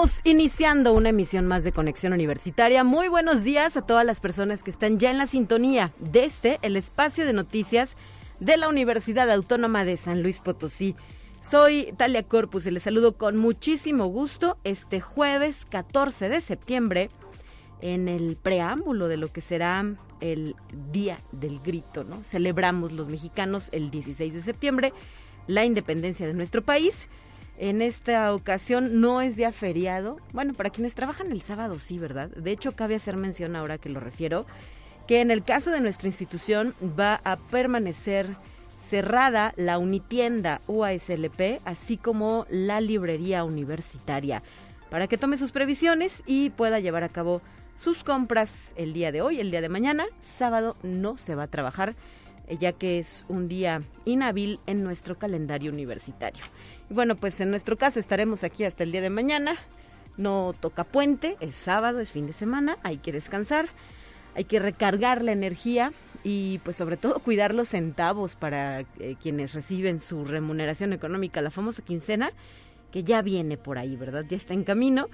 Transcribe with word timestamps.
Estamos 0.00 0.22
iniciando 0.24 0.94
una 0.94 1.10
emisión 1.10 1.46
más 1.46 1.62
de 1.62 1.72
Conexión 1.72 2.14
Universitaria. 2.14 2.84
Muy 2.84 3.08
buenos 3.08 3.44
días 3.44 3.76
a 3.76 3.82
todas 3.82 4.06
las 4.06 4.18
personas 4.18 4.62
que 4.62 4.70
están 4.70 4.98
ya 4.98 5.10
en 5.10 5.18
la 5.18 5.26
sintonía 5.26 5.92
de 5.98 6.24
este, 6.24 6.58
el 6.62 6.76
espacio 6.76 7.26
de 7.26 7.34
noticias 7.34 7.98
de 8.38 8.56
la 8.56 8.70
Universidad 8.70 9.30
Autónoma 9.30 9.84
de 9.84 9.98
San 9.98 10.22
Luis 10.22 10.38
Potosí. 10.40 10.96
Soy 11.42 11.92
Talia 11.98 12.22
Corpus 12.22 12.64
y 12.64 12.70
les 12.70 12.84
saludo 12.84 13.18
con 13.18 13.36
muchísimo 13.36 14.06
gusto 14.06 14.56
este 14.64 15.02
jueves 15.02 15.66
14 15.66 16.30
de 16.30 16.40
septiembre 16.40 17.10
en 17.82 18.08
el 18.08 18.36
preámbulo 18.36 19.06
de 19.06 19.18
lo 19.18 19.30
que 19.30 19.42
será 19.42 19.84
el 20.22 20.56
Día 20.90 21.18
del 21.30 21.60
Grito, 21.60 22.04
¿no? 22.04 22.24
Celebramos 22.24 22.92
los 22.92 23.08
mexicanos 23.08 23.68
el 23.72 23.90
16 23.90 24.32
de 24.32 24.40
septiembre 24.40 24.94
la 25.46 25.64
independencia 25.64 26.26
de 26.26 26.34
nuestro 26.34 26.62
país 26.62 27.08
en 27.60 27.82
esta 27.82 28.32
ocasión 28.32 29.02
no 29.02 29.20
es 29.20 29.36
día 29.36 29.52
feriado. 29.52 30.16
Bueno, 30.32 30.54
para 30.54 30.70
quienes 30.70 30.94
trabajan 30.94 31.30
el 31.30 31.42
sábado 31.42 31.78
sí, 31.78 31.98
¿verdad? 31.98 32.30
De 32.30 32.52
hecho, 32.52 32.72
cabe 32.72 32.94
hacer 32.94 33.18
mención 33.18 33.54
ahora 33.54 33.76
que 33.76 33.90
lo 33.90 34.00
refiero, 34.00 34.46
que 35.06 35.20
en 35.20 35.30
el 35.30 35.44
caso 35.44 35.70
de 35.70 35.82
nuestra 35.82 36.08
institución 36.08 36.74
va 36.98 37.20
a 37.22 37.36
permanecer 37.36 38.26
cerrada 38.78 39.52
la 39.56 39.76
unitienda 39.76 40.62
UASLP, 40.68 41.60
así 41.66 41.98
como 41.98 42.46
la 42.48 42.80
librería 42.80 43.44
universitaria, 43.44 44.42
para 44.88 45.06
que 45.06 45.18
tome 45.18 45.36
sus 45.36 45.52
previsiones 45.52 46.22
y 46.24 46.48
pueda 46.48 46.80
llevar 46.80 47.04
a 47.04 47.10
cabo 47.10 47.42
sus 47.76 48.02
compras 48.02 48.72
el 48.78 48.94
día 48.94 49.12
de 49.12 49.20
hoy, 49.20 49.38
el 49.38 49.50
día 49.50 49.60
de 49.60 49.68
mañana. 49.68 50.06
Sábado 50.20 50.76
no 50.82 51.18
se 51.18 51.34
va 51.34 51.42
a 51.42 51.48
trabajar, 51.48 51.94
eh, 52.48 52.56
ya 52.58 52.72
que 52.72 52.98
es 52.98 53.26
un 53.28 53.48
día 53.48 53.82
inhábil 54.06 54.60
en 54.66 54.82
nuestro 54.82 55.18
calendario 55.18 55.70
universitario. 55.70 56.42
Bueno, 56.90 57.14
pues 57.14 57.40
en 57.40 57.50
nuestro 57.50 57.78
caso 57.78 58.00
estaremos 58.00 58.42
aquí 58.42 58.64
hasta 58.64 58.82
el 58.82 58.90
día 58.90 59.00
de 59.00 59.10
mañana. 59.10 59.56
No 60.16 60.52
toca 60.58 60.82
puente, 60.82 61.36
es 61.38 61.54
sábado, 61.54 62.00
es 62.00 62.10
fin 62.10 62.26
de 62.26 62.32
semana, 62.32 62.78
hay 62.82 62.96
que 62.96 63.12
descansar, 63.12 63.68
hay 64.34 64.42
que 64.42 64.58
recargar 64.58 65.22
la 65.22 65.30
energía 65.30 65.92
y 66.24 66.58
pues 66.64 66.76
sobre 66.76 66.96
todo 66.96 67.20
cuidar 67.20 67.54
los 67.54 67.68
centavos 67.68 68.34
para 68.34 68.80
eh, 68.80 69.14
quienes 69.22 69.54
reciben 69.54 70.00
su 70.00 70.24
remuneración 70.24 70.92
económica, 70.92 71.40
la 71.40 71.52
famosa 71.52 71.84
quincena, 71.84 72.32
que 72.90 73.04
ya 73.04 73.22
viene 73.22 73.56
por 73.56 73.78
ahí, 73.78 73.94
¿verdad? 73.94 74.24
Ya 74.28 74.36
está 74.36 74.52
en 74.52 74.64
camino 74.64 75.08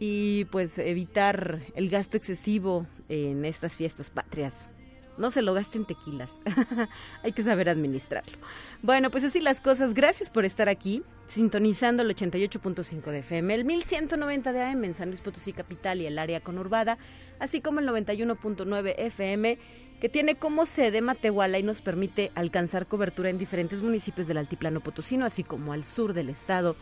y 0.00 0.46
pues 0.46 0.78
evitar 0.78 1.60
el 1.74 1.90
gasto 1.90 2.16
excesivo 2.16 2.86
en 3.10 3.44
estas 3.44 3.76
fiestas 3.76 4.08
patrias 4.08 4.70
no 5.18 5.30
se 5.30 5.42
lo 5.42 5.54
gasten 5.54 5.84
tequilas. 5.84 6.40
Hay 7.22 7.32
que 7.32 7.42
saber 7.42 7.68
administrarlo. 7.68 8.38
Bueno, 8.82 9.10
pues 9.10 9.24
así 9.24 9.40
las 9.40 9.60
cosas. 9.60 9.94
Gracias 9.94 10.30
por 10.30 10.44
estar 10.44 10.68
aquí, 10.68 11.02
sintonizando 11.26 12.02
el 12.02 12.14
88.5 12.14 13.10
de 13.10 13.18
FM, 13.18 13.54
el 13.54 13.64
1190 13.64 14.52
de 14.52 14.62
AM 14.62 14.84
en 14.84 14.94
San 14.94 15.08
Luis 15.08 15.20
Potosí 15.20 15.52
Capital 15.52 16.00
y 16.00 16.06
el 16.06 16.18
área 16.18 16.40
conurbada, 16.40 16.98
así 17.38 17.60
como 17.60 17.80
el 17.80 17.88
91.9 17.88 18.94
FM 18.96 19.58
que 20.00 20.08
tiene 20.08 20.36
como 20.36 20.64
sede 20.64 21.00
Matehuala 21.00 21.58
y 21.58 21.64
nos 21.64 21.82
permite 21.82 22.30
alcanzar 22.36 22.86
cobertura 22.86 23.30
en 23.30 23.38
diferentes 23.38 23.82
municipios 23.82 24.28
del 24.28 24.38
Altiplano 24.38 24.80
Potosino, 24.80 25.26
así 25.26 25.42
como 25.42 25.72
al 25.72 25.84
sur 25.84 26.12
del 26.12 26.28
estado 26.28 26.76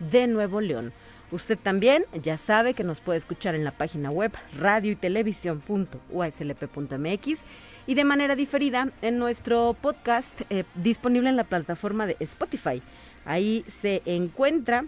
de 0.00 0.26
Nuevo 0.26 0.60
León. 0.60 0.92
Usted 1.30 1.58
también 1.58 2.06
ya 2.22 2.38
sabe 2.38 2.72
que 2.72 2.84
nos 2.84 3.00
puede 3.00 3.18
escuchar 3.18 3.54
en 3.54 3.64
la 3.64 3.72
página 3.72 4.10
web 4.10 4.32
radio 4.58 4.92
y 4.92 4.96
televisión.uslp.mx 4.96 7.44
y 7.88 7.94
de 7.94 8.04
manera 8.04 8.36
diferida 8.36 8.90
en 9.00 9.18
nuestro 9.18 9.74
podcast 9.80 10.42
eh, 10.50 10.64
disponible 10.74 11.30
en 11.30 11.36
la 11.36 11.44
plataforma 11.44 12.06
de 12.06 12.18
Spotify. 12.20 12.82
Ahí 13.24 13.64
se 13.66 14.02
encuentra 14.04 14.84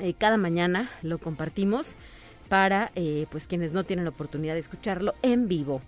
eh, 0.00 0.14
cada 0.16 0.38
mañana, 0.38 0.90
lo 1.02 1.18
compartimos 1.18 1.96
para 2.48 2.90
eh, 2.94 3.26
pues 3.30 3.46
quienes 3.46 3.72
no 3.72 3.84
tienen 3.84 4.06
la 4.06 4.10
oportunidad 4.10 4.54
de 4.54 4.60
escucharlo 4.60 5.12
en 5.20 5.48
vivo. 5.48 5.82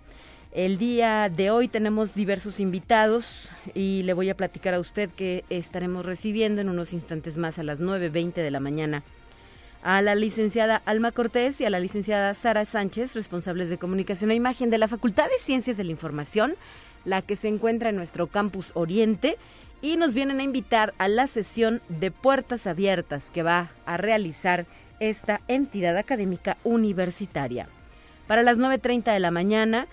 El 0.51 0.77
día 0.77 1.27
de 1.27 1.49
hoy 1.49 1.67
tenemos 1.67 2.13
diversos 2.13 2.59
invitados 2.59 3.49
y 3.73 4.03
le 4.03 4.13
voy 4.13 4.29
a 4.29 4.37
platicar 4.37 4.75
a 4.75 4.79
usted 4.79 5.09
que 5.09 5.43
estaremos 5.49 6.05
recibiendo 6.05 6.61
en 6.61 6.69
unos 6.69 6.93
instantes 6.93 7.37
más 7.37 7.57
a 7.57 7.63
las 7.63 7.79
9.20 7.79 8.33
de 8.33 8.51
la 8.51 8.59
mañana 8.59 9.01
a 9.83 10.01
la 10.01 10.15
licenciada 10.15 10.81
Alma 10.85 11.11
Cortés 11.11 11.61
y 11.61 11.65
a 11.65 11.69
la 11.69 11.79
licenciada 11.79 12.33
Sara 12.33 12.65
Sánchez, 12.65 13.15
responsables 13.15 13.69
de 13.69 13.77
comunicación 13.77 14.31
e 14.31 14.35
imagen 14.35 14.69
de 14.69 14.77
la 14.77 14.87
Facultad 14.87 15.25
de 15.25 15.39
Ciencias 15.39 15.77
de 15.77 15.83
la 15.83 15.91
Información, 15.91 16.55
la 17.05 17.21
que 17.21 17.35
se 17.35 17.47
encuentra 17.47 17.89
en 17.89 17.95
nuestro 17.95 18.27
campus 18.27 18.71
Oriente, 18.73 19.37
y 19.81 19.97
nos 19.97 20.13
vienen 20.13 20.39
a 20.39 20.43
invitar 20.43 20.93
a 20.97 21.07
la 21.07 21.27
sesión 21.27 21.81
de 21.87 22.11
puertas 22.11 22.67
abiertas 22.67 23.29
que 23.29 23.43
va 23.43 23.69
a 23.85 23.97
realizar 23.97 24.65
esta 24.99 25.41
entidad 25.47 25.97
académica 25.97 26.57
universitaria. 26.63 27.67
Para 28.25 28.43
las 28.43 28.57
9.30 28.57 29.13
de 29.13 29.19
la 29.19 29.31
mañana 29.31 29.87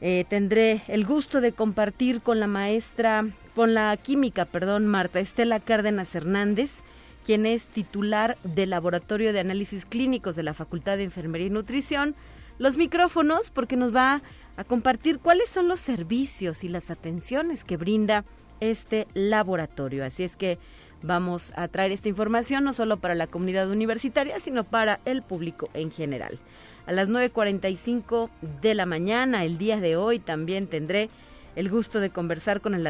eh, 0.00 0.24
tendré 0.28 0.82
el 0.88 1.04
gusto 1.04 1.40
de 1.40 1.52
compartir 1.52 2.20
con 2.20 2.40
la 2.40 2.46
maestra, 2.46 3.26
con 3.54 3.74
la 3.74 3.96
química, 3.96 4.44
perdón, 4.44 4.86
Marta 4.86 5.20
Estela 5.20 5.60
Cárdenas 5.60 6.14
Hernández, 6.14 6.82
quien 7.30 7.46
es 7.46 7.68
titular 7.68 8.38
del 8.42 8.70
Laboratorio 8.70 9.32
de 9.32 9.38
Análisis 9.38 9.86
Clínicos 9.86 10.34
de 10.34 10.42
la 10.42 10.52
Facultad 10.52 10.96
de 10.96 11.04
Enfermería 11.04 11.46
y 11.46 11.50
Nutrición, 11.50 12.16
los 12.58 12.76
micrófonos 12.76 13.50
porque 13.50 13.76
nos 13.76 13.94
va 13.94 14.20
a 14.56 14.64
compartir 14.64 15.20
cuáles 15.20 15.48
son 15.48 15.68
los 15.68 15.78
servicios 15.78 16.64
y 16.64 16.68
las 16.68 16.90
atenciones 16.90 17.62
que 17.62 17.76
brinda 17.76 18.24
este 18.58 19.06
laboratorio. 19.14 20.04
Así 20.04 20.24
es 20.24 20.34
que 20.34 20.58
vamos 21.02 21.52
a 21.54 21.68
traer 21.68 21.92
esta 21.92 22.08
información 22.08 22.64
no 22.64 22.72
solo 22.72 22.96
para 22.96 23.14
la 23.14 23.28
comunidad 23.28 23.70
universitaria, 23.70 24.40
sino 24.40 24.64
para 24.64 24.98
el 25.04 25.22
público 25.22 25.70
en 25.72 25.92
general. 25.92 26.40
A 26.88 26.90
las 26.90 27.08
9.45 27.08 28.28
de 28.60 28.74
la 28.74 28.86
mañana, 28.86 29.44
el 29.44 29.56
día 29.56 29.78
de 29.78 29.94
hoy, 29.94 30.18
también 30.18 30.66
tendré 30.66 31.10
el 31.54 31.70
gusto 31.70 32.00
de 32.00 32.10
conversar 32.10 32.60
con 32.60 32.74
el 32.74 32.88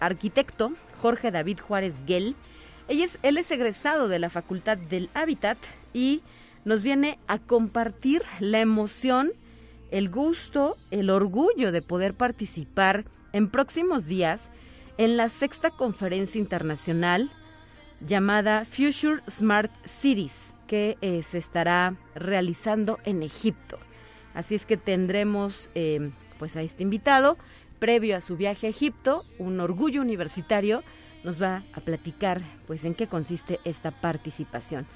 arquitecto 0.00 0.72
Jorge 1.02 1.30
David 1.30 1.58
Juárez 1.60 2.06
Guell, 2.88 3.10
él 3.22 3.38
es 3.38 3.50
egresado 3.50 4.08
de 4.08 4.18
la 4.18 4.30
Facultad 4.30 4.76
del 4.76 5.10
Hábitat 5.14 5.58
y 5.92 6.22
nos 6.64 6.82
viene 6.82 7.18
a 7.26 7.38
compartir 7.38 8.22
la 8.40 8.60
emoción, 8.60 9.32
el 9.90 10.08
gusto, 10.10 10.76
el 10.90 11.10
orgullo 11.10 11.72
de 11.72 11.82
poder 11.82 12.14
participar 12.14 13.04
en 13.32 13.50
próximos 13.50 14.06
días 14.06 14.50
en 14.96 15.16
la 15.16 15.28
sexta 15.28 15.70
conferencia 15.70 16.38
internacional 16.38 17.30
llamada 18.00 18.64
Future 18.64 19.22
Smart 19.28 19.72
Cities, 19.84 20.54
que 20.66 20.96
eh, 21.00 21.22
se 21.22 21.38
estará 21.38 21.96
realizando 22.14 22.98
en 23.04 23.22
Egipto. 23.22 23.78
Así 24.34 24.54
es 24.54 24.66
que 24.66 24.76
tendremos 24.76 25.70
eh, 25.74 26.10
pues 26.38 26.56
a 26.56 26.62
este 26.62 26.82
invitado, 26.82 27.38
previo 27.78 28.16
a 28.16 28.20
su 28.20 28.36
viaje 28.36 28.66
a 28.66 28.70
Egipto, 28.70 29.24
un 29.38 29.60
orgullo 29.60 30.00
universitario 30.00 30.82
nos 31.24 31.42
va 31.42 31.62
a 31.72 31.80
platicar 31.80 32.42
pues 32.66 32.84
en 32.84 32.94
qué 32.94 33.06
consiste 33.06 33.60
esta 33.64 33.90
participación. 33.90 34.86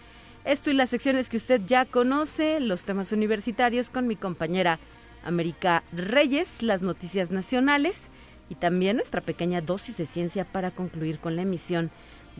Esto 0.44 0.70
y 0.70 0.74
las 0.74 0.90
secciones 0.90 1.28
que 1.28 1.36
usted 1.36 1.60
ya 1.66 1.84
conoce, 1.84 2.60
los 2.60 2.84
temas 2.84 3.12
universitarios 3.12 3.90
con 3.90 4.06
mi 4.06 4.16
compañera 4.16 4.78
América 5.24 5.82
Reyes, 5.92 6.62
las 6.62 6.80
noticias 6.80 7.30
nacionales 7.30 8.10
y 8.48 8.54
también 8.54 8.96
nuestra 8.96 9.20
pequeña 9.20 9.60
dosis 9.60 9.96
de 9.96 10.06
ciencia 10.06 10.44
para 10.44 10.70
concluir 10.70 11.18
con 11.18 11.36
la 11.36 11.42
emisión 11.42 11.90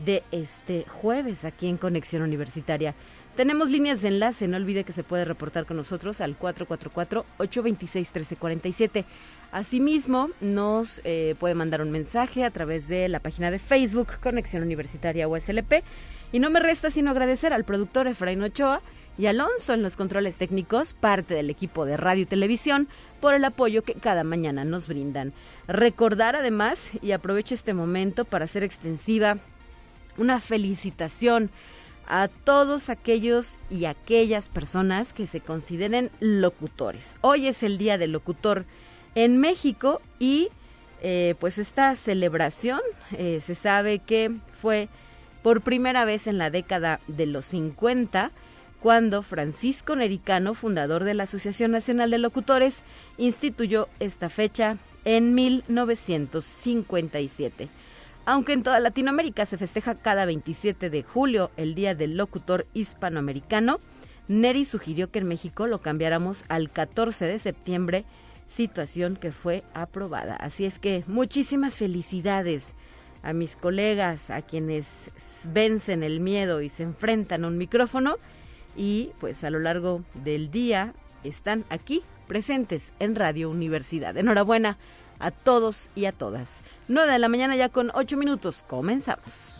de 0.05 0.23
este 0.31 0.84
jueves 0.88 1.44
aquí 1.44 1.69
en 1.69 1.76
Conexión 1.76 2.23
Universitaria. 2.23 2.94
Tenemos 3.37 3.70
líneas 3.70 4.00
de 4.02 4.08
enlace, 4.08 4.49
no 4.49 4.56
olvide 4.56 4.82
que 4.84 4.93
se 4.93 5.05
puede 5.05 5.25
reportar 5.25 5.64
con 5.67 5.76
nosotros 5.76 6.20
al 6.20 6.37
444-826-1347. 6.38 9.05
Asimismo, 9.50 10.28
nos 10.40 11.00
eh, 11.04 11.34
puede 11.38 11.54
mandar 11.54 11.80
un 11.80 11.90
mensaje 11.90 12.44
a 12.44 12.50
través 12.50 12.86
de 12.86 13.08
la 13.08 13.20
página 13.20 13.50
de 13.50 13.58
Facebook 13.58 14.20
Conexión 14.20 14.62
Universitaria 14.62 15.26
USLP. 15.26 15.82
Y 16.32 16.40
no 16.40 16.50
me 16.50 16.60
resta 16.60 16.90
sino 16.90 17.10
agradecer 17.10 17.54
al 17.54 17.64
productor 17.64 18.06
Efraín 18.06 18.42
Ochoa 18.42 18.82
y 19.16 19.26
Alonso 19.26 19.72
en 19.72 19.82
los 19.82 19.96
controles 19.96 20.36
técnicos, 20.36 20.92
parte 20.92 21.34
del 21.34 21.48
equipo 21.48 21.86
de 21.86 21.96
radio 21.96 22.22
y 22.22 22.26
televisión, 22.26 22.88
por 23.20 23.34
el 23.34 23.44
apoyo 23.44 23.82
que 23.82 23.94
cada 23.94 24.22
mañana 24.22 24.64
nos 24.64 24.86
brindan. 24.86 25.32
Recordar 25.66 26.36
además, 26.36 26.92
y 27.00 27.12
aprovecho 27.12 27.54
este 27.54 27.72
momento 27.72 28.26
para 28.26 28.44
hacer 28.44 28.62
extensiva 28.62 29.38
una 30.18 30.40
felicitación 30.40 31.50
a 32.06 32.28
todos 32.28 32.90
aquellos 32.90 33.58
y 33.70 33.86
aquellas 33.86 34.48
personas 34.48 35.12
que 35.12 35.26
se 35.26 35.40
consideren 35.40 36.10
locutores. 36.20 37.16
Hoy 37.22 37.46
es 37.46 37.62
el 37.62 37.78
Día 37.78 37.98
del 37.98 38.12
Locutor 38.12 38.66
en 39.25 39.38
México 39.38 40.03
y 40.20 40.49
eh, 41.03 41.35
pues 41.41 41.59
esta 41.59 41.97
celebración 41.97 42.79
eh, 43.17 43.41
se 43.41 43.56
sabe 43.56 43.99
que 43.99 44.31
fue 44.53 44.88
por 45.43 45.62
primera 45.62 46.05
vez 46.05 46.29
en 46.29 46.38
la 46.38 46.50
década 46.50 47.00
de 47.09 47.26
los 47.26 47.47
50 47.47 48.31
cuando 48.81 49.23
Francisco 49.23 49.97
Nericano, 49.97 50.55
fundador 50.55 51.03
de 51.03 51.15
la 51.15 51.25
Asociación 51.25 51.73
Nacional 51.73 52.12
de 52.12 52.19
Locutores, 52.19 52.85
instituyó 53.17 53.88
esta 53.99 54.29
fecha 54.29 54.76
en 55.05 55.35
1957. 55.35 57.69
Aunque 58.25 58.53
en 58.53 58.62
toda 58.62 58.79
Latinoamérica 58.79 59.47
se 59.47 59.59
festeja 59.59 59.97
cada 59.97 60.26
27 60.26 60.91
de 60.91 61.03
julio 61.03 61.50
el 61.56 61.75
Día 61.75 61.97
del 61.97 62.17
Locutor 62.17 62.69
Hispanoamericano, 62.73 63.81
Neri 64.29 64.65
sugirió 64.65 65.11
que 65.11 65.19
en 65.19 65.26
México 65.26 65.67
lo 65.67 65.81
cambiáramos 65.81 66.44
al 66.49 66.70
14 66.70 67.25
de 67.25 67.41
septiembre, 67.41 68.05
situación 68.48 69.16
que 69.16 69.30
fue 69.30 69.62
aprobada. 69.74 70.34
Así 70.34 70.64
es 70.64 70.78
que 70.78 71.04
muchísimas 71.06 71.76
felicidades 71.76 72.74
a 73.22 73.32
mis 73.32 73.56
colegas, 73.56 74.30
a 74.30 74.42
quienes 74.42 75.10
vencen 75.52 76.02
el 76.02 76.20
miedo 76.20 76.62
y 76.62 76.68
se 76.68 76.82
enfrentan 76.82 77.44
a 77.44 77.48
un 77.48 77.58
micrófono 77.58 78.16
y 78.76 79.10
pues 79.20 79.44
a 79.44 79.50
lo 79.50 79.58
largo 79.58 80.02
del 80.24 80.50
día 80.50 80.94
están 81.24 81.64
aquí 81.68 82.02
presentes 82.26 82.92
en 82.98 83.14
Radio 83.14 83.50
Universidad. 83.50 84.16
Enhorabuena 84.16 84.78
a 85.18 85.30
todos 85.30 85.90
y 85.94 86.04
a 86.04 86.12
todas. 86.12 86.62
9 86.88 87.12
de 87.12 87.18
la 87.18 87.28
mañana 87.28 87.56
ya 87.56 87.68
con 87.68 87.90
8 87.94 88.16
minutos. 88.16 88.64
Comenzamos. 88.68 89.57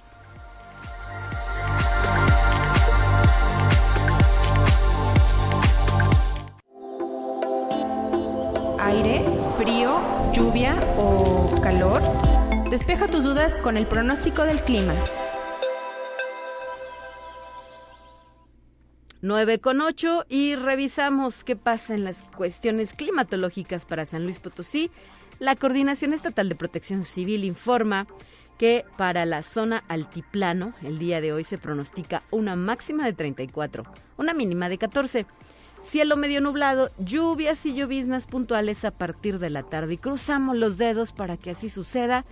Aire, 8.89 9.23
frío, 9.59 10.01
lluvia 10.33 10.75
o 10.97 11.55
calor. 11.61 12.01
Despeja 12.71 13.07
tus 13.07 13.23
dudas 13.23 13.59
con 13.59 13.77
el 13.77 13.87
pronóstico 13.87 14.45
del 14.45 14.63
clima. 14.63 14.95
9 19.21 19.59
con 19.59 19.83
8 19.83 20.25
y 20.31 20.55
revisamos 20.55 21.45
qué 21.45 21.55
pasa 21.55 21.95
en 21.95 22.05
las 22.05 22.23
cuestiones 22.23 22.95
climatológicas 22.95 23.85
para 23.85 24.07
San 24.07 24.25
Luis 24.25 24.39
Potosí. 24.39 24.91
La 25.39 25.55
Coordinación 25.55 26.15
Estatal 26.15 26.49
de 26.49 26.55
Protección 26.55 27.05
Civil 27.05 27.45
informa 27.45 28.07
que 28.57 28.87
para 28.97 29.27
la 29.27 29.43
zona 29.43 29.85
altiplano 29.89 30.73
el 30.83 30.99
día 30.99 31.21
de 31.21 31.35
hoy 31.35 31.45
se 31.45 31.59
pronostica 31.59 32.23
una 32.31 32.57
máxima 32.57 33.05
de 33.05 33.13
34, 33.13 33.85
una 34.17 34.33
mínima 34.33 34.71
de 34.71 34.79
14. 34.79 35.27
Cielo 35.81 36.17
medio 36.17 36.41
nublado, 36.41 36.91
lluvias 36.99 37.65
y 37.65 37.75
lloviznas 37.75 38.27
puntuales 38.27 38.85
a 38.85 38.91
partir 38.91 39.39
de 39.39 39.49
la 39.49 39.63
tarde. 39.63 39.95
Y 39.95 39.99
cruzamos 39.99 40.57
los 40.57 40.77
dedos 40.77 41.13
para 41.13 41.37
que 41.37 41.51
así 41.51 41.71
suceda, 41.71 42.25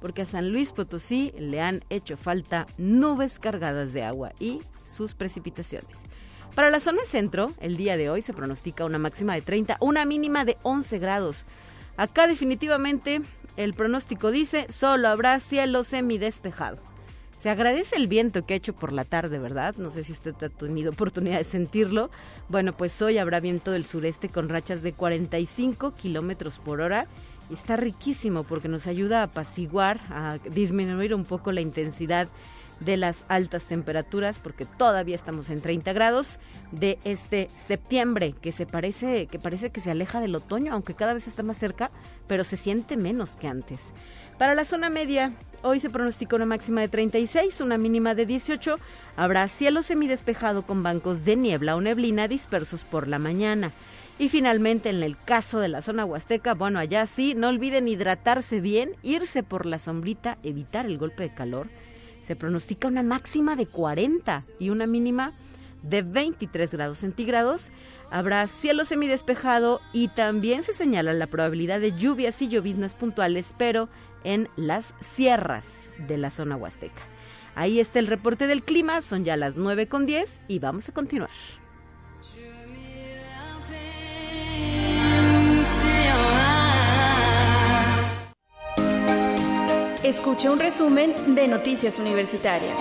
porque 0.00 0.22
a 0.22 0.26
San 0.26 0.50
Luis 0.50 0.72
Potosí 0.72 1.32
le 1.38 1.60
han 1.60 1.84
hecho 1.90 2.16
falta 2.16 2.66
nubes 2.76 3.38
cargadas 3.38 3.92
de 3.92 4.02
agua 4.02 4.32
y 4.40 4.60
sus 4.84 5.14
precipitaciones. 5.14 6.04
Para 6.54 6.70
la 6.70 6.80
zona 6.80 7.04
centro, 7.04 7.52
el 7.60 7.76
día 7.76 7.96
de 7.96 8.10
hoy 8.10 8.20
se 8.20 8.32
pronostica 8.32 8.84
una 8.84 8.98
máxima 8.98 9.34
de 9.34 9.42
30, 9.42 9.76
una 9.80 10.04
mínima 10.04 10.44
de 10.44 10.56
11 10.64 10.98
grados. 10.98 11.46
Acá 11.96 12.26
definitivamente 12.26 13.20
el 13.56 13.74
pronóstico 13.74 14.30
dice 14.30 14.66
solo 14.70 15.08
habrá 15.08 15.38
cielo 15.40 15.84
semidespejado. 15.84 16.78
Se 17.38 17.50
agradece 17.50 17.94
el 17.94 18.08
viento 18.08 18.44
que 18.44 18.54
ha 18.54 18.56
hecho 18.56 18.72
por 18.72 18.92
la 18.92 19.04
tarde, 19.04 19.38
¿verdad? 19.38 19.76
No 19.78 19.92
sé 19.92 20.02
si 20.02 20.10
usted 20.10 20.34
ha 20.42 20.48
tenido 20.48 20.90
oportunidad 20.90 21.38
de 21.38 21.44
sentirlo. 21.44 22.10
Bueno, 22.48 22.76
pues 22.76 23.00
hoy 23.00 23.18
habrá 23.18 23.38
viento 23.38 23.70
del 23.70 23.86
sureste 23.86 24.28
con 24.28 24.48
rachas 24.48 24.82
de 24.82 24.92
45 24.92 25.94
kilómetros 25.94 26.58
por 26.58 26.80
hora. 26.80 27.06
Está 27.48 27.76
riquísimo 27.76 28.42
porque 28.42 28.66
nos 28.66 28.88
ayuda 28.88 29.20
a 29.20 29.24
apaciguar, 29.26 30.00
a 30.10 30.38
disminuir 30.50 31.14
un 31.14 31.24
poco 31.24 31.52
la 31.52 31.60
intensidad 31.60 32.26
de 32.80 32.96
las 32.96 33.24
altas 33.28 33.64
temperaturas 33.64 34.38
porque 34.38 34.64
todavía 34.64 35.14
estamos 35.14 35.50
en 35.50 35.60
30 35.60 35.92
grados 35.92 36.38
de 36.70 36.98
este 37.04 37.48
septiembre 37.54 38.34
que 38.40 38.52
se 38.52 38.66
parece 38.66 39.26
que 39.26 39.38
parece 39.38 39.70
que 39.70 39.80
se 39.80 39.90
aleja 39.90 40.20
del 40.20 40.34
otoño 40.34 40.72
aunque 40.72 40.94
cada 40.94 41.14
vez 41.14 41.26
está 41.26 41.42
más 41.42 41.58
cerca 41.58 41.90
pero 42.26 42.44
se 42.44 42.56
siente 42.56 42.96
menos 42.96 43.36
que 43.36 43.48
antes. 43.48 43.92
Para 44.38 44.54
la 44.54 44.64
zona 44.64 44.90
media 44.90 45.32
hoy 45.62 45.80
se 45.80 45.90
pronostica 45.90 46.36
una 46.36 46.46
máxima 46.46 46.80
de 46.80 46.88
36 46.88 47.60
una 47.60 47.78
mínima 47.78 48.14
de 48.14 48.26
18 48.26 48.78
habrá 49.16 49.48
cielo 49.48 49.82
semidespejado 49.82 50.62
con 50.62 50.82
bancos 50.82 51.24
de 51.24 51.36
niebla 51.36 51.74
o 51.74 51.80
neblina 51.80 52.28
dispersos 52.28 52.84
por 52.84 53.08
la 53.08 53.18
mañana. 53.18 53.72
Y 54.20 54.28
finalmente, 54.28 54.90
en 54.90 55.04
el 55.04 55.16
caso 55.16 55.60
de 55.60 55.68
la 55.68 55.80
zona 55.80 56.04
huasteca, 56.04 56.54
bueno, 56.54 56.80
allá 56.80 57.06
sí, 57.06 57.34
no 57.36 57.48
olviden 57.48 57.86
hidratarse 57.86 58.60
bien, 58.60 58.90
irse 59.04 59.44
por 59.44 59.64
la 59.64 59.78
sombrita, 59.78 60.38
evitar 60.42 60.86
el 60.86 60.98
golpe 60.98 61.22
de 61.22 61.34
calor 61.34 61.68
se 62.28 62.36
pronostica 62.36 62.88
una 62.88 63.02
máxima 63.02 63.56
de 63.56 63.64
40 63.64 64.42
y 64.58 64.68
una 64.68 64.86
mínima 64.86 65.32
de 65.82 66.02
23 66.02 66.70
grados 66.74 66.98
centígrados. 66.98 67.70
Habrá 68.10 68.46
cielo 68.48 68.84
semidespejado 68.84 69.80
y 69.94 70.08
también 70.08 70.62
se 70.62 70.74
señala 70.74 71.14
la 71.14 71.26
probabilidad 71.26 71.80
de 71.80 71.96
lluvias 71.96 72.42
y 72.42 72.48
lloviznas 72.48 72.94
puntuales, 72.94 73.54
pero 73.56 73.88
en 74.24 74.50
las 74.56 74.94
sierras 75.00 75.90
de 76.06 76.18
la 76.18 76.28
zona 76.28 76.56
huasteca. 76.56 77.00
Ahí 77.54 77.80
está 77.80 77.98
el 77.98 78.06
reporte 78.06 78.46
del 78.46 78.62
clima, 78.62 79.00
son 79.00 79.24
ya 79.24 79.38
las 79.38 79.56
9 79.56 79.88
con 79.88 80.04
10 80.04 80.42
y 80.48 80.58
vamos 80.58 80.86
a 80.90 80.92
continuar. 80.92 81.30
Escuche 90.08 90.48
un 90.48 90.58
resumen 90.58 91.34
de 91.34 91.46
Noticias 91.48 91.98
Universitarias. 91.98 92.74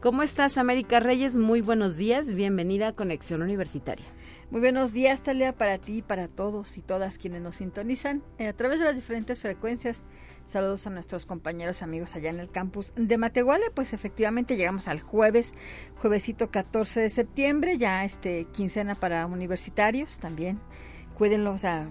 ¿Cómo 0.00 0.22
estás, 0.22 0.56
América 0.56 0.98
Reyes? 0.98 1.36
Muy 1.36 1.60
buenos 1.60 1.98
días. 1.98 2.32
Bienvenida 2.32 2.88
a 2.88 2.92
Conexión 2.94 3.42
Universitaria. 3.42 4.06
Muy 4.50 4.62
buenos 4.62 4.94
días, 4.94 5.22
Talia, 5.22 5.52
para 5.52 5.76
ti 5.76 5.98
y 5.98 6.02
para 6.02 6.26
todos 6.26 6.78
y 6.78 6.80
todas 6.80 7.18
quienes 7.18 7.42
nos 7.42 7.56
sintonizan 7.56 8.22
eh, 8.38 8.46
a 8.46 8.54
través 8.54 8.78
de 8.78 8.86
las 8.86 8.96
diferentes 8.96 9.42
frecuencias. 9.42 10.04
Saludos 10.46 10.86
a 10.86 10.90
nuestros 10.90 11.26
compañeros 11.26 11.82
amigos 11.82 12.16
allá 12.16 12.30
en 12.30 12.40
el 12.40 12.50
campus 12.50 12.94
de 12.96 13.18
Matehuala. 13.18 13.66
Pues 13.74 13.92
efectivamente 13.92 14.56
llegamos 14.56 14.88
al 14.88 15.00
jueves, 15.00 15.52
juevesito 15.96 16.50
14 16.50 17.00
de 17.00 17.10
septiembre, 17.10 17.76
ya 17.76 18.06
este 18.06 18.46
quincena 18.54 18.94
para 18.94 19.26
universitarios 19.26 20.18
también 20.18 20.58
cuídenlo, 21.22 21.52
o 21.52 21.58
sea, 21.58 21.86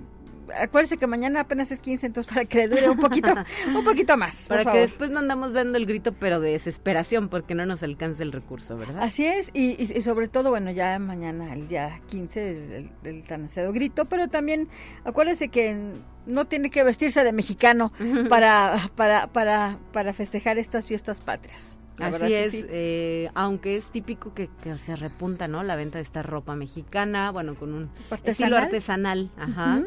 acuérdense 0.60 0.98
que 0.98 1.08
mañana 1.08 1.40
apenas 1.40 1.72
es 1.72 1.80
15, 1.80 2.06
entonces 2.06 2.34
para 2.34 2.44
que 2.44 2.58
le 2.58 2.68
dure 2.68 2.90
un 2.90 2.98
poquito, 2.98 3.30
un 3.74 3.86
poquito 3.86 4.18
más. 4.18 4.50
Para 4.50 4.70
que 4.70 4.80
después 4.80 5.10
no 5.10 5.20
andamos 5.20 5.54
dando 5.54 5.78
el 5.78 5.86
grito, 5.86 6.12
pero 6.12 6.42
de 6.42 6.52
desesperación, 6.52 7.30
porque 7.30 7.56
no 7.56 7.66
nos 7.66 7.82
alcance 7.82 8.24
el 8.24 8.34
recurso, 8.34 8.76
¿verdad? 8.76 9.02
Así 9.02 9.26
es, 9.26 9.50
y, 9.54 9.78
sobre 10.02 10.28
todo, 10.28 10.50
bueno, 10.50 10.70
ya 10.70 11.00
mañana, 11.00 11.54
el 11.54 11.70
día 11.70 12.02
15, 12.10 12.90
del, 13.04 13.24
tan 13.24 13.44
ansiado 13.44 13.72
grito, 13.72 14.04
pero 14.04 14.28
también 14.28 14.68
acuérdense 15.06 15.48
que 15.48 15.94
no 16.26 16.44
tiene 16.44 16.70
que 16.70 16.84
vestirse 16.84 17.24
de 17.24 17.32
mexicano 17.32 17.94
para, 18.28 18.76
para, 18.98 19.28
para, 19.28 19.80
para 19.94 20.12
festejar 20.12 20.58
estas 20.58 20.88
fiestas 20.88 21.22
patrias. 21.22 21.80
Así 21.98 22.34
es, 22.34 22.66
eh, 22.70 23.30
aunque 23.36 23.76
es 23.76 23.90
típico 23.90 24.34
que, 24.34 24.50
se 24.78 24.96
repunta, 24.96 25.48
¿no? 25.48 25.64
La 25.64 25.76
venta 25.76 25.98
de 25.98 26.04
esta 26.04 26.24
ropa 26.24 26.56
mexicana, 26.56 27.32
bueno, 27.32 27.56
con 27.56 27.74
un 27.74 27.90
estilo 28.24 28.58
artesanal, 28.58 29.30
ajá. 29.38 29.84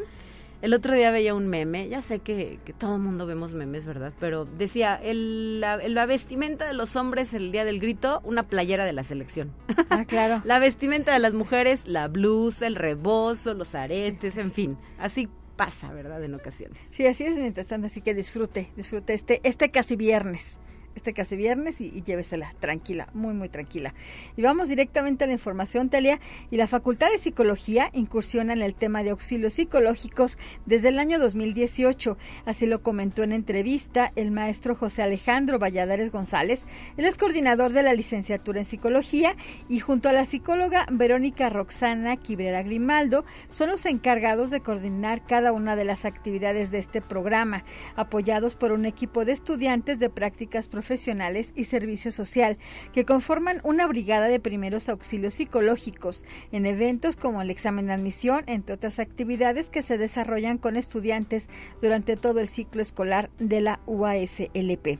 El 0.61 0.73
otro 0.73 0.95
día 0.95 1.11
veía 1.11 1.35
un 1.35 1.47
meme, 1.47 1.89
ya 1.89 2.01
sé 2.01 2.19
que, 2.19 2.59
todo 2.79 2.95
el 2.95 3.01
mundo 3.01 3.27
vemos 3.27 3.53
memes, 3.53 3.85
¿verdad? 3.85 4.13
Pero 4.19 4.45
decía, 4.45 4.95
el, 4.95 5.59
la, 5.59 6.05
vestimenta 6.05 6.65
de 6.65 6.73
los 6.73 6.95
hombres 6.95 7.33
el 7.33 7.51
día 7.51 7.65
del 7.65 7.79
grito, 7.79 8.21
una 8.23 8.41
playera 8.41 8.85
de 8.85 8.93
la 8.93 9.03
selección. 9.03 9.51
Ah, 9.89 10.05
claro. 10.05 10.41
la 10.45 10.57
vestimenta 10.59 11.13
de 11.13 11.19
las 11.19 11.33
mujeres, 11.33 11.87
la 11.87 12.07
blusa, 12.07 12.67
el 12.67 12.75
rebozo, 12.75 13.53
los 13.53 13.75
aretes, 13.75 14.37
en 14.37 14.49
fin, 14.49 14.77
así 14.97 15.29
pasa, 15.55 15.93
¿verdad? 15.93 16.23
En 16.23 16.33
ocasiones. 16.33 16.79
Sí, 16.81 17.05
así 17.05 17.25
es 17.25 17.37
mientras 17.37 17.67
tanto, 17.67 17.87
así 17.87 18.01
que 18.01 18.13
disfrute, 18.13 18.71
disfrute 18.75 19.13
este, 19.13 19.41
este 19.43 19.69
casi 19.69 19.95
viernes 19.95 20.59
este 20.95 21.13
casi 21.13 21.35
viernes 21.35 21.81
y, 21.81 22.01
llévesela 22.01 22.53
tranquila, 22.59 23.09
muy, 23.13 23.33
muy 23.33 23.49
tranquila. 23.49 23.93
Y 24.37 24.41
vamos 24.41 24.69
directamente 24.69 25.25
a 25.25 25.27
la 25.27 25.33
información, 25.33 25.89
Talia. 25.89 26.19
Y 26.49 26.57
la 26.57 26.67
Facultad 26.67 27.09
de 27.11 27.17
Psicología 27.17 27.89
incursiona 27.93 28.53
en 28.53 28.61
el 28.61 28.75
tema 28.75 29.03
de 29.03 29.09
auxilios 29.09 29.53
psicológicos 29.53 30.37
desde 30.65 30.89
el 30.89 30.99
año 30.99 31.19
2018. 31.19 32.17
Así 32.45 32.65
lo 32.65 32.81
comentó 32.81 33.23
en 33.23 33.33
entrevista 33.33 34.11
el 34.15 34.31
maestro 34.31 34.75
José 34.75 35.03
Alejandro 35.03 35.59
Valladares 35.59 36.11
González. 36.11 36.65
Él 36.97 37.05
es 37.05 37.17
coordinador 37.17 37.73
de 37.73 37.83
la 37.83 37.93
licenciatura 37.93 38.59
en 38.59 38.65
psicología 38.65 39.35
y 39.67 39.79
junto 39.79 40.09
a 40.09 40.13
la 40.13 40.25
psicóloga 40.25 40.85
Verónica 40.89 41.49
Roxana 41.49 42.15
Quibrera 42.15 42.63
Grimaldo 42.63 43.25
son 43.49 43.69
los 43.69 43.85
encargados 43.85 44.49
de 44.49 44.61
coordinar 44.61 45.25
cada 45.25 45.51
una 45.51 45.75
de 45.75 45.83
las 45.83 46.05
actividades 46.05 46.71
de 46.71 46.79
este 46.79 47.01
programa, 47.01 47.65
apoyados 47.95 48.55
por 48.55 48.71
un 48.71 48.85
equipo 48.85 49.25
de 49.25 49.33
estudiantes 49.33 49.99
de 49.99 50.09
prácticas 50.09 50.67
profesionales 50.67 50.84
profesionales 50.85 51.51
y 51.55 51.63
servicio 51.63 52.11
social, 52.11 52.59
que 52.93 53.05
conforman 53.05 53.59
una 53.63 53.87
brigada 53.87 54.27
de 54.27 54.39
primeros 54.39 54.87
auxilios 54.87 55.33
psicológicos 55.33 56.23
en 56.51 56.67
eventos 56.67 57.15
como 57.15 57.41
el 57.41 57.49
examen 57.49 57.87
de 57.87 57.93
admisión, 57.93 58.43
entre 58.45 58.75
otras 58.75 58.99
actividades 58.99 59.71
que 59.71 59.81
se 59.81 59.97
desarrollan 59.97 60.59
con 60.59 60.75
estudiantes 60.75 61.49
durante 61.81 62.17
todo 62.17 62.39
el 62.39 62.47
ciclo 62.47 62.83
escolar 62.83 63.31
de 63.39 63.61
la 63.61 63.79
UASLP. 63.87 64.99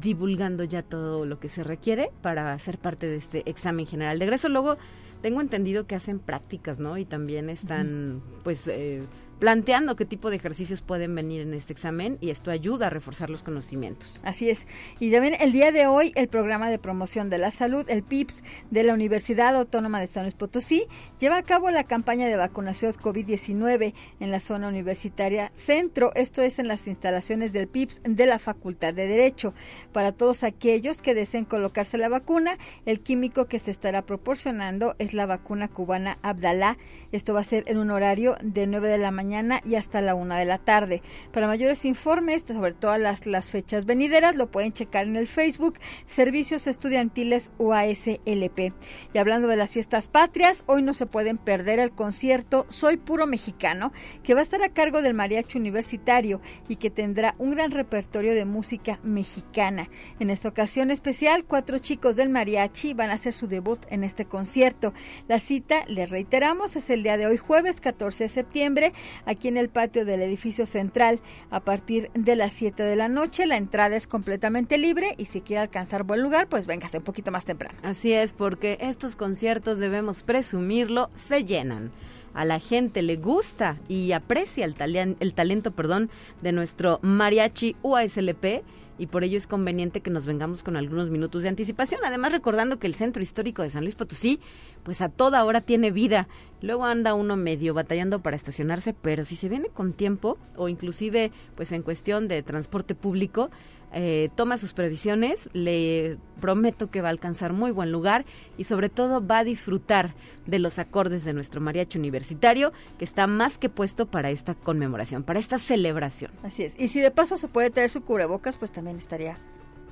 divulgando 0.00 0.64
ya 0.64 0.82
todo 0.82 1.24
lo 1.26 1.38
que 1.38 1.48
se 1.48 1.62
requiere 1.64 2.10
para 2.22 2.58
ser 2.58 2.78
parte 2.78 3.06
de 3.06 3.16
este 3.16 3.48
examen 3.48 3.86
general 3.86 4.18
de 4.18 4.24
egreso. 4.24 4.48
Luego 4.48 4.76
tengo 5.24 5.40
entendido 5.40 5.86
que 5.86 5.94
hacen 5.94 6.18
prácticas, 6.18 6.78
¿no? 6.78 6.98
Y 6.98 7.06
también 7.06 7.48
están, 7.48 8.20
pues, 8.42 8.68
eh, 8.68 9.04
planteando 9.44 9.94
qué 9.94 10.06
tipo 10.06 10.30
de 10.30 10.36
ejercicios 10.36 10.80
pueden 10.80 11.14
venir 11.14 11.42
en 11.42 11.52
este 11.52 11.74
examen 11.74 12.16
y 12.22 12.30
esto 12.30 12.50
ayuda 12.50 12.86
a 12.86 12.88
reforzar 12.88 13.28
los 13.28 13.42
conocimientos. 13.42 14.22
Así 14.24 14.48
es. 14.48 14.66
Y 15.00 15.12
también 15.12 15.36
el 15.38 15.52
día 15.52 15.70
de 15.70 15.86
hoy 15.86 16.12
el 16.14 16.28
programa 16.28 16.70
de 16.70 16.78
promoción 16.78 17.28
de 17.28 17.36
la 17.36 17.50
salud, 17.50 17.84
el 17.90 18.02
PIPS 18.02 18.42
de 18.70 18.84
la 18.84 18.94
Universidad 18.94 19.54
Autónoma 19.54 20.00
de 20.00 20.06
San 20.06 20.22
Luis 20.22 20.32
Potosí, 20.32 20.86
lleva 21.20 21.36
a 21.36 21.42
cabo 21.42 21.70
la 21.70 21.84
campaña 21.84 22.26
de 22.26 22.36
vacunación 22.36 22.94
COVID-19 22.94 23.92
en 24.18 24.30
la 24.30 24.40
zona 24.40 24.66
universitaria 24.66 25.50
centro, 25.52 26.12
esto 26.14 26.40
es 26.40 26.58
en 26.58 26.66
las 26.66 26.88
instalaciones 26.88 27.52
del 27.52 27.68
PIPS 27.68 28.00
de 28.02 28.24
la 28.24 28.38
Facultad 28.38 28.94
de 28.94 29.06
Derecho. 29.06 29.52
Para 29.92 30.12
todos 30.12 30.42
aquellos 30.42 31.02
que 31.02 31.12
deseen 31.12 31.44
colocarse 31.44 31.98
la 31.98 32.08
vacuna, 32.08 32.56
el 32.86 33.00
químico 33.00 33.44
que 33.44 33.58
se 33.58 33.72
estará 33.72 34.06
proporcionando 34.06 34.96
es 34.98 35.12
la 35.12 35.26
vacuna 35.26 35.68
cubana 35.68 36.16
Abdalá. 36.22 36.78
Esto 37.12 37.34
va 37.34 37.40
a 37.40 37.44
ser 37.44 37.64
en 37.66 37.76
un 37.76 37.90
horario 37.90 38.38
de 38.40 38.66
9 38.66 38.88
de 38.88 38.96
la 38.96 39.10
mañana 39.10 39.33
y 39.64 39.74
hasta 39.74 40.00
la 40.00 40.14
una 40.14 40.38
de 40.38 40.44
la 40.44 40.58
tarde. 40.58 41.02
Para 41.32 41.48
mayores 41.48 41.84
informes 41.84 42.42
sobre 42.42 42.72
todas 42.72 43.00
las, 43.00 43.26
las 43.26 43.46
fechas 43.46 43.84
venideras, 43.84 44.36
lo 44.36 44.50
pueden 44.50 44.72
checar 44.72 45.06
en 45.06 45.16
el 45.16 45.26
Facebook 45.26 45.78
Servicios 46.06 46.66
Estudiantiles 46.66 47.52
UASLP. 47.58 48.72
Y 49.12 49.18
hablando 49.18 49.48
de 49.48 49.56
las 49.56 49.72
fiestas 49.72 50.06
patrias, 50.06 50.62
hoy 50.66 50.82
no 50.82 50.94
se 50.94 51.06
pueden 51.06 51.36
perder 51.38 51.80
el 51.80 51.90
concierto 51.90 52.66
Soy 52.68 52.96
Puro 52.96 53.26
Mexicano, 53.26 53.92
que 54.22 54.34
va 54.34 54.40
a 54.40 54.44
estar 54.44 54.62
a 54.62 54.68
cargo 54.68 55.02
del 55.02 55.14
Mariachi 55.14 55.58
Universitario 55.58 56.40
y 56.68 56.76
que 56.76 56.90
tendrá 56.90 57.34
un 57.38 57.50
gran 57.50 57.72
repertorio 57.72 58.34
de 58.34 58.44
música 58.44 59.00
mexicana. 59.02 59.88
En 60.20 60.30
esta 60.30 60.48
ocasión 60.48 60.90
especial, 60.90 61.44
cuatro 61.44 61.78
chicos 61.78 62.16
del 62.16 62.28
mariachi 62.28 62.94
van 62.94 63.10
a 63.10 63.14
hacer 63.14 63.32
su 63.32 63.46
debut 63.48 63.80
en 63.88 64.04
este 64.04 64.26
concierto. 64.26 64.92
La 65.28 65.38
cita, 65.38 65.84
les 65.88 66.10
reiteramos, 66.10 66.76
es 66.76 66.90
el 66.90 67.02
día 67.02 67.16
de 67.16 67.26
hoy, 67.26 67.36
jueves 67.36 67.80
14 67.80 68.24
de 68.24 68.28
septiembre, 68.28 68.92
aquí 69.26 69.48
en 69.48 69.56
el 69.56 69.68
patio 69.68 70.04
del 70.04 70.22
edificio 70.22 70.66
central 70.66 71.20
a 71.50 71.60
partir 71.60 72.10
de 72.14 72.36
las 72.36 72.52
7 72.52 72.82
de 72.82 72.96
la 72.96 73.08
noche. 73.08 73.46
La 73.46 73.56
entrada 73.56 73.96
es 73.96 74.06
completamente 74.06 74.78
libre 74.78 75.14
y 75.18 75.26
si 75.26 75.40
quiere 75.40 75.62
alcanzar 75.62 76.04
buen 76.04 76.22
lugar, 76.22 76.48
pues 76.48 76.66
véngase 76.66 76.98
un 76.98 77.04
poquito 77.04 77.30
más 77.30 77.44
temprano. 77.44 77.78
Así 77.82 78.12
es, 78.12 78.32
porque 78.32 78.78
estos 78.80 79.16
conciertos 79.16 79.78
debemos 79.78 80.22
presumirlo, 80.22 81.10
se 81.14 81.44
llenan 81.44 81.92
a 82.34 82.44
la 82.44 82.58
gente 82.58 83.02
le 83.02 83.16
gusta 83.16 83.78
y 83.88 84.12
aprecia 84.12 84.64
el, 84.64 85.16
el 85.20 85.34
talento 85.34 85.70
perdón, 85.70 86.10
de 86.42 86.52
nuestro 86.52 86.98
mariachi 87.00 87.76
UASLP 87.82 88.64
y 88.98 89.06
por 89.06 89.24
ello 89.24 89.36
es 89.36 89.46
conveniente 89.46 90.00
que 90.00 90.10
nos 90.10 90.26
vengamos 90.26 90.62
con 90.62 90.76
algunos 90.76 91.10
minutos 91.10 91.42
de 91.42 91.48
anticipación. 91.48 92.00
Además, 92.04 92.32
recordando 92.32 92.78
que 92.78 92.86
el 92.86 92.94
centro 92.94 93.22
histórico 93.22 93.62
de 93.62 93.70
San 93.70 93.82
Luis 93.82 93.94
Potosí, 93.94 94.38
pues 94.84 95.00
a 95.00 95.08
toda 95.08 95.44
hora 95.44 95.60
tiene 95.60 95.90
vida. 95.90 96.28
Luego 96.60 96.84
anda 96.84 97.14
uno 97.14 97.36
medio 97.36 97.74
batallando 97.74 98.20
para 98.20 98.36
estacionarse, 98.36 98.94
pero 98.94 99.24
si 99.24 99.36
se 99.36 99.48
viene 99.48 99.68
con 99.68 99.92
tiempo 99.92 100.38
o 100.56 100.68
inclusive 100.68 101.32
pues 101.56 101.72
en 101.72 101.82
cuestión 101.82 102.28
de 102.28 102.42
transporte 102.42 102.94
público, 102.94 103.50
eh, 103.96 104.30
toma 104.34 104.58
sus 104.58 104.72
previsiones, 104.72 105.48
le 105.52 106.18
prometo 106.40 106.90
que 106.90 107.00
va 107.00 107.08
a 107.08 107.10
alcanzar 107.12 107.52
muy 107.52 107.70
buen 107.70 107.92
lugar 107.92 108.24
y 108.58 108.64
sobre 108.64 108.88
todo 108.88 109.24
va 109.24 109.38
a 109.38 109.44
disfrutar 109.44 110.14
de 110.46 110.58
los 110.58 110.80
acordes 110.80 111.24
de 111.24 111.32
nuestro 111.32 111.60
mariachi 111.60 111.98
universitario 111.98 112.72
que 112.98 113.04
está 113.04 113.28
más 113.28 113.56
que 113.56 113.68
puesto 113.68 114.06
para 114.06 114.30
esta 114.30 114.56
conmemoración, 114.56 115.22
para 115.22 115.38
esta 115.38 115.58
celebración. 115.58 116.32
Así 116.42 116.64
es. 116.64 116.74
Y 116.78 116.88
si 116.88 117.00
de 117.00 117.12
paso 117.12 117.36
se 117.36 117.46
puede 117.46 117.70
traer 117.70 117.88
su 117.88 118.02
cubrebocas, 118.02 118.56
pues 118.56 118.72
también 118.72 118.96
estaría 118.96 119.38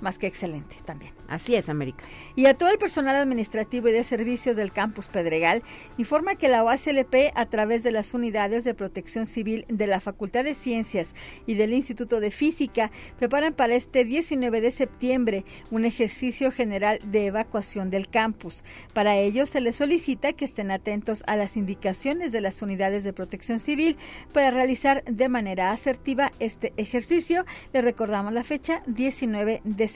más 0.03 0.19
que 0.19 0.27
excelente 0.27 0.77
también. 0.85 1.13
Así 1.29 1.55
es, 1.55 1.69
América. 1.69 2.05
Y 2.37 2.47
a 2.47 2.55
todo 2.55 2.71
el 2.71 2.79
personal 2.79 3.17
administrativo 3.17 3.89
y 3.89 3.93
de 3.93 4.05
servicios 4.05 4.57
del 4.57 4.73
campus 4.73 5.09
Pedregal, 5.09 5.63
informa 5.97 6.35
que 6.35 6.49
la 6.49 6.65
OASLP, 6.65 7.33
a 7.35 7.47
través 7.47 7.83
de 7.83 7.93
las 7.93 8.13
unidades 8.13 8.65
de 8.65 8.75
protección 8.75 9.27
civil 9.27 9.65
de 9.69 9.87
la 9.87 10.01
Facultad 10.01 10.45
de 10.45 10.55
Ciencias 10.55 11.15
y 11.47 11.55
del 11.55 11.73
Instituto 11.73 12.21
de 12.21 12.31
Física, 12.31 12.91
preparan 13.19 13.55
para 13.55 13.75
este 13.75 14.05
19 14.05 14.61
de 14.61 14.71
septiembre 14.71 15.45
un 15.71 15.85
ejercicio 15.85 16.51
general 16.51 17.01
de 17.05 17.27
evacuación 17.27 17.91
del 17.91 18.09
campus. 18.09 18.65
Para 18.93 19.17
ello, 19.17 19.47
se 19.47 19.61
les 19.61 19.77
solicita 19.77 20.33
que 20.33 20.45
estén 20.45 20.71
atentos 20.71 21.23
a 21.27 21.37
las 21.37 21.57
indicaciones 21.57 22.33
de 22.33 22.41
las 22.41 22.61
unidades 22.61 23.05
de 23.05 23.13
protección 23.13 23.61
civil 23.61 23.97
para 24.33 24.51
realizar 24.51 25.05
de 25.05 25.29
manera 25.29 25.71
asertiva 25.71 26.33
este 26.41 26.73
ejercicio. 26.77 27.45
Le 27.73 27.83
recordamos 27.83 28.33
la 28.33 28.43
fecha 28.43 28.83
19 28.87 29.61
de 29.65 29.89
septiembre. 29.89 29.92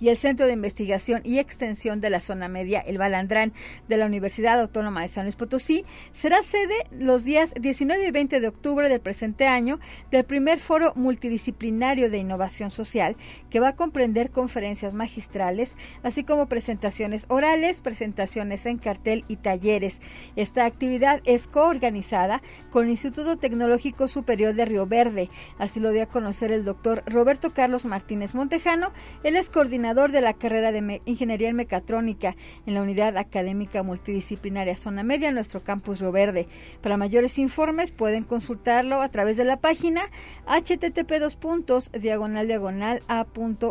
y 0.00 0.08
el 0.08 0.16
Centro 0.16 0.46
de 0.46 0.54
Investigación 0.54 1.20
y 1.24 1.38
Extensión 1.38 2.00
de 2.00 2.10
la 2.10 2.20
Zona 2.20 2.48
Media, 2.48 2.80
el 2.80 2.98
Balandrán, 2.98 3.52
de 3.88 3.96
la 3.96 4.06
Universidad 4.06 4.58
Autónoma 4.58 5.02
de 5.02 5.08
San 5.08 5.24
Luis 5.24 5.36
Potosí, 5.36 5.84
será 6.12 6.42
sede 6.42 6.74
los 6.90 7.24
días 7.24 7.52
19 7.60 8.08
y 8.08 8.10
20 8.10 8.40
de 8.40 8.48
octubre 8.48 8.88
del 8.88 9.00
presente 9.00 9.46
año 9.46 9.78
del 10.10 10.24
primer 10.24 10.58
foro 10.58 10.92
multidisciplinario 10.96 12.10
de 12.10 12.18
innovación 12.18 12.70
social, 12.70 13.16
que 13.50 13.60
va 13.60 13.68
a 13.68 13.76
comprender 13.76 14.30
conferencias 14.30 14.94
magistrales, 14.94 15.76
así 16.02 16.24
como 16.24 16.46
presentaciones 16.46 17.26
orales, 17.28 17.80
presentaciones 17.80 18.64
en 18.66 18.78
cartel 18.78 19.24
y 19.28 19.36
talleres. 19.36 20.00
Esta 20.36 20.64
actividad 20.64 21.20
es 21.24 21.46
coorganizada 21.46 22.42
con 22.70 22.84
el 22.84 22.90
Instituto 22.90 23.36
Tecnológico 23.36 24.08
Superior 24.08 24.54
de 24.54 24.64
Río 24.64 24.86
Verde. 24.86 25.28
Así 25.58 25.80
lo 25.80 25.90
dio 25.90 26.04
a 26.04 26.06
conocer 26.06 26.52
el 26.52 26.64
doctor 26.64 27.02
Roberto 27.06 27.52
Carlos 27.52 27.84
Martínez 27.84 28.34
Montejano. 28.34 28.92
Él 29.22 29.36
es 29.36 29.50
coordinador 29.50 29.89
de 29.90 30.20
la 30.20 30.34
carrera 30.34 30.70
de 30.70 31.02
Ingeniería 31.04 31.48
en 31.48 31.56
Mecatrónica 31.56 32.36
en 32.64 32.74
la 32.74 32.82
Unidad 32.82 33.16
Académica 33.16 33.82
Multidisciplinaria 33.82 34.76
Zona 34.76 35.02
Media, 35.02 35.30
en 35.30 35.34
nuestro 35.34 35.64
campus 35.64 35.98
Río 35.98 36.12
Verde. 36.12 36.46
Para 36.80 36.96
mayores 36.96 37.38
informes 37.38 37.90
pueden 37.90 38.22
consultarlo 38.22 39.02
a 39.02 39.08
través 39.08 39.36
de 39.36 39.44
la 39.44 39.56
página 39.56 40.02
http 40.46 41.18
dos 41.18 41.34
puntos 41.34 41.90
diagonal 41.90 42.46
diagonal 42.46 43.02
a.uaslp.mx 43.08 43.68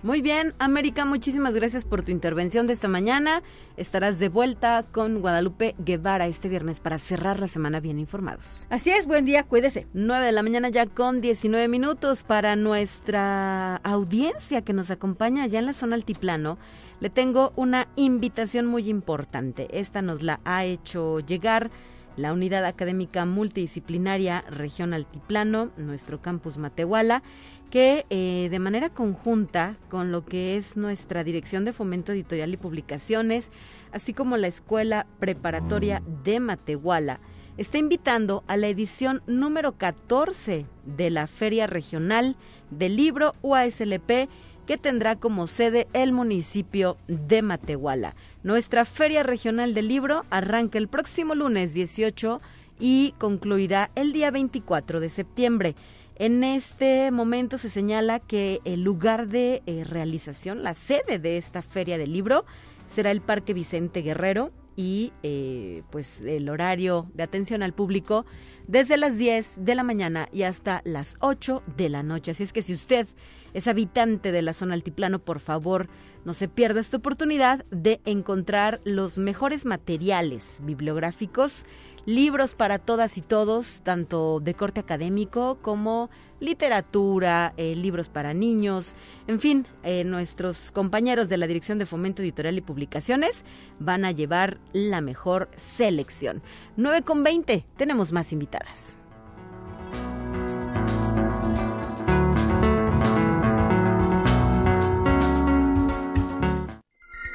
Muy 0.02 0.22
bien, 0.22 0.54
América, 0.58 1.04
muchísimas 1.04 1.54
gracias 1.54 1.84
por 1.84 2.02
tu 2.02 2.12
intervención 2.12 2.66
de 2.66 2.72
esta 2.72 2.88
mañana. 2.88 3.42
Estarás 3.76 4.18
de 4.18 4.30
vuelta 4.30 4.86
con 4.90 5.20
Guadalupe 5.20 5.74
Guevara 5.78 6.26
este 6.28 6.48
viernes 6.48 6.80
para 6.80 6.98
cerrar 6.98 7.38
la 7.38 7.46
semana 7.46 7.78
bien 7.78 7.98
informados. 7.98 8.66
Así 8.70 8.88
es, 8.88 9.04
buen 9.04 9.26
día, 9.26 9.42
cuídese. 9.42 9.86
9 9.92 10.24
de 10.24 10.32
la 10.32 10.42
mañana 10.42 10.70
ya 10.70 10.86
con 10.86 11.20
19 11.20 11.68
minutos 11.68 12.24
para 12.24 12.56
nuestra 12.56 13.76
audiencia 13.84 14.62
que 14.62 14.72
nos 14.72 14.90
acompaña 14.90 15.42
allá 15.42 15.58
en 15.58 15.66
la 15.66 15.74
zona 15.74 15.94
altiplano. 15.96 16.56
Le 17.00 17.10
tengo 17.10 17.52
una 17.54 17.88
invitación 17.96 18.64
muy 18.64 18.88
importante. 18.88 19.68
Esta 19.78 20.00
nos 20.00 20.22
la 20.22 20.40
ha 20.46 20.64
hecho 20.64 21.20
llegar 21.20 21.70
la 22.16 22.32
Unidad 22.32 22.64
Académica 22.64 23.24
Multidisciplinaria 23.26 24.42
Región 24.48 24.94
Altiplano, 24.94 25.70
nuestro 25.76 26.20
campus 26.20 26.56
Matehuala, 26.56 27.22
que 27.70 28.06
eh, 28.10 28.48
de 28.50 28.58
manera 28.58 28.90
conjunta 28.90 29.76
con 29.88 30.12
lo 30.12 30.24
que 30.24 30.56
es 30.56 30.76
nuestra 30.76 31.24
Dirección 31.24 31.64
de 31.64 31.72
Fomento 31.72 32.12
Editorial 32.12 32.52
y 32.52 32.56
Publicaciones, 32.56 33.52
así 33.92 34.12
como 34.12 34.36
la 34.36 34.46
Escuela 34.46 35.06
Preparatoria 35.18 36.02
de 36.24 36.40
Matehuala, 36.40 37.20
está 37.56 37.78
invitando 37.78 38.44
a 38.46 38.56
la 38.56 38.68
edición 38.68 39.22
número 39.26 39.72
14 39.72 40.66
de 40.84 41.10
la 41.10 41.26
Feria 41.26 41.66
Regional 41.66 42.36
del 42.70 42.96
Libro 42.96 43.34
UASLP 43.42 44.28
que 44.66 44.76
tendrá 44.76 45.16
como 45.16 45.46
sede 45.46 45.86
el 45.92 46.12
municipio 46.12 46.96
de 47.06 47.40
Matehuala. 47.40 48.16
Nuestra 48.42 48.84
Feria 48.84 49.22
Regional 49.22 49.74
del 49.74 49.88
Libro 49.88 50.22
arranca 50.30 50.78
el 50.78 50.88
próximo 50.88 51.34
lunes 51.34 51.72
18 51.72 52.40
y 52.80 53.14
concluirá 53.18 53.90
el 53.94 54.12
día 54.12 54.30
24 54.30 55.00
de 55.00 55.08
septiembre. 55.08 55.74
En 56.18 56.44
este 56.44 57.10
momento 57.10 57.58
se 57.58 57.68
señala 57.68 58.20
que 58.20 58.60
el 58.64 58.82
lugar 58.82 59.28
de 59.28 59.62
eh, 59.66 59.84
realización, 59.84 60.62
la 60.62 60.72
sede 60.72 61.18
de 61.18 61.36
esta 61.36 61.60
Feria 61.60 61.98
del 61.98 62.14
Libro, 62.14 62.46
será 62.86 63.10
el 63.10 63.20
Parque 63.20 63.52
Vicente 63.52 64.00
Guerrero 64.00 64.50
y 64.76 65.12
eh, 65.22 65.82
pues 65.90 66.22
el 66.22 66.48
horario 66.48 67.10
de 67.12 67.22
atención 67.22 67.62
al 67.62 67.74
público 67.74 68.24
desde 68.66 68.96
las 68.96 69.18
10 69.18 69.64
de 69.64 69.74
la 69.74 69.82
mañana 69.82 70.28
y 70.32 70.42
hasta 70.42 70.80
las 70.84 71.16
8 71.20 71.62
de 71.76 71.90
la 71.90 72.02
noche. 72.02 72.30
Así 72.30 72.42
es 72.42 72.52
que 72.52 72.62
si 72.62 72.72
usted 72.72 73.06
es 73.52 73.68
habitante 73.68 74.32
de 74.32 74.42
la 74.42 74.54
zona 74.54 74.74
altiplano, 74.74 75.18
por 75.18 75.40
favor, 75.40 75.88
no 76.24 76.34
se 76.34 76.48
pierda 76.48 76.80
esta 76.80 76.96
oportunidad 76.96 77.64
de 77.70 78.00
encontrar 78.04 78.80
los 78.84 79.18
mejores 79.18 79.64
materiales 79.64 80.60
bibliográficos, 80.62 81.66
libros 82.06 82.54
para 82.54 82.78
todas 82.78 83.18
y 83.18 83.20
todos, 83.20 83.82
tanto 83.82 84.40
de 84.40 84.54
corte 84.54 84.80
académico 84.80 85.58
como 85.60 86.08
literatura, 86.38 87.52
eh, 87.56 87.74
libros 87.74 88.08
para 88.08 88.32
niños, 88.32 88.94
en 89.26 89.40
fin, 89.40 89.66
eh, 89.82 90.04
nuestros 90.04 90.70
compañeros 90.70 91.28
de 91.28 91.36
la 91.36 91.46
Dirección 91.46 91.78
de 91.78 91.86
Fomento 91.86 92.22
Editorial 92.22 92.56
y 92.56 92.60
Publicaciones 92.60 93.44
van 93.78 94.04
a 94.04 94.12
llevar 94.12 94.58
la 94.72 95.00
mejor 95.00 95.50
selección. 95.56 96.42
9 96.76 97.02
con 97.02 97.24
20, 97.24 97.66
tenemos 97.76 98.12
más 98.12 98.32
invitadas. 98.32 98.96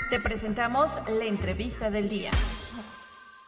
Te 0.10 0.20
presentamos 0.20 0.92
la 1.08 1.26
entrevista 1.26 1.90
del 1.90 2.10
día. 2.10 2.32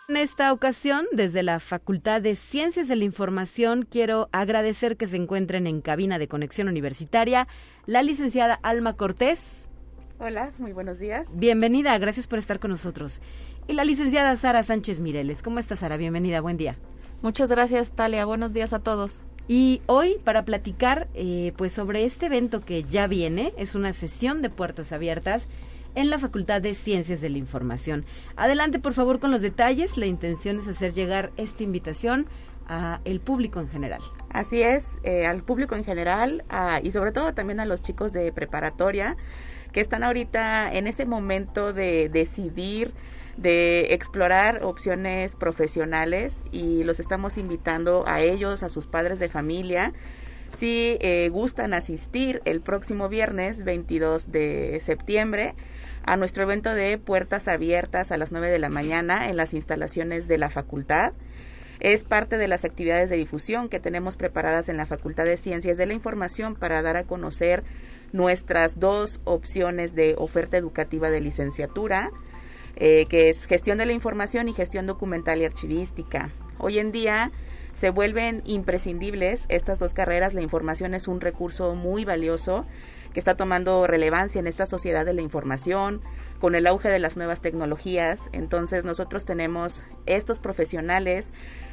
En 0.10 0.18
esta 0.18 0.52
ocasión, 0.52 1.06
desde 1.14 1.44
la 1.44 1.62
Facultad 1.62 2.22
de 2.22 2.36
Ciencias 2.36 2.90
de 2.90 2.98
la 2.98 3.06
Información, 3.06 3.88
quiero 3.90 4.28
agradecer 4.34 4.98
que 4.98 5.08
se 5.08 5.16
encuentren 5.16 5.66
en 5.66 5.80
cabina 5.80 6.20
de 6.20 6.28
conexión 6.28 6.68
universitaria 6.68 7.48
la 7.86 8.04
licenciada 8.04 8.60
Alma 8.64 8.98
Cortés. 8.98 9.72
Hola, 10.20 10.52
muy 10.58 10.74
buenos 10.74 11.00
días. 11.00 11.26
Bienvenida, 11.34 11.98
gracias 12.00 12.28
por 12.28 12.38
estar 12.38 12.60
con 12.60 12.72
nosotros. 12.72 13.22
Y 13.66 13.74
la 13.74 13.86
licenciada 13.86 14.36
Sara 14.36 14.64
Sánchez 14.64 15.00
Mireles. 15.00 15.42
¿Cómo 15.42 15.60
estás, 15.60 15.80
Sara? 15.80 15.96
Bienvenida, 15.96 16.42
buen 16.42 16.58
día. 16.58 16.76
Muchas 17.22 17.50
gracias, 17.50 17.90
Talia. 17.92 18.26
Buenos 18.26 18.52
días 18.52 18.74
a 18.74 18.80
todos. 18.80 19.24
Y 19.48 19.82
hoy, 19.86 20.18
para 20.26 20.44
platicar 20.44 21.08
eh, 21.14 21.54
pues 21.56 21.72
sobre 21.72 22.04
este 22.04 22.26
evento 22.26 22.60
que 22.60 22.84
ya 22.84 23.08
viene, 23.08 23.54
es 23.58 23.74
una 23.74 23.94
sesión 23.94 24.42
de 24.42 24.50
puertas 24.50 24.92
abiertas 24.92 25.48
en 25.96 26.10
la 26.10 26.20
Facultad 26.20 26.62
de 26.62 26.74
Ciencias 26.74 27.22
de 27.22 27.30
la 27.30 27.38
Información. 27.38 28.06
Adelante, 28.36 28.80
por 28.80 28.94
favor, 28.94 29.20
con 29.20 29.32
los 29.32 29.42
detalles. 29.42 29.98
La 29.98 30.06
intención 30.06 30.60
es 30.60 30.68
hacer 30.68 30.94
llegar 30.94 31.32
esta 31.38 31.64
invitación 31.64 32.28
a 32.68 33.02
el 33.06 33.20
público 33.20 33.60
en 33.60 33.70
general. 33.70 34.02
Así 34.30 34.62
es, 34.62 35.00
eh, 35.04 35.26
al 35.26 35.44
público 35.44 35.76
en 35.76 35.84
general 35.84 36.44
y 36.82 36.92
sobre 36.92 37.12
todo 37.12 37.34
también 37.34 37.60
a 37.60 37.66
los 37.66 37.84
chicos 37.84 38.14
de 38.14 38.32
preparatoria 38.32 39.18
que 39.72 39.82
están 39.82 40.04
ahorita 40.04 40.72
en 40.72 40.88
ese 40.88 41.06
momento 41.06 41.74
de 41.74 42.08
decidir, 42.08 42.94
de 43.38 43.88
explorar 43.94 44.62
opciones 44.64 45.36
profesionales 45.36 46.44
y 46.52 46.84
los 46.84 47.00
estamos 47.00 47.38
invitando 47.38 48.06
a 48.08 48.22
ellos, 48.22 48.64
a 48.64 48.70
sus 48.70 48.86
padres 48.88 49.20
de 49.20 49.30
familia. 49.30 49.94
Si 50.56 50.98
eh, 51.02 51.30
gustan 51.30 51.74
asistir 51.74 52.42
el 52.46 52.62
próximo 52.62 53.10
viernes 53.10 53.64
22 53.64 54.32
de 54.32 54.80
septiembre 54.84 55.56
a 56.06 56.18
nuestro 56.18 56.44
evento 56.44 56.74
de 56.74 56.98
puertas 56.98 57.48
abiertas 57.48 58.12
a 58.12 58.18
las 58.18 58.32
9 58.32 58.50
de 58.50 58.60
la 58.60 58.70
mañana 58.70 59.30
en 59.30 59.38
las 59.38 59.54
instalaciones 59.54 60.28
de 60.28 60.38
la 60.38 60.50
facultad. 60.50 61.14
Es 61.80 62.04
parte 62.04 62.38
de 62.38 62.48
las 62.48 62.66
actividades 62.66 63.10
de 63.10 63.18
difusión 63.18 63.70
que 63.70 63.80
tenemos 63.80 64.16
preparadas 64.16 64.70
en 64.70 64.78
la 64.78 64.86
Facultad 64.86 65.26
de 65.26 65.38
Ciencias 65.38 65.78
de 65.78 65.86
la 65.86 65.94
Información 65.94 66.56
para 66.56 66.82
dar 66.82 66.96
a 66.96 67.04
conocer 67.04 67.64
nuestras 68.12 68.80
dos 68.80 69.22
opciones 69.26 69.96
de 69.96 70.16
oferta 70.18 70.56
educativa 70.58 71.10
de 71.10 71.20
licenciatura, 71.20 72.12
eh, 72.76 73.06
que 73.10 73.30
es 73.30 73.46
gestión 73.48 73.78
de 73.78 73.86
la 73.86 73.94
información 73.94 74.48
y 74.48 74.54
gestión 74.54 74.88
documental 74.88 75.42
y 75.42 75.46
archivística. 75.46 76.30
Hoy 76.58 76.80
en 76.80 76.92
día 76.92 77.32
se 77.74 77.90
vuelven 77.90 78.44
imprescindibles 78.46 79.46
estas 79.50 79.80
dos 79.80 79.94
carreras. 79.94 80.34
La 80.34 80.42
información 80.42 80.94
es 80.94 81.08
un 81.08 81.22
recurso 81.22 81.76
muy 81.76 82.06
valioso 82.06 82.66
que 83.14 83.20
está 83.20 83.36
tomando 83.36 83.88
relevancia 83.88 84.40
en 84.40 84.48
esta 84.48 84.66
sociedad 84.66 85.06
de 85.06 85.14
la 85.14 85.22
información, 85.22 86.02
con 86.40 86.56
el 86.56 86.68
auge 86.68 86.90
de 86.90 87.00
las 87.00 87.16
nuevas 87.16 87.42
tecnologías. 87.42 88.30
Entonces 88.34 88.84
nosotros 88.84 89.26
tenemos 89.26 89.86
estos 90.06 90.40
profesionales 90.40 91.30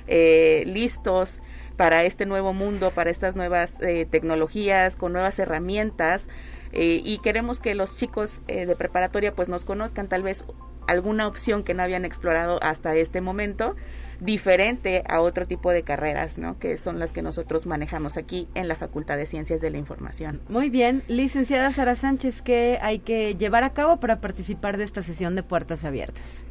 eh, 0.07 0.65
listos 0.67 1.41
para 1.77 2.05
este 2.05 2.27
nuevo 2.27 2.53
mundo, 2.53 2.91
para 2.91 3.11
estas 3.11 3.37
nuevas 3.37 3.75
eh, 3.81 4.07
tecnologías, 4.09 4.97
con 4.97 5.13
nuevas 5.13 5.39
herramientas. 5.39 6.29
Eh, 6.73 7.01
y 7.05 7.19
queremos 7.19 7.59
que 7.59 7.75
los 7.75 7.95
chicos 7.95 8.43
de 8.47 8.77
preparatoria 8.77 9.35
pues 9.35 9.49
nos 9.49 9.65
conozcan 9.65 10.07
tal 10.07 10.23
vez 10.23 10.45
alguna 10.87 11.27
opción 11.27 11.65
que 11.65 11.75
no 11.75 11.83
habían 11.83 12.05
explorado 12.05 12.61
hasta 12.63 12.95
este 12.95 13.21
momento 13.21 13.75
diferente 14.21 15.03
a 15.09 15.21
otro 15.21 15.47
tipo 15.47 15.71
de 15.71 15.83
carreras, 15.83 16.39
¿no? 16.39 16.59
Que 16.59 16.79
son 16.79 16.99
las 16.99 17.13
que 17.13 17.23
nosotros 17.23 17.67
manejamos 17.67 18.17
aquí 18.17 18.49
en 18.55 18.69
la 18.69 18.77
Facultad 18.77 19.17
de 19.17 19.27
Ciencias 19.27 19.61
de 19.61 19.71
la 19.71 19.79
Información. 19.79 20.41
Muy 20.49 20.71
bien, 20.71 21.03
licenciada 21.09 21.73
Sara 21.73 21.97
Sánchez, 21.97 22.43
¿qué 22.43 22.79
hay 22.83 22.99
que 23.01 23.35
llevar 23.37 23.65
a 23.65 23.71
cabo 23.71 23.99
para 23.99 24.21
participar 24.21 24.77
de 24.77 24.85
esta 24.85 25.03
sesión 25.03 25.35
de 25.35 25.43
puertas 25.43 25.85
abiertas? 25.85 26.45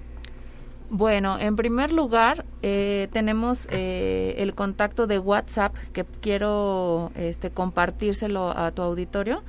Bueno, 0.92 1.38
en 1.40 1.56
primer 1.56 1.92
lugar, 1.92 2.46
eh, 2.64 3.10
tenemos 3.12 3.68
eh, 3.70 4.34
el 4.40 4.56
contacto 4.56 5.06
de 5.06 5.20
WhatsApp 5.20 5.76
que 5.94 6.04
quiero 6.04 7.12
este, 7.16 7.52
compartírselo 7.52 8.50
a 8.58 8.72
tu 8.72 8.82
auditorio, 8.82 9.44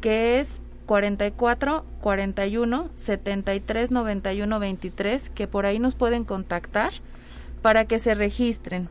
que 0.00 0.38
es 0.38 0.60
44 0.86 1.84
41 2.00 2.90
73 2.94 3.90
91 3.90 4.58
23, 4.60 5.30
que 5.30 5.48
por 5.48 5.66
ahí 5.66 5.80
nos 5.80 5.96
pueden 5.96 6.24
contactar 6.24 6.92
para 7.64 7.86
que 7.86 7.98
se 7.98 8.14
registren. 8.14 8.90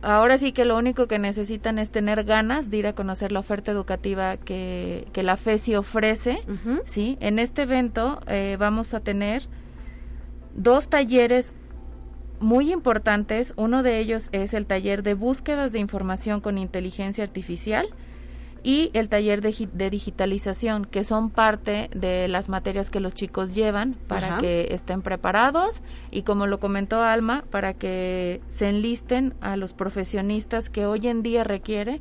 Ahora 0.00 0.38
sí 0.38 0.52
que 0.52 0.64
lo 0.64 0.78
único 0.78 1.06
que 1.06 1.18
necesitan 1.18 1.78
es 1.78 1.90
tener 1.90 2.24
ganas 2.24 2.70
de 2.70 2.78
ir 2.78 2.86
a 2.86 2.94
conocer 2.94 3.30
la 3.30 3.40
oferta 3.40 3.72
educativa 3.72 4.38
que, 4.38 5.06
que 5.12 5.22
la 5.22 5.36
FESI 5.36 5.74
ofrece. 5.74 6.40
¿sí? 6.86 7.18
En 7.20 7.38
este 7.38 7.60
evento 7.60 8.22
eh, 8.26 8.56
vamos 8.58 8.94
a 8.94 9.00
tener 9.00 9.42
dos 10.54 10.88
talleres 10.88 11.52
muy 12.40 12.72
importantes. 12.72 13.52
Uno 13.58 13.82
de 13.82 13.98
ellos 13.98 14.30
es 14.32 14.54
el 14.54 14.64
taller 14.64 15.02
de 15.02 15.12
búsquedas 15.12 15.72
de 15.72 15.78
información 15.78 16.40
con 16.40 16.56
inteligencia 16.56 17.22
artificial 17.22 17.86
y 18.64 18.90
el 18.94 19.10
taller 19.10 19.42
de, 19.42 19.90
digitalización, 19.90 20.86
que 20.86 21.04
son 21.04 21.28
parte 21.28 21.90
de 21.94 22.26
las 22.28 22.48
materias 22.48 22.90
que 22.90 22.98
los 22.98 23.12
chicos 23.12 23.54
llevan 23.54 23.94
para 24.08 24.38
que 24.38 24.68
estén 24.70 25.02
preparados 25.02 25.82
y 26.10 26.22
como 26.22 26.46
lo 26.46 26.58
comentó 26.58 27.02
Alma, 27.02 27.44
para 27.50 27.74
que 27.74 28.40
se 28.48 28.70
enlisten 28.70 29.34
a 29.42 29.56
los 29.56 29.74
profesionistas 29.74 30.70
que 30.70 30.86
hoy 30.86 31.06
en 31.06 31.22
día 31.22 31.44
requiere 31.44 32.00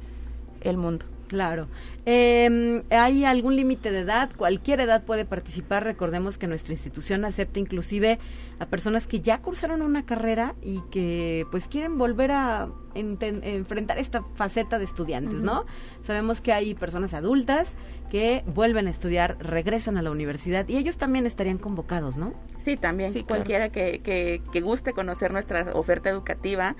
el 0.61 0.77
mundo. 0.77 1.05
Claro. 1.33 1.67
Eh, 2.05 2.81
¿Hay 2.91 3.25
algún 3.25 3.55
límite 3.55 3.91
de 3.91 4.01
edad? 4.01 4.29
Cualquier 4.37 4.81
edad 4.81 5.03
puede 5.03 5.25
participar. 5.25 5.83
Recordemos 5.83 6.37
que 6.37 6.45
nuestra 6.45 6.73
institución 6.73 7.25
acepta 7.25 7.59
inclusive 7.59 8.19
a 8.59 8.67
personas 8.67 9.07
que 9.07 9.19
ya 9.19 9.39
cursaron 9.39 9.81
una 9.81 10.05
carrera 10.05 10.53
y 10.61 10.81
que 10.91 11.47
pues 11.49 11.67
quieren 11.67 11.97
volver 11.97 12.33
a 12.33 12.69
enfrentar 12.93 13.97
esta 13.97 14.23
faceta 14.35 14.77
de 14.77 14.85
estudiantes, 14.85 15.41
¿no? 15.41 15.65
Sabemos 16.03 16.39
que 16.39 16.53
hay 16.53 16.75
personas 16.75 17.15
adultas 17.15 17.77
que 18.11 18.43
vuelven 18.45 18.85
a 18.85 18.91
estudiar, 18.91 19.37
regresan 19.39 19.97
a 19.97 20.03
la 20.03 20.11
universidad 20.11 20.67
y 20.67 20.77
ellos 20.77 20.97
también 20.97 21.25
estarían 21.25 21.57
convocados, 21.57 22.15
¿no? 22.15 22.35
Sí, 22.59 22.77
también. 22.77 23.11
Sí, 23.11 23.23
Cualquiera 23.23 23.69
que, 23.69 24.01
que, 24.03 24.43
que 24.51 24.61
guste 24.61 24.93
conocer 24.93 25.33
nuestra 25.33 25.71
oferta 25.73 26.11
educativa 26.11 26.75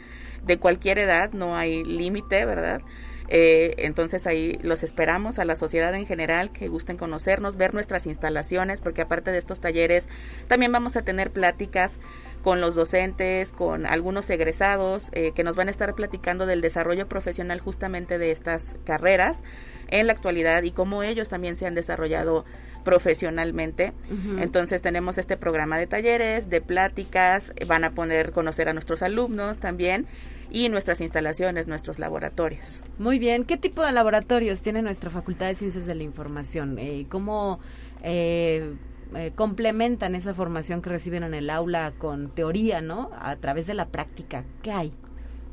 de 0.46 0.60
cualquier 0.60 1.00
edad, 1.00 1.32
no 1.34 1.58
hay 1.58 1.84
límite, 1.84 2.46
¿verdad? 2.46 2.84
Eh, 3.30 3.74
entonces 3.78 4.28
ahí 4.28 4.60
los 4.62 4.84
esperamos 4.84 5.40
a 5.40 5.46
la 5.46 5.56
sociedad 5.56 5.94
en 5.96 6.06
general 6.06 6.52
que 6.52 6.68
gusten 6.68 6.98
conocernos, 6.98 7.56
ver 7.56 7.74
nuestras 7.74 8.06
instalaciones, 8.06 8.82
porque 8.82 9.02
aparte 9.02 9.32
de 9.32 9.38
estos 9.38 9.62
talleres 9.62 10.08
también 10.48 10.72
vamos 10.72 10.96
a 10.96 11.04
tener 11.04 11.32
pláticas 11.32 12.00
con 12.44 12.60
los 12.60 12.76
docentes, 12.76 13.54
con 13.54 13.86
algunos 13.86 14.30
egresados 14.30 15.10
eh, 15.14 15.32
que 15.34 15.44
nos 15.44 15.56
van 15.56 15.70
a 15.70 15.72
estar 15.72 15.96
platicando 15.96 16.46
del 16.46 16.62
desarrollo 16.62 17.08
profesional 17.08 17.62
justamente 17.62 18.18
de 18.18 18.32
estas 18.32 18.76
carreras 18.84 19.40
en 19.88 20.08
la 20.08 20.14
actualidad 20.14 20.64
y 20.64 20.72
cómo 20.72 21.04
ellos 21.04 21.30
también 21.30 21.56
se 21.56 21.66
han 21.66 21.76
desarrollado 21.76 22.44
profesionalmente. 22.84 23.94
Entonces 24.40 24.82
tenemos 24.82 25.18
este 25.18 25.38
programa 25.38 25.78
de 25.78 25.88
talleres, 25.88 26.50
de 26.50 26.62
pláticas, 26.62 27.54
van 27.68 27.84
a 27.84 27.92
poder 27.92 28.32
conocer 28.32 28.70
a 28.70 28.74
nuestros 28.74 29.02
alumnos 29.02 29.60
también 29.60 30.08
y 30.52 30.70
nuestras 30.70 31.02
instalaciones, 31.02 31.68
nuestros 31.68 32.00
laboratorios. 32.00 32.84
Muy 33.00 33.20
bien, 33.20 33.44
¿qué 33.44 33.58
tipo 33.58 33.84
de 33.84 33.92
laboratorios 33.92 34.62
tiene 34.62 34.82
nuestra 34.82 35.10
Facultad 35.10 35.48
de 35.48 35.56
Ciencias 35.56 35.86
de 35.86 35.96
la 35.96 36.04
Información? 36.04 36.78
Eh, 36.78 37.08
¿Cómo 37.10 37.60
eh, 38.04 38.76
eh, 39.16 39.32
complementan 39.36 40.16
esa 40.16 40.34
formación 40.34 40.82
que 40.82 40.90
reciben 40.90 41.24
en 41.24 41.34
el 41.34 41.50
aula 41.50 41.94
con 41.98 42.30
teoría, 42.30 42.82
¿no? 42.82 43.12
A 43.20 43.36
través 43.36 43.68
de 43.68 43.74
la 43.74 43.88
práctica. 43.88 44.44
¿Qué 44.62 44.72
hay? 44.72 44.94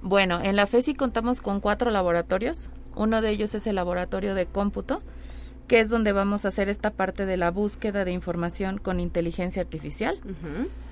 Bueno, 0.03 0.41
en 0.43 0.57
la 0.57 0.67
FESI 0.67 0.95
contamos 0.95 1.41
con 1.41 1.61
cuatro 1.61 1.91
laboratorios. 1.91 2.71
Uno 2.95 3.21
de 3.21 3.31
ellos 3.31 3.55
es 3.55 3.67
el 3.67 3.77
laboratorio 3.77 4.35
de 4.35 4.47
cómputo, 4.47 5.03
que 5.71 5.79
es 5.79 5.89
donde 5.89 6.11
vamos 6.11 6.45
a 6.45 6.49
hacer 6.49 6.69
esta 6.69 6.91
parte 6.91 7.27
de 7.27 7.37
la 7.37 7.53
búsqueda 7.53 8.05
de 8.05 8.11
información 8.11 8.79
con 8.79 8.99
inteligencia 8.99 9.63
artificial. 9.63 10.19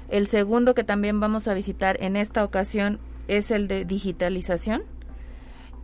El 0.08 0.28
segundo 0.28 0.72
que 0.76 0.84
también 0.84 1.18
vamos 1.18 1.48
a 1.48 1.54
visitar 1.54 2.00
en 2.00 2.14
esta 2.14 2.44
ocasión 2.44 3.00
es 3.26 3.50
el 3.50 3.66
de 3.66 3.84
digitalización, 3.84 4.84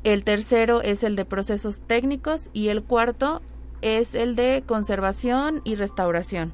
el 0.04 0.22
tercero 0.22 0.80
es 0.80 1.02
el 1.02 1.16
de 1.16 1.24
procesos 1.24 1.80
técnicos 1.80 2.50
y 2.52 2.68
el 2.68 2.84
cuarto 2.84 3.42
es 3.82 4.14
el 4.14 4.36
de 4.36 4.62
conservación 4.64 5.60
y 5.64 5.74
restauración. 5.74 6.52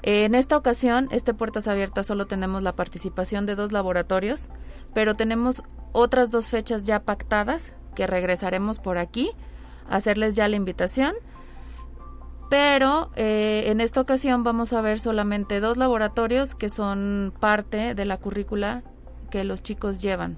En 0.00 0.34
esta 0.34 0.56
ocasión, 0.56 1.08
este 1.10 1.34
Puertas 1.34 1.68
Abiertas 1.68 2.06
solo 2.06 2.26
tenemos 2.26 2.62
la 2.62 2.74
participación 2.74 3.44
de 3.44 3.54
dos 3.54 3.70
laboratorios, 3.70 4.48
pero 4.94 5.14
tenemos 5.14 5.62
otras 5.92 6.30
dos 6.30 6.46
fechas 6.46 6.84
ya 6.84 7.00
pactadas 7.00 7.72
que 7.94 8.06
regresaremos 8.06 8.78
por 8.78 8.96
aquí 8.96 9.32
a 9.90 9.96
hacerles 9.96 10.36
ya 10.36 10.48
la 10.48 10.56
invitación. 10.56 11.14
Pero 12.48 13.10
eh, 13.16 13.64
en 13.66 13.80
esta 13.80 14.00
ocasión 14.00 14.44
vamos 14.44 14.72
a 14.72 14.80
ver 14.80 15.00
solamente 15.00 15.60
dos 15.60 15.76
laboratorios 15.76 16.54
que 16.54 16.70
son 16.70 17.32
parte 17.40 17.94
de 17.94 18.04
la 18.04 18.18
currícula 18.18 18.82
que 19.30 19.44
los 19.44 19.62
chicos 19.62 20.00
llevan. 20.00 20.36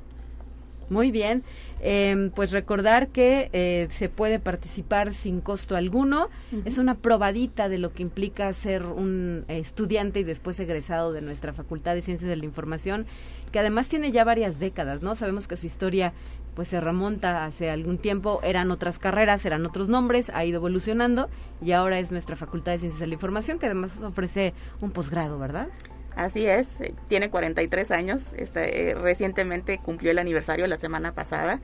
Muy 0.90 1.10
bien, 1.10 1.42
em, 1.80 2.30
pues 2.30 2.50
recordar 2.50 3.08
que 3.08 3.50
eh, 3.52 3.88
se 3.90 4.08
puede 4.08 4.38
participar 4.38 5.12
sin 5.12 5.42
costo 5.42 5.76
alguno. 5.76 6.30
Es 6.64 6.78
una 6.78 6.94
probadita 6.94 7.68
de 7.68 7.76
lo 7.76 7.92
que 7.92 8.02
implica 8.02 8.50
ser 8.54 8.86
un 8.86 9.44
estudiante 9.48 10.20
y 10.20 10.24
después 10.24 10.58
egresado 10.60 11.12
de 11.12 11.20
nuestra 11.20 11.52
Facultad 11.52 11.94
de 11.94 12.00
Ciencias 12.00 12.30
de 12.30 12.36
la 12.36 12.46
Información, 12.46 13.04
que 13.52 13.58
además 13.58 13.88
tiene 13.88 14.12
ya 14.12 14.24
varias 14.24 14.58
décadas, 14.58 15.02
¿no? 15.02 15.14
Sabemos 15.14 15.46
que 15.46 15.58
su 15.58 15.66
historia 15.66 16.14
pues 16.54 16.68
se 16.68 16.80
remonta 16.80 17.44
hace 17.44 17.70
algún 17.70 17.98
tiempo, 17.98 18.40
eran 18.42 18.70
otras 18.70 18.98
carreras, 18.98 19.44
eran 19.46 19.64
otros 19.66 19.88
nombres, 19.88 20.30
ha 20.34 20.44
ido 20.44 20.56
evolucionando 20.56 21.28
y 21.62 21.72
ahora 21.72 21.98
es 21.98 22.10
nuestra 22.10 22.36
Facultad 22.36 22.72
de 22.72 22.78
Ciencias 22.78 23.00
de 23.00 23.06
la 23.06 23.14
Información 23.14 23.58
que 23.58 23.66
además 23.66 23.92
ofrece 24.02 24.54
un 24.80 24.90
posgrado, 24.90 25.38
¿verdad? 25.38 25.68
Así 26.16 26.46
es, 26.46 26.80
eh, 26.80 26.94
tiene 27.08 27.30
43 27.30 27.90
años, 27.92 28.32
este, 28.36 28.94
recientemente 28.94 29.78
cumplió 29.78 30.10
el 30.10 30.18
aniversario 30.18 30.66
la 30.66 30.76
semana 30.76 31.12
pasada. 31.12 31.60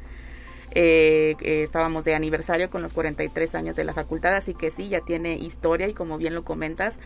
Eh, 0.77 1.37
estábamos 1.41 2.05
de 2.05 2.15
aniversario 2.15 2.71
con 2.71 2.83
los 2.83 2.93
43 2.93 3.55
años 3.55 3.77
de 3.77 3.85
la 3.85 3.95
facultad, 3.95 4.35
así 4.35 4.55
que 4.55 4.71
sí, 4.71 4.89
ya 4.89 5.01
tiene 5.01 5.35
historia 5.35 5.89
y 5.89 5.93
como 5.93 6.19
bien 6.19 6.35
lo 6.35 6.45
comentas, 6.45 6.99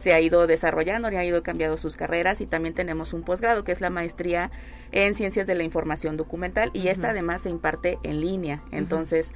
se 0.00 0.12
ha 0.14 0.20
ido 0.20 0.46
desarrollando 0.46 1.10
y 1.10 1.16
ha 1.16 1.24
ido 1.24 1.42
cambiando 1.42 1.76
sus 1.76 1.96
carreras 1.96 2.40
y 2.40 2.46
también 2.46 2.74
tenemos 2.74 3.12
un 3.12 3.22
posgrado 3.22 3.64
que 3.64 3.72
es 3.72 3.80
la 3.80 3.90
maestría 3.90 4.50
en 4.92 5.14
ciencias 5.14 5.46
de 5.46 5.54
la 5.54 5.62
información 5.62 6.16
documental 6.16 6.70
y 6.72 6.88
esta 6.88 7.10
además 7.10 7.42
se 7.42 7.50
imparte 7.50 7.98
en 8.02 8.20
línea. 8.20 8.62
Entonces, 8.72 9.32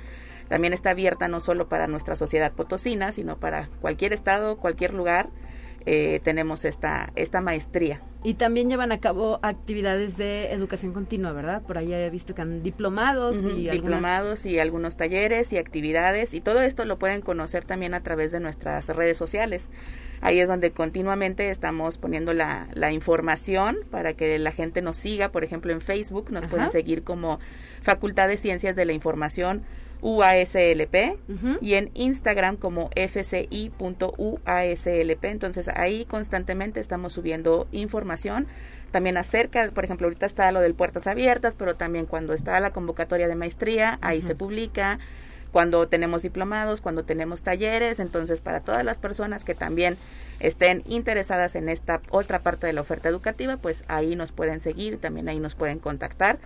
también 0.49 0.73
está 0.73 0.91
abierta 0.91 1.29
no 1.29 1.41
solo 1.41 1.69
para 1.69 1.87
nuestra 1.87 2.17
sociedad 2.17 2.53
potosina, 2.53 3.13
sino 3.13 3.39
para 3.39 3.69
cualquier 3.81 4.13
estado, 4.13 4.57
cualquier 4.57 4.95
lugar. 4.95 5.29
Eh, 5.87 6.21
tenemos 6.23 6.65
esta, 6.65 7.13
esta 7.15 7.43
maestría. 7.43 8.01
Y 8.23 8.35
también 8.35 8.71
llevan 8.71 8.91
a 8.91 9.01
cabo 9.01 9.39
actividades 9.43 10.17
de 10.17 10.51
educación 10.51 10.95
continua, 10.95 11.33
¿verdad? 11.33 11.61
Por 11.61 11.77
ahí 11.77 11.93
he 11.93 12.09
visto 12.09 12.35
que 12.35 12.41
han 12.41 12.63
diplomados 12.63 13.45
y 13.45 13.69
diplomados 13.69 14.47
y 14.47 14.59
algunos 14.59 14.97
talleres 14.97 15.53
y 15.53 15.59
actividades 15.59 16.33
y 16.33 16.41
todo 16.41 16.63
esto 16.63 16.87
lo 16.87 16.99
pueden 16.99 17.21
conocer 17.21 17.67
también 17.67 17.93
a 17.93 18.03
través 18.03 18.33
de 18.33 18.41
nuestras 18.41 18.89
redes 18.89 19.19
sociales. 19.19 19.69
Ahí 20.23 20.41
es 20.41 20.49
donde 20.49 20.71
continuamente 20.71 21.51
estamos 21.51 21.99
poniendo 21.99 22.33
la, 22.33 22.67
la 22.73 22.93
información 22.93 23.77
para 23.91 24.15
que 24.15 24.39
la 24.39 24.53
gente 24.53 24.81
nos 24.81 24.97
siga. 24.97 25.31
Por 25.33 25.45
ejemplo, 25.45 25.71
en 25.71 25.83
Facebook 25.83 26.33
nos 26.33 26.47
pueden 26.47 26.71
seguir 26.71 27.05
como 27.05 27.41
Facultad 27.83 28.29
de 28.29 28.39
Ciencias 28.39 28.75
de 28.75 28.87
la 28.87 28.95
Información 28.95 29.65
UASLP 30.05 31.19
y 31.63 31.75
en 31.75 31.91
Instagram 31.95 32.57
como 32.59 32.91
fci.uaslp. 32.95 33.65
Entonces 35.25 35.69
ahí 35.69 36.05
constantemente 36.05 36.79
estamos 36.79 37.15
subiendo 37.15 37.67
información 37.73 38.47
también 38.91 39.17
acerca, 39.17 39.73
por 39.73 39.85
ejemplo, 39.85 40.07
ahorita 40.07 40.25
está 40.25 40.53
lo 40.53 40.61
del 40.61 40.75
puertas 40.75 41.09
abiertas, 41.09 41.57
pero 41.57 41.75
también 41.75 42.07
cuando 42.07 42.33
está 42.33 42.61
la 42.61 42.71
convocatoria 42.71 43.27
de 43.27 43.35
maestría, 43.35 43.99
ahí 44.03 44.23
se 44.23 44.37
publica. 44.37 45.01
Cuando 45.51 45.89
tenemos 45.89 46.23
diplomados, 46.23 46.81
cuando 46.81 47.05
tenemos 47.05 47.43
talleres, 47.43 47.99
entonces 47.99 48.41
para 48.41 48.61
todas 48.61 48.85
las 48.85 48.99
personas 48.99 49.43
que 49.43 49.57
también 49.57 49.97
estén 50.39 50.85
interesadas 50.87 51.57
en 51.57 51.69
esta 51.69 52.03
otra 52.11 52.41
parte 52.41 52.69
de 52.69 52.73
la 52.73 52.83
oferta 52.83 53.09
educativa, 53.09 53.57
pues 53.57 53.85
ahí 53.89 54.15
nos 54.15 54.31
pueden 54.31 54.61
seguir, 54.61 55.01
también 55.01 55.29
ahí 55.29 55.41
nos 55.41 55.57
pueden 55.57 55.81
contactar. 55.81 56.39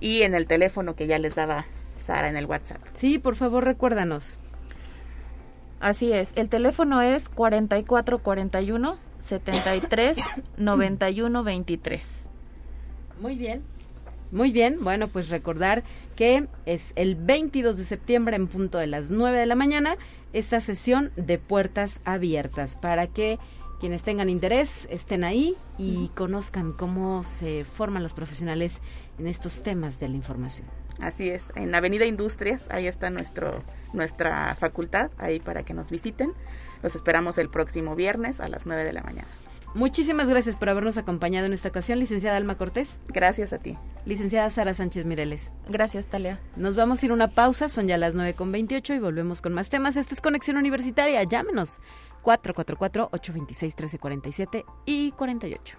Y 0.00 0.22
en 0.22 0.36
el 0.36 0.46
teléfono 0.46 0.94
que 0.94 1.08
ya 1.08 1.18
les 1.18 1.34
daba 1.34 1.64
Sara 2.04 2.28
en 2.28 2.36
el 2.36 2.46
WhatsApp. 2.46 2.82
Sí, 2.94 3.18
por 3.18 3.36
favor, 3.36 3.64
recuérdanos. 3.64 4.38
Así 5.80 6.12
es, 6.12 6.32
el 6.36 6.48
teléfono 6.48 7.00
es 7.00 7.28
4441 7.28 8.98
73 9.18 10.18
91 10.58 11.44
23. 11.44 12.26
Muy 13.20 13.36
bien. 13.36 13.62
Muy 14.32 14.52
bien, 14.52 14.78
bueno, 14.82 15.08
pues 15.08 15.28
recordar 15.28 15.82
que 16.14 16.46
es 16.64 16.92
el 16.94 17.16
22 17.16 17.76
de 17.78 17.84
septiembre 17.84 18.36
en 18.36 18.46
punto 18.46 18.78
de 18.78 18.86
las 18.86 19.10
9 19.10 19.38
de 19.38 19.46
la 19.46 19.56
mañana 19.56 19.96
esta 20.32 20.60
sesión 20.60 21.10
de 21.16 21.38
puertas 21.38 22.00
abiertas 22.04 22.76
para 22.76 23.08
que 23.08 23.40
quienes 23.80 24.04
tengan 24.04 24.28
interés 24.28 24.86
estén 24.90 25.24
ahí 25.24 25.56
y 25.78 26.08
conozcan 26.14 26.72
cómo 26.72 27.24
se 27.24 27.64
forman 27.64 28.04
los 28.04 28.12
profesionales 28.12 28.82
en 29.18 29.26
estos 29.26 29.64
temas 29.64 29.98
de 29.98 30.08
la 30.10 30.16
información. 30.16 30.68
Así 31.00 31.30
es, 31.30 31.52
en 31.56 31.74
Avenida 31.74 32.04
Industrias, 32.04 32.68
ahí 32.70 32.86
está 32.86 33.10
nuestro, 33.10 33.62
nuestra 33.92 34.54
facultad, 34.56 35.10
ahí 35.18 35.40
para 35.40 35.62
que 35.62 35.74
nos 35.74 35.90
visiten. 35.90 36.32
Los 36.82 36.94
esperamos 36.94 37.38
el 37.38 37.50
próximo 37.50 37.96
viernes 37.96 38.40
a 38.40 38.48
las 38.48 38.66
9 38.66 38.84
de 38.84 38.92
la 38.92 39.02
mañana. 39.02 39.28
Muchísimas 39.74 40.28
gracias 40.28 40.56
por 40.56 40.68
habernos 40.68 40.98
acompañado 40.98 41.46
en 41.46 41.52
esta 41.52 41.68
ocasión, 41.68 42.00
licenciada 42.00 42.36
Alma 42.36 42.56
Cortés. 42.56 43.00
Gracias 43.06 43.52
a 43.52 43.58
ti. 43.58 43.78
Licenciada 44.04 44.50
Sara 44.50 44.74
Sánchez 44.74 45.04
Mireles. 45.04 45.52
Gracias, 45.68 46.06
Talia. 46.06 46.40
Nos 46.56 46.74
vamos 46.74 47.00
a 47.00 47.06
ir 47.06 47.12
a 47.12 47.14
una 47.14 47.28
pausa, 47.28 47.68
son 47.68 47.86
ya 47.86 47.96
las 47.96 48.16
9.28 48.16 48.96
y 48.96 48.98
volvemos 48.98 49.40
con 49.40 49.52
más 49.52 49.68
temas. 49.68 49.96
Esto 49.96 50.14
es 50.14 50.20
Conexión 50.20 50.56
Universitaria, 50.56 51.22
llámenos 51.22 51.80
444-826-1347 52.24 54.64
y 54.86 55.12
48. 55.12 55.78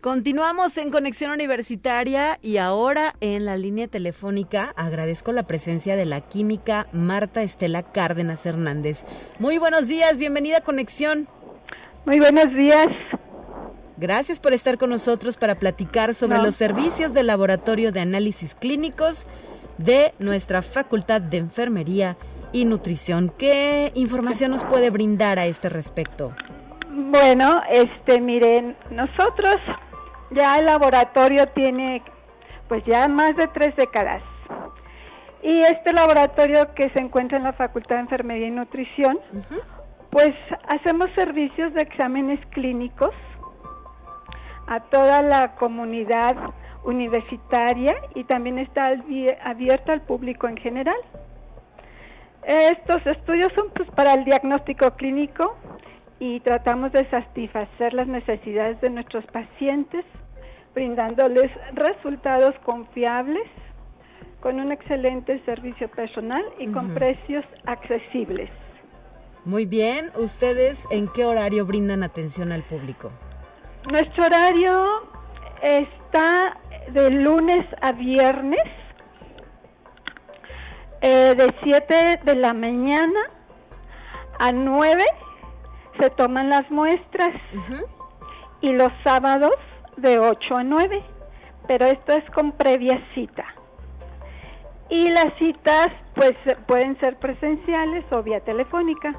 Continuamos 0.00 0.78
en 0.78 0.90
Conexión 0.90 1.30
Universitaria 1.30 2.38
y 2.40 2.56
ahora 2.56 3.16
en 3.20 3.44
la 3.44 3.58
línea 3.58 3.86
telefónica 3.86 4.72
agradezco 4.74 5.30
la 5.30 5.42
presencia 5.42 5.94
de 5.94 6.06
la 6.06 6.22
química 6.22 6.86
Marta 6.90 7.42
Estela 7.42 7.82
Cárdenas 7.82 8.46
Hernández. 8.46 9.04
Muy 9.38 9.58
buenos 9.58 9.88
días, 9.88 10.16
bienvenida 10.16 10.58
a 10.58 10.60
Conexión. 10.62 11.28
Muy 12.06 12.18
buenos 12.18 12.50
días. 12.54 12.88
Gracias 13.98 14.40
por 14.40 14.54
estar 14.54 14.78
con 14.78 14.88
nosotros 14.88 15.36
para 15.36 15.56
platicar 15.56 16.14
sobre 16.14 16.38
los 16.38 16.54
servicios 16.54 17.12
del 17.12 17.26
laboratorio 17.26 17.92
de 17.92 18.00
análisis 18.00 18.54
clínicos 18.54 19.26
de 19.76 20.14
nuestra 20.18 20.62
Facultad 20.62 21.20
de 21.20 21.36
Enfermería 21.36 22.16
y 22.52 22.64
Nutrición. 22.64 23.30
¿Qué 23.36 23.92
información 23.94 24.52
nos 24.52 24.64
puede 24.64 24.88
brindar 24.88 25.38
a 25.38 25.44
este 25.44 25.68
respecto? 25.68 26.34
Bueno, 26.88 27.60
este, 27.70 28.18
miren, 28.18 28.78
nosotros 28.90 29.58
ya 30.30 30.58
el 30.58 30.66
laboratorio 30.66 31.46
tiene 31.48 32.02
pues 32.68 32.84
ya 32.84 33.08
más 33.08 33.36
de 33.36 33.48
tres 33.48 33.74
décadas. 33.76 34.22
Y 35.42 35.62
este 35.62 35.92
laboratorio 35.92 36.74
que 36.74 36.90
se 36.90 37.00
encuentra 37.00 37.38
en 37.38 37.44
la 37.44 37.52
Facultad 37.54 37.96
de 37.96 38.02
Enfermería 38.02 38.48
y 38.48 38.50
Nutrición, 38.50 39.18
pues 40.10 40.32
hacemos 40.68 41.08
servicios 41.14 41.72
de 41.74 41.82
exámenes 41.82 42.38
clínicos 42.50 43.14
a 44.66 44.80
toda 44.80 45.22
la 45.22 45.56
comunidad 45.56 46.36
universitaria 46.84 47.96
y 48.14 48.24
también 48.24 48.58
está 48.58 48.94
abierto 49.44 49.92
al 49.92 50.02
público 50.02 50.46
en 50.46 50.56
general. 50.56 50.96
Estos 52.42 53.04
estudios 53.06 53.52
son 53.54 53.70
pues, 53.74 53.90
para 53.90 54.14
el 54.14 54.24
diagnóstico 54.24 54.90
clínico 54.92 55.56
y 56.20 56.38
tratamos 56.40 56.92
de 56.92 57.08
satisfacer 57.08 57.94
las 57.94 58.06
necesidades 58.06 58.78
de 58.82 58.90
nuestros 58.90 59.24
pacientes, 59.26 60.04
brindándoles 60.74 61.50
resultados 61.72 62.54
confiables, 62.62 63.48
con 64.40 64.60
un 64.60 64.70
excelente 64.70 65.42
servicio 65.44 65.88
personal 65.88 66.44
y 66.58 66.68
con 66.68 66.94
precios 66.94 67.44
accesibles. 67.64 68.50
Muy 69.44 69.64
bien, 69.64 70.10
¿ustedes 70.16 70.86
en 70.90 71.08
qué 71.08 71.24
horario 71.24 71.64
brindan 71.64 72.02
atención 72.02 72.52
al 72.52 72.62
público? 72.62 73.10
Nuestro 73.90 74.26
horario 74.26 75.08
está 75.62 76.58
de 76.92 77.10
lunes 77.10 77.66
a 77.80 77.92
viernes, 77.92 78.62
eh, 81.00 81.34
de 81.34 81.54
7 81.62 82.20
de 82.24 82.34
la 82.34 82.52
mañana 82.52 83.20
a 84.38 84.52
9 84.52 85.02
se 86.00 86.10
toman 86.10 86.48
las 86.48 86.68
muestras 86.70 87.30
y 88.60 88.72
los 88.72 88.90
sábados 89.04 89.54
de 89.96 90.18
8 90.18 90.56
a 90.56 90.64
9, 90.64 91.02
pero 91.68 91.86
esto 91.86 92.12
es 92.12 92.28
con 92.30 92.52
previa 92.52 93.00
cita. 93.14 93.44
Y 94.88 95.08
las 95.10 95.32
citas 95.38 95.88
pues 96.14 96.32
pueden 96.66 96.98
ser 96.98 97.16
presenciales 97.18 98.04
o 98.10 98.22
vía 98.22 98.40
telefónica. 98.40 99.14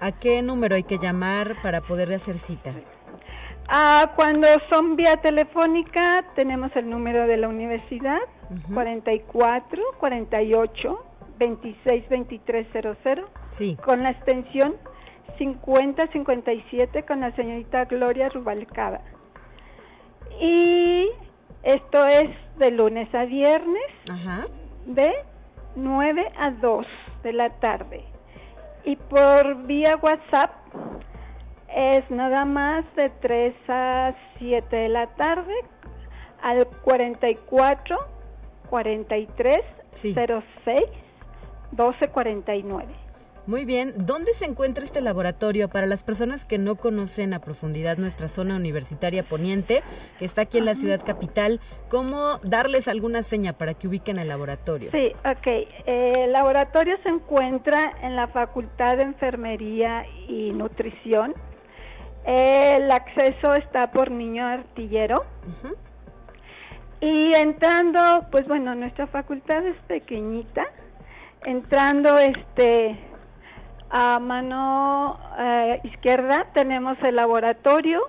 ¿A 0.00 0.12
qué 0.12 0.42
número 0.42 0.76
hay 0.76 0.84
que 0.84 0.98
llamar 0.98 1.60
para 1.62 1.80
poder 1.80 2.12
hacer 2.12 2.38
cita? 2.38 2.72
Ah, 3.68 4.12
cuando 4.16 4.48
son 4.70 4.96
vía 4.96 5.16
telefónica 5.16 6.24
tenemos 6.34 6.70
el 6.76 6.88
número 6.88 7.26
de 7.26 7.36
la 7.36 7.48
universidad, 7.48 8.18
44 8.72 9.82
48 9.98 11.04
26 11.38 12.08
23 12.08 12.66
00, 12.72 13.28
sí. 13.50 13.76
con 13.82 14.02
la 14.02 14.10
extensión 14.10 14.76
50 15.38 16.06
57 16.08 17.04
con 17.04 17.20
la 17.20 17.34
señorita 17.36 17.84
Gloria 17.84 18.28
Rubalcaba. 18.28 19.00
Y 20.40 21.08
esto 21.62 22.06
es 22.06 22.30
de 22.58 22.70
lunes 22.70 23.14
a 23.14 23.24
viernes, 23.24 23.82
de 24.86 25.12
9 25.76 26.32
a 26.36 26.50
2 26.50 26.86
de 27.22 27.32
la 27.32 27.50
tarde 27.60 28.04
y 28.84 28.96
por 28.96 29.66
vía 29.66 29.96
WhatsApp 29.96 30.50
es 31.68 32.10
nada 32.10 32.44
más 32.44 32.84
de 32.96 33.10
3 33.10 33.54
a 33.68 34.14
7 34.38 34.74
de 34.74 34.88
la 34.88 35.06
tarde 35.14 35.54
al 36.42 36.66
44 36.66 37.98
43 38.68 39.58
06 39.92 40.22
1249. 41.72 43.09
Muy 43.46 43.64
bien, 43.64 43.94
¿dónde 43.96 44.34
se 44.34 44.44
encuentra 44.44 44.84
este 44.84 45.00
laboratorio 45.00 45.68
para 45.68 45.86
las 45.86 46.02
personas 46.02 46.44
que 46.44 46.58
no 46.58 46.76
conocen 46.76 47.32
a 47.34 47.40
profundidad 47.40 47.96
nuestra 47.96 48.28
zona 48.28 48.56
universitaria 48.56 49.22
poniente, 49.22 49.82
que 50.18 50.24
está 50.24 50.42
aquí 50.42 50.58
en 50.58 50.66
la 50.66 50.74
ciudad 50.74 51.00
capital? 51.04 51.60
¿Cómo 51.88 52.38
darles 52.42 52.86
alguna 52.86 53.22
seña 53.22 53.54
para 53.54 53.74
que 53.74 53.88
ubiquen 53.88 54.18
el 54.18 54.28
laboratorio? 54.28 54.90
Sí, 54.92 55.12
ok. 55.24 55.46
Eh, 55.46 56.12
el 56.24 56.32
laboratorio 56.32 56.96
se 57.02 57.08
encuentra 57.08 57.92
en 58.02 58.14
la 58.14 58.28
Facultad 58.28 58.98
de 58.98 59.04
Enfermería 59.04 60.04
y 60.28 60.52
Nutrición. 60.52 61.34
El 62.24 62.90
acceso 62.90 63.54
está 63.54 63.90
por 63.90 64.10
Niño 64.10 64.46
Artillero. 64.46 65.24
Y 67.00 67.32
entrando, 67.32 68.26
pues 68.30 68.46
bueno, 68.46 68.74
nuestra 68.74 69.06
facultad 69.06 69.66
es 69.66 69.76
pequeñita. 69.88 70.66
Entrando, 71.44 72.18
este, 72.18 72.98
a 73.90 74.18
mano 74.20 75.18
eh, 75.38 75.80
izquierda 75.84 76.46
tenemos 76.54 76.96
el 77.02 77.16
laboratorio 77.16 78.00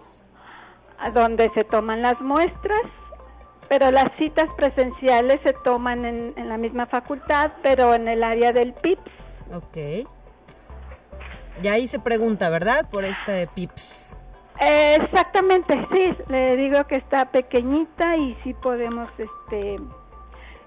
donde 1.13 1.49
se 1.55 1.63
toman 1.63 2.01
las 2.01 2.21
muestras, 2.21 2.81
pero 3.67 3.89
las 3.89 4.11
citas 4.17 4.47
presenciales 4.55 5.39
se 5.43 5.53
toman 5.63 6.05
en, 6.05 6.49
la 6.49 6.57
misma 6.57 6.85
facultad, 6.85 7.51
pero 7.63 7.95
en 7.95 8.07
el 8.07 8.23
área 8.23 8.51
del 8.51 8.73
PIPS. 8.73 9.11
Ok. 9.53 10.07
Y 11.63 11.67
ahí 11.67 11.87
se 11.87 11.99
pregunta, 11.99 12.49
¿verdad? 12.49 12.87
Por 12.89 13.03
este 13.03 13.47
PIPS. 13.47 14.15
exactamente, 14.59 15.87
sí, 15.91 16.15
le 16.27 16.55
digo 16.57 16.85
que 16.85 16.97
está 16.97 17.31
pequeñita 17.31 18.15
y 18.17 18.37
sí 18.43 18.53
podemos 18.53 19.09
este, 19.17 19.77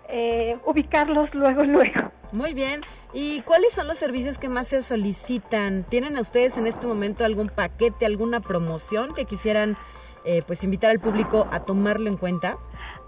eh, 0.08 0.56
ubicarlos 0.64 1.32
luego, 1.34 1.62
luego. 1.64 2.12
Muy 2.32 2.52
bien. 2.52 2.80
¿Y 3.12 3.42
cuáles 3.42 3.74
son 3.74 3.86
los 3.86 3.98
servicios 3.98 4.38
que 4.38 4.48
más 4.48 4.68
se 4.68 4.82
solicitan? 4.82 5.84
¿Tienen 5.84 6.16
a 6.16 6.20
ustedes 6.20 6.58
en 6.58 6.66
este 6.66 6.86
momento 6.86 7.24
algún 7.24 7.48
paquete, 7.48 8.06
alguna 8.06 8.40
promoción 8.40 9.14
que 9.14 9.24
quisieran 9.24 9.76
eh, 10.24 10.42
pues 10.46 10.64
invitar 10.64 10.90
al 10.90 11.00
público 11.00 11.46
a 11.52 11.60
tomarlo 11.60 12.08
en 12.08 12.16
cuenta? 12.16 12.56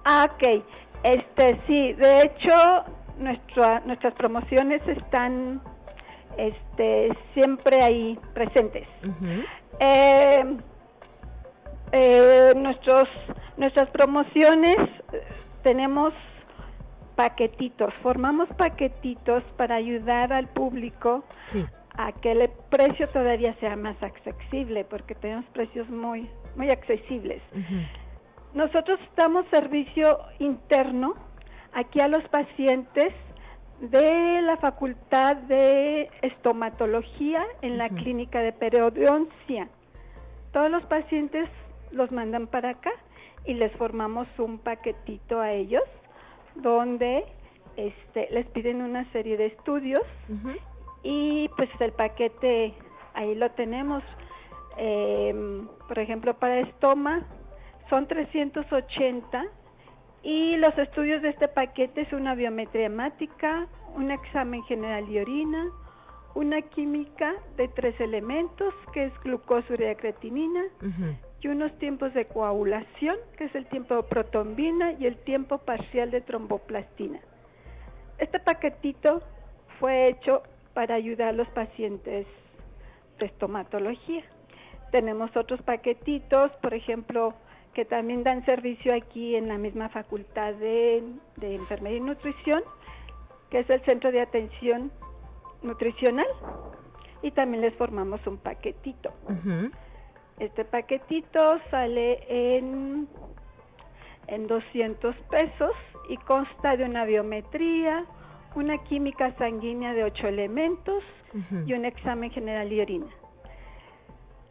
Ah, 0.04 0.28
ok. 0.32 0.62
Este, 1.02 1.60
sí, 1.66 1.92
de 1.94 2.22
hecho, 2.22 2.84
nuestras 3.18 4.14
promociones 4.14 4.80
están 4.86 5.60
este, 6.36 7.10
siempre 7.34 7.82
ahí 7.82 8.18
presentes. 8.34 8.86
Eh, 9.80 10.56
eh, 11.92 12.52
nuestros, 12.56 13.08
nuestras 13.56 13.88
promociones 13.90 14.76
tenemos 15.62 16.12
paquetitos, 17.16 17.92
formamos 18.02 18.48
paquetitos 18.56 19.42
para 19.56 19.74
ayudar 19.74 20.32
al 20.32 20.46
público 20.48 21.24
a 21.96 22.12
que 22.12 22.32
el 22.32 22.50
precio 22.70 23.08
todavía 23.08 23.54
sea 23.54 23.74
más 23.74 24.00
accesible, 24.02 24.84
porque 24.84 25.14
tenemos 25.14 25.46
precios 25.46 25.88
muy, 25.88 26.28
muy 26.54 26.70
accesibles. 26.70 27.42
Nosotros 28.54 29.00
damos 29.16 29.46
servicio 29.50 30.18
interno 30.38 31.14
aquí 31.72 32.00
a 32.00 32.08
los 32.08 32.22
pacientes 32.28 33.12
de 33.80 34.40
la 34.42 34.56
Facultad 34.58 35.36
de 35.36 36.10
Estomatología 36.22 37.44
en 37.62 37.78
la 37.78 37.88
Clínica 37.88 38.40
de 38.40 38.52
Periodoncia. 38.52 39.68
Todos 40.52 40.70
los 40.70 40.84
pacientes 40.84 41.48
los 41.90 42.10
mandan 42.12 42.46
para 42.46 42.70
acá 42.70 42.92
y 43.44 43.54
les 43.54 43.72
formamos 43.76 44.26
un 44.38 44.58
paquetito 44.58 45.40
a 45.40 45.52
ellos 45.52 45.82
donde 46.62 47.24
este, 47.76 48.28
les 48.30 48.46
piden 48.46 48.82
una 48.82 49.10
serie 49.12 49.36
de 49.36 49.46
estudios 49.46 50.02
y 51.02 51.48
pues 51.56 51.68
el 51.80 51.92
paquete 51.92 52.74
ahí 53.14 53.34
lo 53.34 53.50
tenemos. 53.52 54.02
Em, 54.78 55.68
por 55.88 55.98
ejemplo, 55.98 56.34
para 56.34 56.60
estoma 56.60 57.26
son 57.88 58.06
380 58.06 59.44
y 60.22 60.56
los 60.56 60.76
estudios 60.76 61.22
de 61.22 61.30
este 61.30 61.48
paquete 61.48 62.02
es 62.02 62.12
una 62.12 62.34
biometría 62.34 62.86
hemática, 62.86 63.68
un 63.94 64.10
examen 64.10 64.62
general 64.64 65.06
de 65.08 65.20
orina, 65.20 65.70
una 66.34 66.60
química 66.62 67.34
de 67.56 67.68
tres 67.68 67.98
elementos 68.00 68.74
que 68.92 69.04
es 69.04 69.12
glucosuria 69.22 69.92
y 69.92 69.96
creatinina, 69.96 70.64
y 71.46 71.48
unos 71.48 71.72
tiempos 71.78 72.12
de 72.12 72.24
coagulación, 72.24 73.16
que 73.38 73.44
es 73.44 73.54
el 73.54 73.66
tiempo 73.66 73.94
de 73.94 74.02
protombina 74.02 74.94
y 74.98 75.06
el 75.06 75.16
tiempo 75.18 75.58
parcial 75.58 76.10
de 76.10 76.20
tromboplastina. 76.20 77.20
Este 78.18 78.40
paquetito 78.40 79.22
fue 79.78 80.08
hecho 80.08 80.42
para 80.74 80.96
ayudar 80.96 81.28
a 81.28 81.32
los 81.32 81.48
pacientes 81.50 82.26
de 83.20 83.26
estomatología. 83.26 84.24
Tenemos 84.90 85.36
otros 85.36 85.62
paquetitos, 85.62 86.50
por 86.62 86.74
ejemplo, 86.74 87.34
que 87.74 87.84
también 87.84 88.24
dan 88.24 88.44
servicio 88.44 88.92
aquí 88.92 89.36
en 89.36 89.46
la 89.46 89.56
misma 89.56 89.88
facultad 89.88 90.52
de, 90.54 91.04
enfermería 91.40 91.98
y 91.98 92.00
nutrición, 92.00 92.64
que 93.50 93.60
es 93.60 93.70
el 93.70 93.84
centro 93.84 94.10
de 94.10 94.20
atención 94.20 94.90
nutricional, 95.62 96.26
y 97.22 97.30
también 97.30 97.60
les 97.60 97.74
formamos 97.76 98.26
un 98.26 98.38
paquetito. 98.38 99.12
Este 100.38 100.64
paquetito 100.64 101.58
sale 101.70 102.24
en, 102.28 103.08
en 104.26 104.46
200 104.46 105.16
pesos 105.30 105.72
y 106.08 106.16
consta 106.18 106.76
de 106.76 106.84
una 106.84 107.04
biometría, 107.04 108.04
una 108.54 108.78
química 108.84 109.34
sanguínea 109.38 109.94
de 109.94 110.04
8 110.04 110.28
elementos 110.28 111.02
y 111.66 111.72
un 111.74 111.84
examen 111.84 112.30
general 112.30 112.70
de 112.70 112.80
orina. 112.80 113.06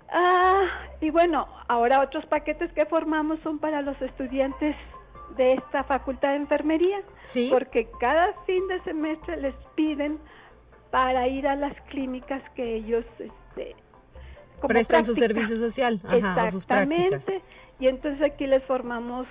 Ah, 0.09 0.61
y 1.01 1.09
bueno, 1.09 1.47
ahora 1.67 2.01
otros 2.01 2.25
paquetes 2.27 2.71
que 2.73 2.85
formamos 2.85 3.39
son 3.41 3.59
para 3.59 3.81
los 3.81 3.99
estudiantes 4.01 4.75
de 5.35 5.53
esta 5.53 5.83
facultad 5.83 6.29
de 6.29 6.35
enfermería, 6.35 7.01
¿Sí? 7.23 7.49
porque 7.51 7.89
cada 7.99 8.33
fin 8.45 8.67
de 8.67 8.81
semestre 8.81 9.37
les 9.37 9.55
piden 9.75 10.19
para 10.91 11.27
ir 11.27 11.47
a 11.47 11.55
las 11.55 11.73
clínicas 11.89 12.41
que 12.55 12.75
ellos 12.75 13.05
este, 13.19 13.75
prestan 14.67 15.03
su 15.05 15.15
servicio 15.15 15.57
social, 15.57 15.99
Ajá, 16.03 16.47
Exactamente. 16.47 17.41
y 17.79 17.87
entonces 17.87 18.21
aquí 18.25 18.47
les 18.47 18.63
formamos 18.63 19.27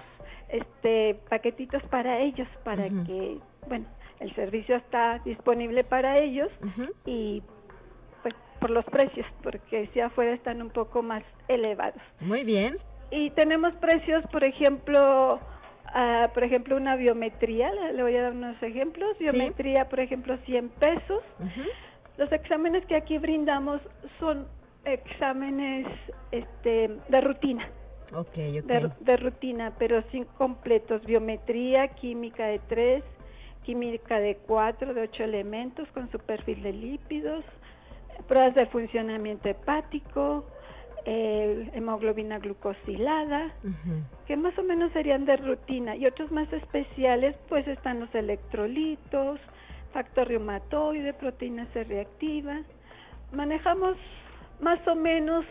este 0.48 1.18
paquetitos 1.28 1.82
para 1.84 2.20
ellos 2.20 2.48
para 2.62 2.84
que, 2.84 3.38
bueno, 3.68 3.86
el 4.20 4.34
servicio 4.34 4.76
está 4.76 5.20
disponible 5.24 5.84
para 5.84 6.18
ellos 6.18 6.50
y 7.04 7.42
pues 8.22 8.34
por 8.60 8.70
los 8.70 8.84
precios, 8.86 9.26
porque 9.42 9.88
si 9.92 10.00
afuera 10.00 10.32
están 10.32 10.62
un 10.62 10.70
poco 10.70 11.02
más 11.02 11.22
elevados. 11.48 12.00
Muy 12.20 12.44
bien. 12.44 12.76
Y 13.10 13.30
tenemos 13.30 13.74
precios, 13.74 14.24
por 14.32 14.44
ejemplo, 14.44 15.34
uh, 15.94 16.32
por 16.32 16.44
ejemplo, 16.44 16.76
una 16.76 16.96
biometría, 16.96 17.70
le, 17.92 18.02
voy 18.02 18.16
a 18.16 18.22
dar 18.22 18.32
unos 18.32 18.60
ejemplos. 18.62 19.16
Biometría, 19.18 19.88
por 19.88 20.00
ejemplo, 20.00 20.36
100 20.46 20.68
pesos. 20.70 21.22
Los 22.16 22.30
exámenes 22.32 22.84
que 22.86 22.96
aquí 22.96 23.18
brindamos 23.18 23.80
son 24.18 24.46
exámenes 24.84 25.86
este, 26.30 26.90
de 27.08 27.20
rutina. 27.20 27.68
Okay, 28.12 28.60
De, 28.60 29.16
rutina, 29.16 29.72
pero 29.78 30.02
sin 30.10 30.24
completos. 30.24 31.04
Biometría, 31.04 31.88
química 31.88 32.46
de 32.46 32.60
tres, 32.68 33.02
química 33.64 34.20
de 34.20 34.36
cuatro, 34.36 34.94
de 34.94 35.02
ocho 35.02 35.24
elementos 35.24 35.88
con 35.88 36.10
su 36.12 36.18
perfil 36.18 36.62
de 36.62 36.72
lípidos, 36.72 37.44
pruebas 38.28 38.54
de 38.54 38.66
funcionamiento 38.66 39.48
hepático, 39.48 40.44
eh, 41.06 41.70
hemoglobina 41.74 42.38
glucosilada, 42.38 43.52
que 44.26 44.36
más 44.36 44.56
o 44.58 44.62
menos 44.62 44.92
serían 44.92 45.24
de 45.24 45.36
rutina. 45.36 45.96
Y 45.96 46.06
otros 46.06 46.30
más 46.30 46.52
especiales, 46.52 47.34
pues 47.48 47.66
están 47.66 48.00
los 48.00 48.14
electrolitos, 48.14 49.40
factor 49.92 50.28
reumatoide, 50.28 51.14
proteína 51.14 51.66
C 51.72 51.84
reactiva. 51.84 52.60
Manejamos 53.32 53.96
más 54.64 54.80
o 54.88 54.94
menos 54.94 55.44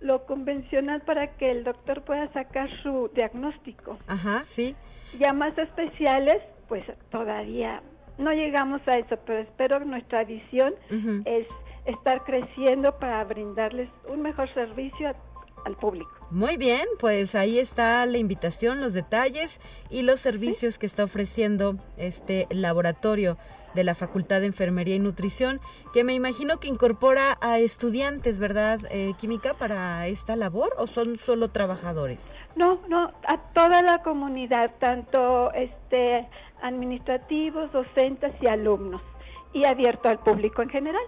lo 0.00 0.26
convencional 0.26 1.00
para 1.02 1.36
que 1.36 1.50
el 1.52 1.62
doctor 1.62 2.02
pueda 2.02 2.30
sacar 2.32 2.68
su 2.82 3.08
diagnóstico. 3.14 3.96
Ajá, 4.08 4.42
sí. 4.44 4.74
Ya 5.18 5.32
más 5.32 5.56
especiales, 5.56 6.42
pues 6.68 6.84
todavía 7.10 7.80
no 8.18 8.32
llegamos 8.32 8.80
a 8.86 8.98
eso, 8.98 9.16
pero 9.24 9.38
espero 9.38 9.78
que 9.78 9.84
nuestra 9.84 10.24
visión 10.24 10.74
es 11.24 11.46
estar 11.84 12.24
creciendo 12.24 12.98
para 12.98 13.22
brindarles 13.24 13.88
un 14.08 14.20
mejor 14.22 14.52
servicio 14.52 15.14
al 15.64 15.76
público. 15.76 16.10
Muy 16.30 16.56
bien, 16.56 16.86
pues 16.98 17.36
ahí 17.36 17.60
está 17.60 18.04
la 18.04 18.18
invitación, 18.18 18.80
los 18.80 18.94
detalles 18.94 19.60
y 19.90 20.02
los 20.02 20.18
servicios 20.18 20.78
que 20.78 20.86
está 20.86 21.04
ofreciendo 21.04 21.76
este 21.96 22.48
laboratorio 22.50 23.38
de 23.76 23.84
la 23.84 23.94
Facultad 23.94 24.40
de 24.40 24.46
Enfermería 24.46 24.96
y 24.96 24.98
Nutrición, 24.98 25.60
que 25.92 26.02
me 26.02 26.14
imagino 26.14 26.58
que 26.58 26.66
incorpora 26.66 27.38
a 27.40 27.58
estudiantes, 27.58 28.40
¿verdad, 28.40 28.80
eh, 28.90 29.12
Química, 29.18 29.54
para 29.54 30.08
esta 30.08 30.34
labor 30.34 30.70
o 30.78 30.88
son 30.88 31.18
solo 31.18 31.50
trabajadores? 31.50 32.34
No, 32.56 32.80
no, 32.88 33.12
a 33.28 33.38
toda 33.54 33.82
la 33.82 34.02
comunidad, 34.02 34.72
tanto 34.80 35.52
este 35.52 36.28
administrativos, 36.62 37.70
docentes 37.70 38.32
y 38.40 38.46
alumnos, 38.48 39.02
y 39.52 39.64
abierto 39.64 40.08
al 40.08 40.18
público 40.18 40.62
en 40.62 40.70
general. 40.70 41.04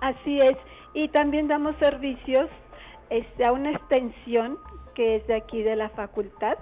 Así 0.00 0.38
es, 0.38 0.56
y 0.94 1.08
también 1.08 1.46
damos 1.46 1.76
servicios 1.76 2.48
este, 3.10 3.44
a 3.44 3.52
una 3.52 3.70
extensión 3.72 4.58
que 4.94 5.16
es 5.16 5.26
de 5.26 5.34
aquí 5.34 5.62
de 5.62 5.76
la 5.76 5.88
facultad, 5.90 6.56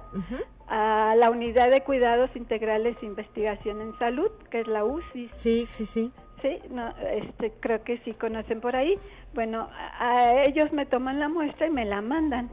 a 0.75 1.15
la 1.17 1.29
Unidad 1.31 1.69
de 1.71 1.83
Cuidados 1.83 2.31
Integrales 2.35 2.97
e 3.03 3.07
Investigación 3.07 3.83
en 3.83 3.99
Salud, 3.99 4.31
que 4.51 4.61
es 4.61 4.67
la 4.67 4.87
UCI. 4.87 5.29
Sí, 5.35 5.67
sí, 5.69 5.85
sí. 5.85 6.11
Sí, 6.41 6.61
no, 6.71 6.95
este, 7.11 7.53
creo 7.61 7.85
que 7.85 7.99
sí 7.99 8.15
conocen 8.15 8.63
por 8.63 8.75
ahí. 8.75 8.99
Bueno, 9.35 9.69
a, 9.71 10.45
ellos 10.45 10.73
me 10.73 10.87
toman 10.87 11.21
la 11.21 11.29
muestra 11.29 11.67
y 11.67 11.71
me 11.71 11.85
la 11.85 12.01
mandan 12.01 12.51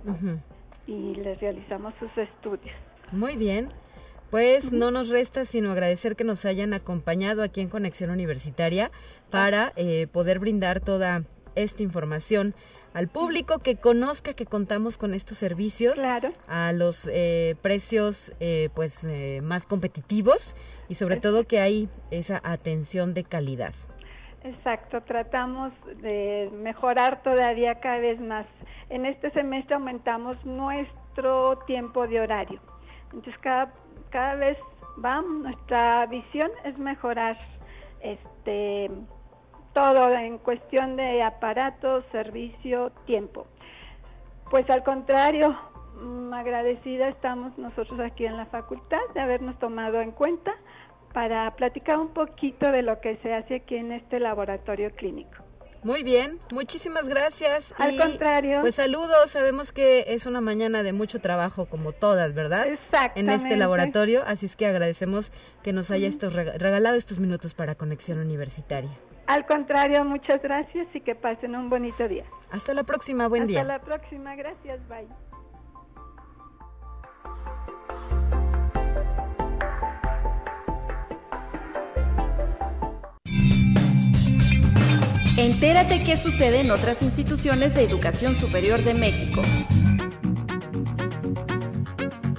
y 0.85 1.15
les 1.15 1.39
realizamos 1.39 1.93
sus 1.97 2.09
estudios. 2.17 2.75
Muy 3.13 3.37
bien. 3.37 3.69
Pues 4.29 4.73
no 4.73 4.91
nos 4.91 5.07
resta 5.07 5.45
sino 5.45 5.71
agradecer 5.71 6.17
que 6.17 6.25
nos 6.25 6.43
hayan 6.43 6.73
acompañado 6.73 7.41
aquí 7.41 7.61
en 7.61 7.69
Conexión 7.69 8.09
Universitaria 8.11 8.91
para 9.31 9.71
eh, 9.77 10.07
poder 10.11 10.39
brindar 10.39 10.81
toda 10.81 11.23
esta 11.55 11.83
información 11.83 12.53
al 12.93 13.07
público 13.07 13.59
que 13.59 13.75
conozca 13.75 14.33
que 14.33 14.45
contamos 14.45 14.97
con 14.97 15.13
estos 15.13 15.37
servicios 15.37 15.99
a 16.47 16.71
los 16.71 17.07
eh, 17.11 17.55
precios 17.61 18.33
eh, 18.39 18.69
pues 18.73 19.05
eh, 19.05 19.41
más 19.43 19.65
competitivos 19.65 20.55
y 20.87 20.95
sobre 20.95 21.17
todo 21.17 21.45
que 21.45 21.59
hay 21.59 21.89
esa 22.11 22.41
atención 22.43 23.13
de 23.13 23.23
calidad. 23.23 23.73
Exacto, 24.43 25.01
tratamos 25.01 25.73
de 26.01 26.49
mejorar 26.53 27.21
todavía 27.23 27.79
cada 27.79 27.97
vez 27.97 28.19
más. 28.19 28.45
En 28.89 29.05
este 29.05 29.31
semestre 29.31 29.75
aumentamos 29.75 30.43
nuestro 30.45 31.59
tiempo 31.67 32.07
de 32.07 32.21
horario. 32.21 32.59
Entonces 33.11 33.37
cada, 33.41 33.73
cada 34.09 34.35
vez 34.35 34.57
vamos, 34.95 35.43
nuestra 35.43 36.05
visión 36.05 36.49
es 36.63 36.77
mejorar 36.77 37.37
este 38.01 38.89
todo 39.73 40.13
en 40.13 40.37
cuestión 40.37 40.95
de 40.95 41.21
aparatos, 41.23 42.03
servicio, 42.11 42.91
tiempo. 43.05 43.47
Pues 44.49 44.69
al 44.69 44.83
contrario, 44.83 45.57
mm, 46.01 46.33
agradecida 46.33 47.09
estamos 47.09 47.57
nosotros 47.57 47.99
aquí 47.99 48.25
en 48.25 48.37
la 48.37 48.47
facultad 48.47 48.99
de 49.13 49.21
habernos 49.21 49.57
tomado 49.59 50.01
en 50.01 50.11
cuenta 50.11 50.53
para 51.13 51.49
platicar 51.55 51.97
un 51.97 52.09
poquito 52.09 52.71
de 52.71 52.81
lo 52.81 52.99
que 52.99 53.17
se 53.17 53.33
hace 53.33 53.55
aquí 53.55 53.75
en 53.75 53.91
este 53.91 54.19
laboratorio 54.19 54.91
clínico. 54.91 55.43
Muy 55.81 56.03
bien, 56.03 56.39
muchísimas 56.51 57.07
gracias. 57.07 57.73
Al 57.77 57.95
contrario. 57.95 58.59
Pues 58.61 58.75
saludos, 58.75 59.31
sabemos 59.31 59.71
que 59.71 60.05
es 60.09 60.25
una 60.25 60.41
mañana 60.41 60.83
de 60.83 60.91
mucho 60.91 61.21
trabajo 61.21 61.67
como 61.67 61.93
todas, 61.93 62.33
¿verdad? 62.33 62.67
En 63.15 63.29
este 63.29 63.55
laboratorio, 63.55 64.21
así 64.25 64.45
es 64.45 64.57
que 64.57 64.65
agradecemos 64.65 65.31
que 65.63 65.71
nos 65.71 65.89
haya 65.89 66.07
estos 66.07 66.33
regalado 66.33 66.97
estos 66.97 67.19
minutos 67.19 67.53
para 67.53 67.75
Conexión 67.75 68.19
Universitaria. 68.19 68.91
Al 69.29 69.45
contrario, 69.45 70.03
muchas 70.05 70.41
gracias 70.41 70.87
y 70.91 71.01
que 71.01 71.13
pasen 71.13 71.55
un 71.55 71.69
bonito 71.69 72.07
día. 72.07 72.23
Hasta 72.49 72.73
la 72.73 72.81
próxima, 72.81 73.27
buen 73.27 73.45
día. 73.45 73.61
Hasta 73.61 73.73
la 73.73 73.79
próxima, 73.79 74.35
gracias, 74.35 74.79
bye. 74.87 75.07
Entérate 85.37 86.03
qué 86.03 86.17
sucede 86.17 86.61
en 86.61 86.71
otras 86.71 87.03
instituciones 87.03 87.75
de 87.75 87.83
educación 87.83 88.33
superior 88.33 88.81
de 88.81 88.95
México 88.95 89.43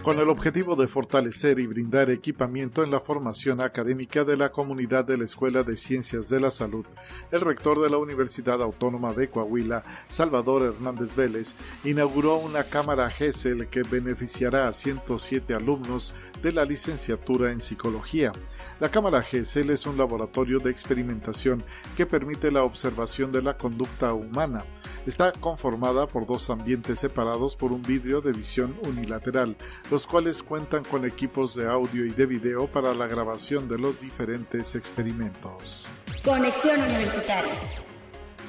con 0.02 0.18
el 0.18 0.30
objetivo 0.30 0.76
de 0.76 0.88
fortalecer 0.88 1.58
y 1.58 1.66
brindar 1.66 2.08
equipamiento 2.08 2.82
en 2.82 2.90
la 2.90 3.00
formación 3.00 3.60
académica 3.60 4.24
de 4.24 4.36
la 4.36 4.50
comunidad 4.50 5.04
de 5.04 5.18
la 5.18 5.24
Escuela 5.24 5.62
de 5.62 5.76
Ciencias 5.76 6.30
de 6.30 6.40
la 6.40 6.50
Salud, 6.50 6.86
el 7.30 7.42
rector 7.42 7.80
de 7.82 7.90
la 7.90 7.98
Universidad 7.98 8.62
Autónoma 8.62 9.12
de 9.12 9.28
Coahuila, 9.28 9.84
Salvador 10.08 10.62
Hernández 10.62 11.14
Vélez, 11.14 11.54
inauguró 11.84 12.38
una 12.38 12.64
cámara 12.64 13.10
GESEL 13.10 13.68
que 13.68 13.82
beneficiará 13.82 14.68
a 14.68 14.72
107 14.72 15.54
alumnos 15.54 16.14
de 16.42 16.52
la 16.52 16.64
licenciatura 16.64 17.52
en 17.52 17.60
psicología. 17.60 18.32
La 18.80 18.90
cámara 18.90 19.20
GESEL 19.20 19.68
es 19.68 19.86
un 19.86 19.98
laboratorio 19.98 20.60
de 20.60 20.70
experimentación 20.70 21.62
que 21.94 22.06
permite 22.06 22.50
la 22.50 22.64
observación 22.64 23.32
de 23.32 23.42
la 23.42 23.58
conducta 23.58 24.14
humana. 24.14 24.64
Está 25.04 25.32
conformada 25.32 26.06
por 26.06 26.26
dos 26.26 26.48
ambientes 26.48 27.00
separados 27.00 27.54
por 27.54 27.72
un 27.72 27.82
vidrio 27.82 28.22
de 28.22 28.32
visión 28.32 28.74
unilateral 28.82 29.56
los 29.90 30.06
cuales 30.06 30.42
cuentan 30.42 30.84
con 30.84 31.04
equipos 31.04 31.54
de 31.54 31.68
audio 31.68 32.06
y 32.06 32.10
de 32.10 32.26
video 32.26 32.66
para 32.66 32.94
la 32.94 33.06
grabación 33.06 33.68
de 33.68 33.78
los 33.78 34.00
diferentes 34.00 34.74
experimentos. 34.74 35.84
Conexión 36.24 36.80
Universitaria 36.80 37.54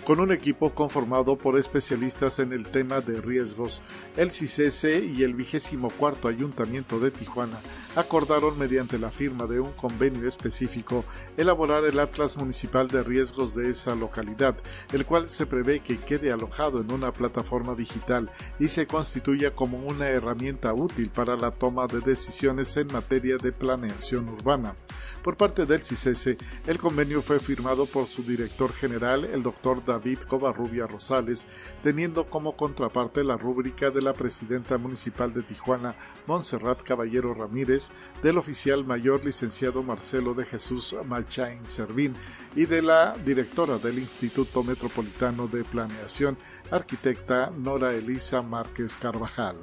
con 0.06 0.20
un 0.20 0.32
equipo 0.32 0.74
conformado 0.74 1.38
por 1.38 1.58
especialistas 1.58 2.40
en 2.40 2.54
el 2.54 2.68
tema 2.68 3.02
de 3.02 3.22
riesgos. 3.22 3.82
El 4.18 4.32
CICESE 4.32 5.06
y 5.06 5.24
el 5.24 5.36
vigésimo 5.36 5.90
cuarto 5.90 6.28
Ayuntamiento 6.28 7.00
de 7.00 7.12
Tijuana 7.12 7.60
acordaron 7.96 8.58
mediante 8.58 8.98
la 8.98 9.12
firma 9.12 9.46
de 9.46 9.60
un 9.60 9.72
convenio 9.74 10.28
específico 10.28 11.06
elaborar 11.38 11.86
el 11.86 12.00
Atlas 12.00 12.38
Municipal 12.38 12.88
de 12.88 13.04
Riesgos 13.04 13.54
de 13.54 13.70
esa 13.70 13.96
localidad, 13.96 14.56
el 14.92 15.06
cual 15.06 15.30
se 15.30 15.46
prevé 15.46 15.82
que 15.82 16.00
quede 16.00 16.32
alojado 16.32 16.82
en 16.82 16.92
una 16.92 17.12
plataforma 17.12 17.76
digital 17.76 18.32
y 18.60 18.68
se 18.70 18.88
constituya 18.88 19.54
como 19.54 19.80
una 19.80 20.08
herramienta 20.08 20.74
útil 20.74 21.10
para 21.10 21.36
la 21.36 21.52
toma 21.52 21.88
de 21.88 22.00
decisiones 22.00 22.76
en 22.78 22.88
materia 22.88 23.38
de 23.38 23.52
planeación 23.52 24.30
urbana. 24.30 24.76
Por 25.22 25.38
parte 25.38 25.66
del 25.66 25.84
CICESE, 25.84 26.38
el 26.66 26.80
convenio 26.80 27.22
fue 27.22 27.40
firmado 27.40 27.86
por 27.86 28.08
su 28.08 28.24
director 28.24 28.74
general, 28.74 29.26
el 29.26 29.44
doctor 29.44 29.84
David 29.92 30.20
Covarrubia 30.20 30.88
Rosales, 30.88 31.46
teniendo 31.84 32.28
como 32.28 32.56
contraparte 32.56 33.26
la 33.26 33.36
rúbrica 33.36 33.90
de 33.90 34.02
la 34.02 34.14
presidenta 34.14 34.78
municipal 34.78 35.34
de 35.34 35.44
Tijuana, 35.44 35.98
Montserrat 36.28 36.82
Caballero 36.82 37.34
Ramírez, 37.34 37.90
del 38.24 38.38
oficial 38.38 38.86
mayor 38.86 39.26
licenciado 39.26 39.84
Marcelo 39.84 40.34
de 40.34 40.46
Jesús 40.46 40.96
Malchain 41.06 41.68
Servín 41.68 42.14
y 42.56 42.68
de 42.68 42.82
la 42.82 43.14
directora 43.26 43.80
del 43.80 44.00
Instituto 44.00 44.64
Metropolitano 44.64 45.48
de 45.48 45.66
Planeación, 45.66 46.38
arquitecta 46.72 47.52
Nora 47.58 47.94
Elisa 47.94 48.42
Márquez 48.42 48.96
Carvajal. 48.96 49.58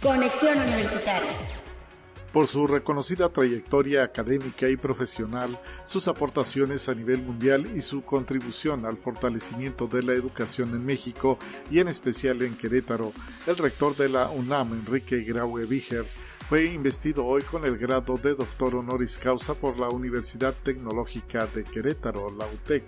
Conexión 0.00 0.56
Universitaria 0.56 1.73
por 2.34 2.48
su 2.48 2.66
reconocida 2.66 3.28
trayectoria 3.28 4.02
académica 4.02 4.68
y 4.68 4.76
profesional, 4.76 5.56
sus 5.84 6.08
aportaciones 6.08 6.88
a 6.88 6.94
nivel 6.94 7.22
mundial 7.22 7.70
y 7.76 7.80
su 7.80 8.02
contribución 8.02 8.86
al 8.86 8.96
fortalecimiento 8.96 9.86
de 9.86 10.02
la 10.02 10.14
educación 10.14 10.70
en 10.70 10.84
México 10.84 11.38
y 11.70 11.78
en 11.78 11.86
especial 11.86 12.42
en 12.42 12.56
Querétaro, 12.56 13.12
el 13.46 13.56
rector 13.56 13.94
de 13.96 14.08
la 14.08 14.30
UNAM, 14.30 14.72
Enrique 14.72 15.22
Graue 15.22 15.64
Vigers, 15.64 16.16
fue 16.48 16.66
investido 16.66 17.24
hoy 17.24 17.42
con 17.42 17.64
el 17.64 17.78
grado 17.78 18.18
de 18.18 18.34
doctor 18.34 18.74
honoris 18.74 19.16
causa 19.16 19.54
por 19.54 19.78
la 19.78 19.88
Universidad 19.88 20.54
Tecnológica 20.62 21.46
de 21.46 21.64
Querétaro, 21.64 22.30
la 22.36 22.46
UTEC. 22.46 22.84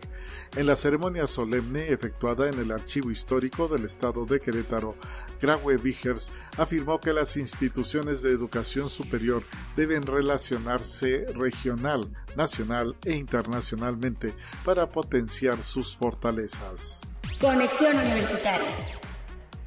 En 0.57 0.67
la 0.67 0.77
ceremonia 0.77 1.27
solemne 1.27 1.89
efectuada 1.89 2.51
en 2.51 2.59
el 2.59 2.71
Archivo 2.71 3.11
Histórico 3.11 3.67
del 3.67 3.87
Estado 3.87 4.27
de 4.27 4.41
Querétaro, 4.41 4.97
Graue 5.41 5.79
Vigers 5.79 6.31
afirmó 6.59 7.01
que 7.01 7.15
las 7.15 7.39
instituciones 7.39 8.21
de 8.21 8.31
educación 8.31 8.91
superior 8.91 9.36
deben 9.77 10.03
relacionarse 10.03 11.27
regional, 11.35 12.11
nacional 12.37 12.97
e 13.05 13.15
internacionalmente 13.15 14.35
para 14.65 14.89
potenciar 14.89 15.63
sus 15.63 15.97
fortalezas. 15.97 17.01
Conexión 17.41 17.97
Universitaria 17.97 19.06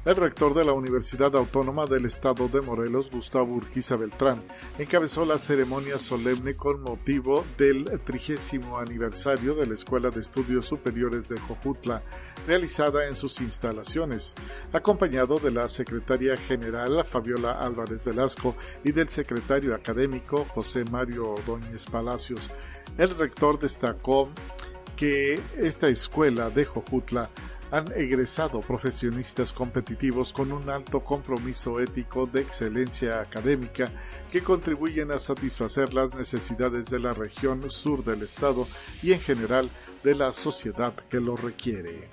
el 0.04 0.16
rector 0.16 0.54
de 0.54 0.64
la 0.64 0.72
Universidad 0.72 1.36
Autónoma 1.36 1.84
del 1.84 2.06
Estado 2.06 2.48
de 2.48 2.62
Morelos, 2.62 3.10
Gustavo 3.10 3.54
Urquiza 3.54 3.96
Beltrán, 3.96 4.42
encabezó 4.78 5.26
la 5.26 5.36
ceremonia 5.36 5.98
solemne 5.98 6.56
con 6.56 6.80
motivo 6.80 7.44
del 7.58 8.00
trigésimo 8.00 8.78
aniversario 8.78 9.54
de 9.54 9.66
la 9.66 9.74
Escuela 9.74 10.08
de 10.08 10.20
Estudios 10.20 10.64
Superiores 10.64 11.28
de 11.28 11.38
Jojutla, 11.38 12.02
realizada 12.46 13.08
en 13.08 13.14
sus 13.14 13.40
instalaciones, 13.42 14.34
acompañado 14.72 15.38
de 15.38 15.50
la 15.50 15.68
secretaria 15.68 16.36
general 16.36 17.04
Fabiola 17.04 17.52
Álvarez 17.52 18.02
Velasco 18.02 18.56
y 18.82 18.92
del 18.92 19.10
secretario 19.10 19.74
académico 19.74 20.46
José 20.46 20.84
Mario 20.84 21.30
Ordóñez 21.32 21.84
Palacios. 21.84 22.50
El 22.96 23.16
rector 23.18 23.58
destacó 23.58 24.30
que 24.96 25.40
esta 25.56 25.88
escuela 25.88 26.50
de 26.50 26.64
Jojutla 26.64 27.30
han 27.70 27.92
egresado 27.92 28.60
profesionistas 28.60 29.52
competitivos 29.52 30.32
con 30.32 30.52
un 30.52 30.68
alto 30.70 31.00
compromiso 31.00 31.80
ético 31.80 32.26
de 32.26 32.40
excelencia 32.40 33.20
académica 33.20 33.90
que 34.30 34.42
contribuyen 34.42 35.10
a 35.12 35.18
satisfacer 35.18 35.94
las 35.94 36.14
necesidades 36.14 36.86
de 36.86 36.98
la 36.98 37.12
región 37.12 37.70
sur 37.70 38.04
del 38.04 38.22
estado 38.22 38.66
y 39.02 39.12
en 39.12 39.20
general 39.20 39.70
de 40.02 40.14
la 40.14 40.32
sociedad 40.32 40.94
que 41.08 41.20
lo 41.20 41.36
requiere. 41.36 42.08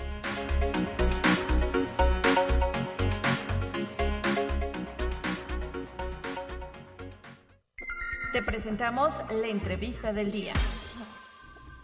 Te 8.34 8.43
presentamos 8.43 9.14
la 9.32 9.47
entrevista 9.47 10.14
del 10.14 10.32
día. 10.32 10.53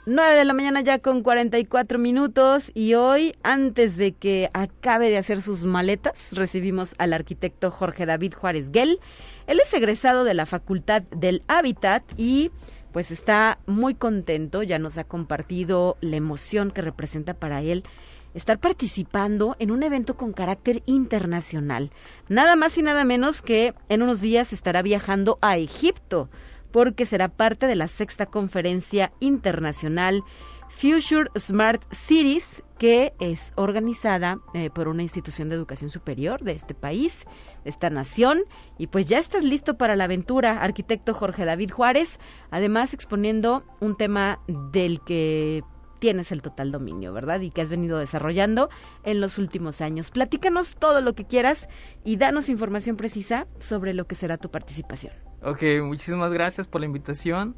9 0.06 0.36
de 0.36 0.44
la 0.44 0.54
mañana 0.54 0.82
ya 0.82 1.00
con 1.00 1.24
44 1.24 1.98
minutos 1.98 2.72
y 2.74 2.94
hoy, 2.96 3.34
antes 3.42 3.96
de 3.96 4.12
que 4.12 4.50
acabe 4.54 5.10
de 5.10 5.18
hacer 5.18 5.42
sus 5.42 5.64
maletas, 5.64 6.28
recibimos 6.34 6.94
al 6.98 7.14
arquitecto 7.14 7.72
Jorge 7.72 8.06
David 8.06 8.34
Juárez 8.34 8.70
Guel. 8.72 9.00
Él 9.48 9.62
es 9.62 9.74
egresado 9.74 10.26
de 10.26 10.34
la 10.34 10.46
Facultad 10.46 11.04
del 11.04 11.42
Hábitat 11.48 12.04
y 12.18 12.52
pues 12.92 13.12
está 13.12 13.60
muy 13.66 13.96
contento, 13.96 14.62
ya 14.62 14.78
nos 14.78 14.98
ha 14.98 15.06
compartido 15.06 15.96
la 16.02 16.18
emoción 16.18 16.72
que 16.72 16.82
representa 16.82 17.34
para 17.34 17.62
él 17.62 17.86
estar 18.34 18.60
participando 18.60 19.56
en 19.60 19.72
un 19.72 19.84
evento 19.84 20.18
con 20.18 20.34
carácter 20.34 20.84
internacional. 20.86 21.92
Nada 22.28 22.58
más 22.58 22.78
y 22.78 22.82
nada 22.82 23.06
menos 23.06 23.42
que 23.42 23.74
en 23.88 24.02
unos 24.02 24.20
días 24.20 24.52
estará 24.52 24.82
viajando 24.82 25.38
a 25.42 25.56
Egipto 25.56 26.30
porque 26.74 27.06
será 27.06 27.30
parte 27.30 27.68
de 27.68 27.76
la 27.76 27.88
sexta 27.88 28.26
conferencia 28.26 29.14
internacional 29.22 30.24
Future 30.70 31.30
Smart 31.38 31.84
Cities, 31.94 32.64
que 32.80 33.14
es 33.20 33.54
organizada 33.56 34.40
eh, 34.56 34.72
por 34.72 34.88
una 34.88 35.04
institución 35.04 35.48
de 35.48 35.56
educación 35.56 35.92
superior 35.92 36.44
de 36.44 36.54
este 36.54 36.74
país, 36.74 37.26
de 37.64 37.70
esta 37.70 37.92
nación. 37.92 38.42
Y 38.80 38.88
pues 38.88 39.06
ya 39.06 39.20
estás 39.20 39.44
listo 39.46 39.78
para 39.78 39.96
la 39.96 40.06
aventura, 40.06 40.62
arquitecto 40.62 41.14
Jorge 41.14 41.46
David 41.46 41.70
Juárez, 41.70 42.20
además 42.50 42.96
exponiendo 42.96 43.64
un 43.80 43.96
tema 43.96 44.40
del 44.72 45.00
que 45.02 45.64
tienes 46.00 46.32
el 46.32 46.42
total 46.42 46.72
dominio, 46.72 47.14
¿verdad? 47.14 47.40
Y 47.40 47.52
que 47.52 47.62
has 47.62 47.70
venido 47.70 48.00
desarrollando 48.00 48.70
en 49.04 49.22
los 49.22 49.38
últimos 49.38 49.80
años. 49.80 50.10
Platícanos 50.10 50.76
todo 50.76 51.02
lo 51.02 51.14
que 51.14 51.26
quieras 51.26 51.70
y 52.04 52.18
danos 52.18 52.50
información 52.50 52.98
precisa 52.98 53.48
sobre 53.60 53.94
lo 53.94 54.06
que 54.06 54.16
será 54.16 54.38
tu 54.38 54.50
participación. 54.50 55.14
Ok, 55.46 55.62
muchísimas 55.84 56.32
gracias 56.32 56.68
por 56.68 56.80
la 56.82 56.88
invitación. 56.88 57.56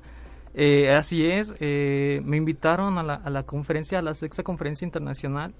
Eh, 0.55 0.91
así 0.91 1.29
es, 1.29 1.53
eh, 1.59 2.21
me 2.23 2.37
invitaron 2.37 2.97
a 2.97 3.03
la, 3.03 3.15
a 3.15 3.29
la, 3.29 3.43
conferencia, 3.43 3.99
a 3.99 4.01
la 4.01 4.13
sexta 4.13 4.41
conferencia 4.41 4.85
internacional 4.85 5.53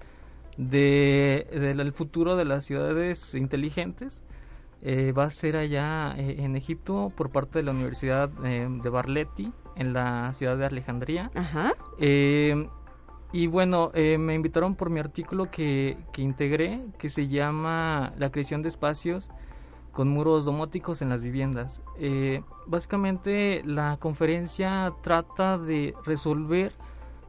de, 0.57 1.47
del 1.51 1.91
futuro 1.91 2.35
de 2.35 2.45
las 2.45 2.65
ciudades 2.65 3.35
inteligentes. 3.35 4.23
Eh, 4.81 5.11
va 5.11 5.25
a 5.25 5.29
ser 5.29 5.57
allá 5.57 6.15
en 6.17 6.55
Egipto 6.55 7.11
por 7.15 7.31
parte 7.31 7.59
de 7.59 7.63
la 7.63 7.71
Universidad 7.71 8.29
de 8.29 8.89
Barleti, 8.89 9.51
en 9.75 9.93
la 9.93 10.31
ciudad 10.33 10.57
de 10.57 10.65
Alejandría. 10.65 11.31
Ajá. 11.35 11.73
y 11.99 13.47
bueno, 13.47 13.91
me 13.95 14.33
invitaron 14.33 14.75
por 14.75 14.89
mi 14.89 14.99
artículo 14.99 15.49
que, 15.51 15.97
que 16.13 16.21
integré, 16.21 16.81
que 16.97 17.09
se 17.09 17.27
llama 17.27 18.13
La 18.17 18.31
creación 18.31 18.61
de 18.61 18.69
espacios 18.69 19.29
con 19.95 20.09
muros 20.09 20.43
domóticos 20.43 21.01
en 21.01 21.07
las 21.07 21.23
viviendas. 21.23 21.81
Eh, 21.97 22.43
básicamente 22.67 23.63
la 23.65 23.95
conferencia 23.97 24.93
trata 25.01 25.57
de 25.57 25.93
resolver 26.03 26.73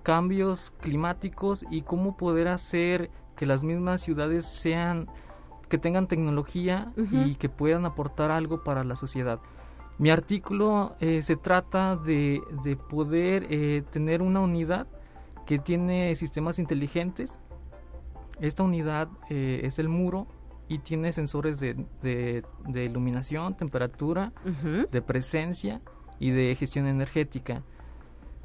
cambios 0.02 0.72
climáticos 0.80 1.64
y 1.70 1.82
cómo 1.82 2.16
poder 2.16 2.48
hacer 2.48 3.08
que 3.36 3.46
las 3.46 3.62
mismas 3.62 4.00
ciudades 4.00 4.44
sean 4.44 5.08
que 5.68 5.78
tengan 5.78 6.08
tecnología 6.08 6.92
y 6.96 7.36
que 7.36 7.48
puedan 7.48 7.86
aportar 7.86 8.32
algo 8.32 8.64
para 8.64 8.82
la 8.82 8.96
sociedad. 8.96 9.38
Mi 9.98 10.10
artículo 10.10 10.96
eh, 10.98 11.22
se 11.22 11.36
trata 11.36 11.94
de, 11.94 12.42
de 12.64 12.76
poder 12.76 13.46
eh, 13.48 13.84
tener 13.90 14.22
una 14.22 14.40
unidad 14.40 14.88
que 15.44 15.60
tiene 15.60 16.12
sistemas 16.16 16.58
inteligentes. 16.58 17.38
Esta 18.40 18.64
unidad 18.64 19.08
es 19.30 19.78
el 19.78 19.88
muro 19.88 20.26
y 20.68 20.78
tiene 20.78 21.12
sensores 21.12 21.60
de, 21.60 21.76
de, 22.02 22.84
iluminación, 22.84 23.56
temperatura, 23.56 24.32
de 24.90 25.02
presencia 25.02 25.80
y 26.18 26.30
de 26.30 26.54
gestión 26.56 26.86
energética. 26.86 27.62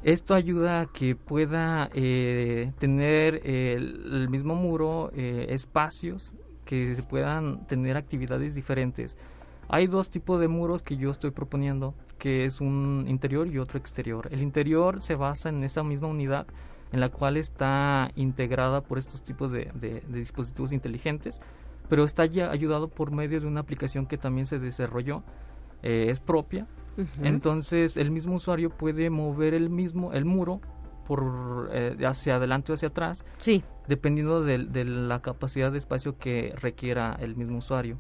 Esto 0.04 0.34
ayuda 0.34 0.82
a 0.82 0.86
que 0.88 1.16
pueda 1.16 1.90
eh, 1.94 2.72
tener 2.80 3.42
el, 3.46 4.30
mismo 4.30 4.56
muro 4.56 5.10
eh, 5.16 5.48
espacios 5.50 6.34
que 6.66 6.96
se 6.96 7.04
puedan 7.04 7.68
tener 7.68 7.98
actividades 7.98 8.56
diferentes. 8.56 9.18
Hay 9.68 9.88
dos 9.88 10.10
tipos 10.10 10.40
de 10.40 10.48
muros 10.48 10.82
que 10.82 10.98
yo 10.98 11.12
estoy 11.12 11.32
proponiendo, 11.32 11.94
que 12.18 12.46
es 12.46 12.62
un 12.62 13.06
interior 13.08 13.48
y 13.48 13.58
otro 13.58 13.80
exterior. 13.80 14.28
El 14.32 14.42
interior 14.42 15.02
se 15.02 15.16
basa 15.16 15.50
en 15.50 15.64
esa 15.64 15.84
misma 15.84 16.08
unidad 16.08 16.48
en 16.92 17.00
la 17.00 17.10
cual 17.10 17.38
está 17.38 18.12
integrada 18.16 18.82
por 18.82 18.98
estos 18.98 19.24
tipos 19.24 19.52
de, 19.52 19.72
de 19.76 20.02
dispositivos 20.08 20.74
inteligentes 20.74 21.42
pero 21.92 22.06
está 22.06 22.26
ya 22.26 22.50
ayudado 22.52 22.88
por 22.88 23.12
medio 23.12 23.42
de 23.42 23.48
una 23.48 23.60
aplicación 23.60 24.06
que 24.06 24.18
también 24.18 24.46
se 24.46 24.60
desarrolló, 24.60 25.24
eh, 25.84 26.06
es 26.08 26.22
propia. 26.22 26.66
Entonces 27.22 27.98
el 27.98 28.12
mismo 28.12 28.36
usuario 28.36 28.70
puede 28.70 29.10
mover 29.10 29.54
el 29.54 29.70
mismo 29.70 30.14
el 30.14 30.24
muro 30.24 30.62
por 31.06 31.70
eh, 31.74 31.98
hacia 32.06 32.38
adelante 32.38 32.72
o 32.72 32.76
hacia 32.76 32.88
atrás, 32.88 33.26
sí. 33.40 33.62
dependiendo 33.90 34.42
de, 34.42 34.86
la 34.86 35.22
capacidad 35.22 35.70
de 35.70 35.80
espacio 35.80 36.18
que 36.18 36.56
requiera 36.62 37.18
el 37.20 37.36
mismo 37.36 37.58
usuario. 37.58 37.98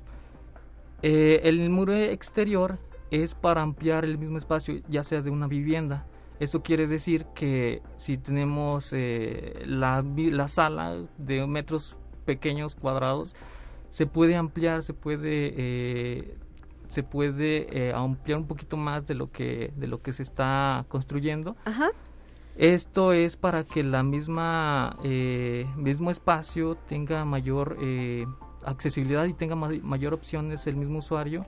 Eh, 1.02 1.42
el 1.44 1.70
muro 1.70 1.94
exterior 1.94 2.80
es 3.10 3.36
para 3.36 3.62
ampliar 3.62 4.06
el 4.06 4.18
mismo 4.18 4.38
espacio, 4.38 4.82
ya 4.88 5.04
sea 5.04 5.22
de 5.22 5.32
una 5.32 5.48
vivienda. 5.48 6.06
Eso 6.40 6.64
quiere 6.64 6.88
decir 6.88 7.26
que 7.36 7.82
si 7.98 8.18
tenemos 8.18 8.94
la, 8.94 10.02
la 10.02 10.48
sala 10.48 10.96
de 11.18 11.46
metros 11.46 11.98
pequeños 12.24 12.76
cuadrados, 12.76 13.36
se 13.92 14.08
puede 14.08 14.38
ampliar, 14.38 14.82
se 14.82 14.94
puede 14.94 15.54
eh, 15.58 16.38
se 16.88 17.04
puede 17.04 17.68
eh, 17.90 17.94
ampliar 17.94 18.40
un 18.40 18.48
poquito 18.48 18.78
más 18.78 19.06
de 19.06 19.16
lo 19.16 19.32
que 19.32 19.72
de 19.76 19.88
lo 19.88 20.02
que 20.02 20.14
se 20.14 20.24
está 20.24 20.86
construyendo. 20.88 21.56
Esto 22.58 23.12
es 23.12 23.36
para 23.36 23.66
que 23.66 23.84
la 23.84 24.02
misma 24.02 24.98
eh, 25.04 25.68
mismo 25.76 26.10
espacio 26.10 26.76
tenga 26.76 27.26
mayor 27.26 27.78
accesibilidad 28.66 29.26
y 29.26 29.34
tenga 29.34 29.56
mayor 29.56 30.14
opciones 30.14 30.66
el 30.68 30.78
mismo 30.78 31.00
usuario 31.00 31.46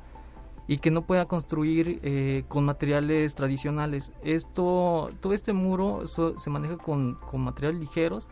y 0.68 0.78
que 0.78 0.92
no 0.92 1.04
pueda 1.04 1.26
construir 1.26 2.02
con 2.50 2.66
materiales 2.66 3.36
tradicionales. 3.36 4.12
Esto 4.22 5.12
todo 5.22 5.32
este 5.32 5.54
muro 5.54 6.06
se 6.08 6.50
maneja 6.50 6.76
con, 6.76 7.16
con 7.16 7.40
materiales 7.40 7.80
ligeros, 7.80 8.28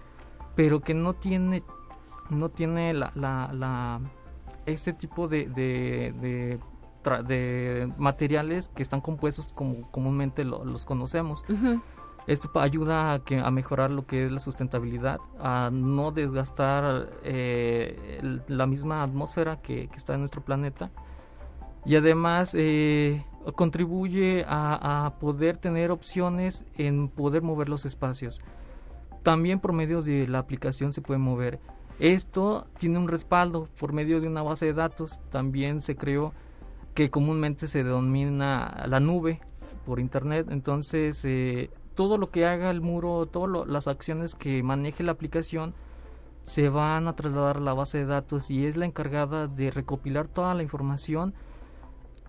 pero 0.56 0.82
que 0.82 0.94
no 0.94 1.14
tiene 1.14 1.64
no 2.32 2.50
tiene 2.50 2.94
la, 2.94 3.12
la, 3.16 4.00
ese 4.66 4.94
tipo 4.94 5.28
de, 5.28 5.48
de, 5.48 6.60
de, 7.04 7.94
materiales 7.98 8.70
que 8.70 8.82
están 8.82 9.02
compuestos 9.02 9.52
como 9.54 9.90
comúnmente 9.92 10.46
los 10.46 10.86
conocemos. 10.86 11.44
Esto 12.28 12.52
ayuda 12.60 13.14
a, 13.14 13.24
que, 13.24 13.40
a 13.40 13.50
mejorar 13.50 13.90
lo 13.92 14.06
que 14.06 14.26
es 14.26 14.32
la 14.32 14.40
sustentabilidad, 14.40 15.20
a 15.40 15.70
no 15.74 16.12
desgastar 16.12 17.10
eh, 17.24 18.40
la 18.48 18.68
misma 18.68 19.02
atmósfera 19.04 19.60
que, 19.62 19.90
está 19.96 20.14
en 20.14 20.20
nuestro 20.20 20.42
planeta 20.42 20.92
y 21.84 21.96
además 21.96 22.54
eh, 22.54 23.26
contribuye 23.56 24.46
a, 24.48 25.06
a, 25.08 25.16
poder 25.18 25.58
tener 25.58 25.90
opciones 25.90 26.64
en 26.78 27.10
poder 27.10 27.42
mover 27.42 27.70
los 27.70 27.86
espacios. 27.86 28.40
También 29.24 29.60
por 29.60 29.74
medio 29.74 30.04
de 30.04 30.28
la 30.28 30.38
aplicación 30.38 30.94
se 30.94 31.02
puede 31.02 31.20
mover 31.20 31.60
esto 32.00 32.68
tiene 32.78 33.00
un 33.00 33.08
respaldo 33.08 33.68
por 33.80 33.94
medio 33.94 34.22
de 34.22 34.28
una 34.28 34.44
base 34.44 34.68
de 34.68 34.74
datos. 34.74 35.20
También 35.30 35.82
se 35.82 35.96
creó 35.96 36.34
que 36.94 37.10
comúnmente 37.10 37.68
se 37.68 37.84
denomina 37.84 38.86
la 38.88 39.00
nube 39.00 39.40
por 39.86 40.00
internet. 40.00 40.48
Entonces, 40.50 41.22
eh, 41.24 41.70
todo 41.96 42.18
lo 42.18 42.32
que 42.32 42.46
haga 42.46 42.72
el 42.72 42.82
muro, 42.82 43.26
todas 43.26 43.68
las 43.68 43.88
acciones 43.88 44.36
que 44.36 44.64
maneje 44.64 45.04
la 45.04 45.12
aplicación, 45.12 45.74
se 46.44 46.70
van 46.70 47.08
a 47.08 47.16
trasladar 47.16 47.58
a 47.58 47.62
la 47.62 47.74
base 47.74 48.00
de 48.00 48.06
datos 48.06 48.50
y 48.50 48.66
es 48.66 48.76
la 48.76 48.86
encargada 48.86 49.48
de 49.48 49.70
recopilar 49.70 50.28
toda 50.28 50.56
la 50.56 50.64
información 50.64 51.36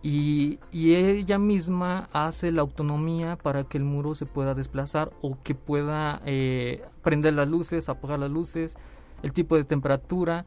y, 0.03 0.59
ella 0.73 1.39
misma 1.39 2.09
hace 2.13 2.51
la 2.51 2.63
autonomía 2.63 3.37
para 3.37 3.65
que 3.65 3.79
el 3.79 3.85
muro 3.85 4.17
se 4.17 4.27
pueda 4.27 4.53
desplazar 4.53 5.13
o 5.23 5.39
que 5.43 5.55
pueda 5.55 6.21
eh, 6.27 6.83
prender 7.03 7.35
las 7.35 7.49
luces, 7.49 7.89
apagar 7.89 8.19
las 8.19 8.31
luces, 8.31 8.77
el 9.23 9.33
tipo 9.33 9.57
de 9.57 9.65
temperatura, 9.65 10.45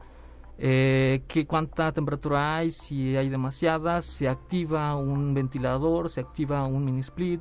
eh, 0.58 1.22
qué 1.28 1.46
cuánta 1.46 1.92
temperatura 1.92 2.56
hay, 2.56 2.70
si 2.70 3.16
hay 3.16 3.28
demasiada, 3.28 4.00
se 4.00 4.28
activa 4.28 4.96
un 4.96 5.34
ventilador, 5.34 6.08
se 6.08 6.20
activa 6.20 6.64
un 6.66 6.84
mini 6.84 7.00
split. 7.00 7.40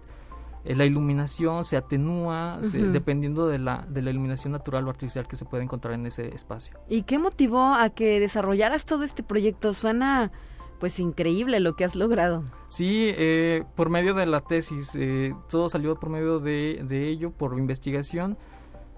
eh, 0.66 0.76
la 0.76 0.86
iluminación 0.86 1.64
se 1.64 1.78
atenúa 1.78 2.60
dependiendo 2.62 3.48
de 3.48 3.60
la, 3.60 3.86
de 3.88 4.02
la 4.02 4.10
iluminación 4.10 4.52
natural 4.52 4.88
o 4.88 4.90
artificial 4.90 5.28
que 5.28 5.36
se 5.36 5.46
puede 5.46 5.64
encontrar 5.64 5.94
en 5.94 6.06
ese 6.08 6.34
espacio. 6.34 6.80
¿Y 6.90 7.04
qué 7.04 7.20
motivó 7.20 7.74
a 7.74 7.90
que 7.90 8.20
desarrollaras 8.20 8.86
todo 8.86 9.04
este 9.04 9.22
proyecto? 9.22 9.74
Suena 9.74 10.32
pues 10.80 11.00
increíble 11.00 11.60
lo 11.60 11.76
que 11.76 11.86
has 11.86 11.96
logrado. 11.96 12.44
Sí, 12.68 13.12
eh, 13.18 13.64
por 13.76 13.90
medio 13.90 14.14
de 14.14 14.26
la 14.26 14.42
tesis, 14.42 14.92
eh, 14.96 15.34
todo 15.50 15.70
salió 15.70 15.96
por 15.96 16.10
medio 16.10 16.40
de, 16.40 16.82
de, 16.84 17.08
ello, 17.08 17.32
por 17.32 17.58
investigación. 17.58 18.38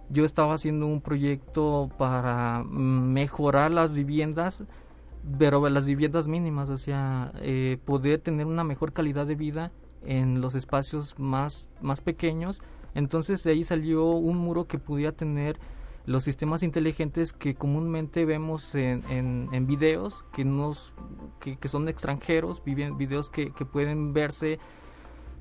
Yo 0.10 0.24
estaba 0.24 0.54
haciendo 0.54 0.88
un 0.88 1.02
proyecto 1.02 1.90
para 1.98 2.64
mejorar 2.64 3.72
las 3.72 3.94
viviendas, 3.94 4.64
pero 5.38 5.68
las 5.70 5.86
viviendas 5.86 6.28
mínimas, 6.28 6.70
o 6.70 6.78
sea, 6.78 7.32
eh, 7.42 7.78
poder 7.84 8.22
tener 8.22 8.46
una 8.46 8.64
mejor 8.64 8.94
calidad 8.94 9.28
de 9.28 9.36
vida 9.36 9.72
en 10.06 10.40
los 10.40 10.56
espacios 10.56 11.20
más, 11.20 11.68
más 11.82 12.02
pequeños. 12.02 12.62
Entonces 12.96 13.44
de 13.44 13.52
ahí 13.52 13.64
salió 13.64 14.06
un 14.06 14.38
muro 14.38 14.66
que 14.66 14.80
pudiera 14.80 15.12
tener 15.12 15.60
los 16.06 16.24
sistemas 16.24 16.64
inteligentes 16.64 17.34
que 17.34 17.54
comúnmente 17.54 18.24
vemos 18.26 18.76
en, 18.76 19.04
en, 19.10 19.68
videos 19.68 20.24
que, 20.32 20.46
nos, 20.46 20.94
que, 21.42 21.68
son 21.68 21.90
extranjeros, 21.90 22.64
videos 22.64 23.30
que, 23.30 23.52
que 23.52 23.66
pueden 23.66 24.14
verse 24.14 24.58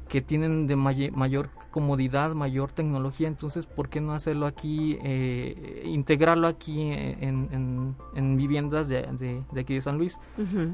que 0.09 0.21
tienen 0.21 0.67
de 0.67 0.77
mayor 0.77 1.51
comodidad, 1.71 2.33
mayor 2.33 2.73
tecnología, 2.73 3.29
entonces, 3.29 3.67
¿por 3.67 3.89
qué 3.89 4.01
no 4.01 4.13
hacerlo 4.13 4.47
aquí, 4.47 4.99
eh, 5.03 5.83
integrarlo 5.85 6.47
aquí 6.47 6.81
en, 6.81 7.95
en, 8.15 8.37
viviendas 8.37 8.89
de, 8.89 9.03
de, 9.53 9.61
aquí 9.61 9.75
de 9.75 9.81
San 9.81 9.99
Luis? 9.99 10.19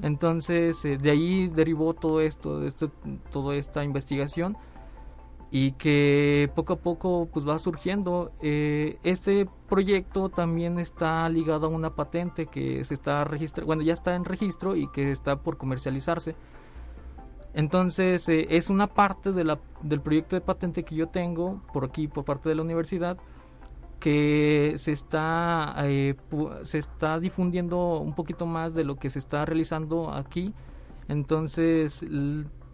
Entonces, 0.02 0.84
eh, 0.84 0.98
de 0.98 1.10
ahí 1.10 1.48
derivó 1.48 1.94
todo 1.94 2.20
esto, 2.20 2.64
esto, 2.64 2.88
toda 3.30 3.56
esta 3.56 3.84
investigación 3.84 4.56
y 5.54 5.72
que 5.72 6.50
poco 6.54 6.72
a 6.72 6.76
poco 6.76 7.28
pues 7.30 7.46
va 7.46 7.58
surgiendo. 7.58 8.32
Eh, 8.40 8.98
este 9.02 9.46
proyecto 9.68 10.30
también 10.30 10.78
está 10.78 11.28
ligado 11.28 11.66
a 11.66 11.68
una 11.68 11.94
patente 11.94 12.46
que 12.46 12.82
se 12.84 12.94
está 12.94 13.24
registrando, 13.24 13.66
bueno, 13.66 13.82
ya 13.82 13.92
está 13.92 14.14
en 14.14 14.24
registro 14.24 14.76
y 14.76 14.88
que 14.88 15.10
está 15.10 15.36
por 15.36 15.58
comercializarse. 15.58 16.34
Entonces 17.54 18.28
eh, 18.28 18.46
es 18.50 18.70
una 18.70 18.86
parte 18.86 19.32
de 19.32 19.44
la, 19.44 19.58
del 19.82 20.00
proyecto 20.00 20.36
de 20.36 20.40
patente 20.40 20.84
que 20.84 20.94
yo 20.94 21.08
tengo 21.08 21.60
por 21.72 21.84
aquí, 21.84 22.08
por 22.08 22.24
parte 22.24 22.48
de 22.48 22.54
la 22.54 22.62
universidad, 22.62 23.18
que 24.00 24.74
se 24.78 24.92
está, 24.92 25.74
eh, 25.78 26.16
se 26.62 26.78
está 26.78 27.20
difundiendo 27.20 27.98
un 28.00 28.14
poquito 28.14 28.46
más 28.46 28.74
de 28.74 28.84
lo 28.84 28.96
que 28.96 29.10
se 29.10 29.18
está 29.18 29.44
realizando 29.44 30.12
aquí. 30.12 30.52
Entonces, 31.08 32.04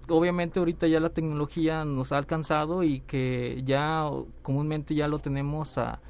obviamente 0.08 0.58
ahorita 0.58 0.86
ya 0.86 1.00
la 1.00 1.10
tecnología 1.10 1.84
nos 1.84 2.12
ha 2.12 2.18
alcanzado 2.18 2.82
y 2.82 3.00
que 3.00 3.60
ya 3.64 4.08
comúnmente 4.42 4.94
ya 4.94 5.08
lo 5.08 5.18
tenemos 5.18 5.76
a, 5.76 6.00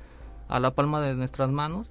a 0.46 0.60
la 0.60 0.74
palma 0.74 1.00
de 1.00 1.14
nuestras 1.14 1.50
manos. 1.50 1.90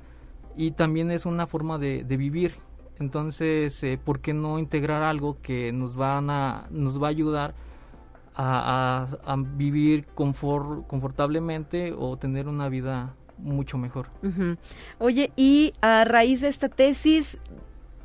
Y 0.55 0.71
también 0.71 1.11
es 1.11 1.25
una 1.25 1.47
forma 1.47 1.77
de, 1.77 2.03
de 2.03 2.17
vivir 2.17 2.55
entonces, 2.99 3.83
eh, 3.83 3.99
¿por 4.03 4.19
qué 4.19 4.33
no 4.33 4.59
integrar 4.59 5.03
algo 5.03 5.37
que 5.41 5.71
nos, 5.71 5.95
van 5.95 6.29
a, 6.29 6.67
nos 6.69 7.01
va 7.01 7.07
a 7.07 7.09
ayudar 7.09 7.53
a, 8.35 9.07
vivir 9.55 10.05
confortablemente 10.07 11.93
o 11.97 12.17
tener 12.17 12.47
una 12.47 12.69
vida 12.69 13.15
mucho 13.37 13.77
mejor? 13.77 14.09
Oye, 14.99 15.31
y 15.35 15.73
a 15.81 16.03
raíz 16.05 16.41
de 16.41 16.47
esta 16.47 16.69
tesis, 16.69 17.39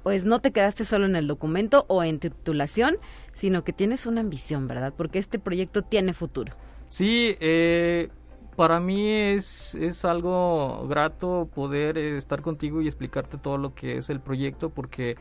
pues 0.02 0.24
no 0.24 0.40
te 0.40 0.52
quedaste 0.52 0.84
solo 0.84 1.06
en 1.06 1.16
el 1.16 1.26
documento 1.26 1.84
o 1.88 2.02
en 2.02 2.18
titulación, 2.18 2.96
sino 3.32 3.64
que 3.64 3.72
tienes 3.72 4.06
una 4.06 4.20
ambición, 4.20 4.68
¿verdad? 4.68 4.92
Porque 4.96 5.18
este 5.18 5.38
proyecto 5.38 5.82
tiene 5.82 6.12
futuro. 6.12 6.54
Sí, 6.88 7.36
eh, 7.40 8.10
para 8.56 8.80
mí 8.80 9.08
es, 9.08 9.74
es 9.74 10.04
algo 10.04 10.86
grato 10.88 11.48
poder 11.54 11.98
eh, 11.98 12.16
estar 12.16 12.42
contigo 12.42 12.80
y 12.82 12.86
explicarte 12.86 13.38
todo 13.38 13.58
lo 13.58 13.74
que 13.74 13.98
es 13.98 14.10
el 14.10 14.20
proyecto 14.20 14.70
porque 14.70 15.16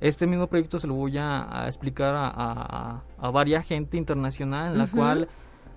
este 0.00 0.26
mismo 0.26 0.46
proyecto 0.46 0.78
se 0.78 0.86
lo 0.86 0.94
voy 0.94 1.18
a, 1.18 1.64
explicar 1.66 2.14
a, 2.16 3.02
a, 3.18 3.30
varias 3.30 3.66
gente 3.66 3.98
internacional 3.98 4.72
en 4.72 4.78
la 4.78 4.86
cual 4.86 5.28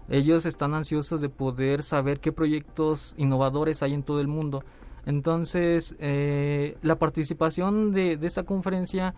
ellos 0.10 0.46
están 0.46 0.74
ansiosos 0.74 1.20
de 1.20 1.30
poder 1.30 1.82
saber 1.82 2.22
qué 2.22 2.32
proyectos 2.32 3.16
innovadores 3.18 3.84
hay 3.84 3.94
en 3.94 4.04
todo 4.04 4.22
el 4.22 4.28
mundo. 4.28 4.64
Entonces, 5.06 5.96
eh, 6.00 6.78
la 6.82 6.98
participación 6.98 7.92
de, 7.92 8.16
de, 8.16 8.28
esta 8.28 8.44
conferencia 8.44 9.14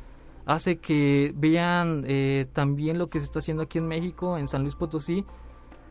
hace 0.45 0.77
que 0.77 1.33
vean 1.35 2.03
eh, 2.07 2.47
también 2.53 2.97
lo 2.97 3.09
que 3.09 3.19
se 3.19 3.25
está 3.25 3.39
haciendo 3.39 3.63
aquí 3.63 3.77
en 3.77 3.87
México, 3.87 4.37
en 4.37 4.47
San 4.47 4.61
Luis 4.63 4.75
Potosí, 4.75 5.25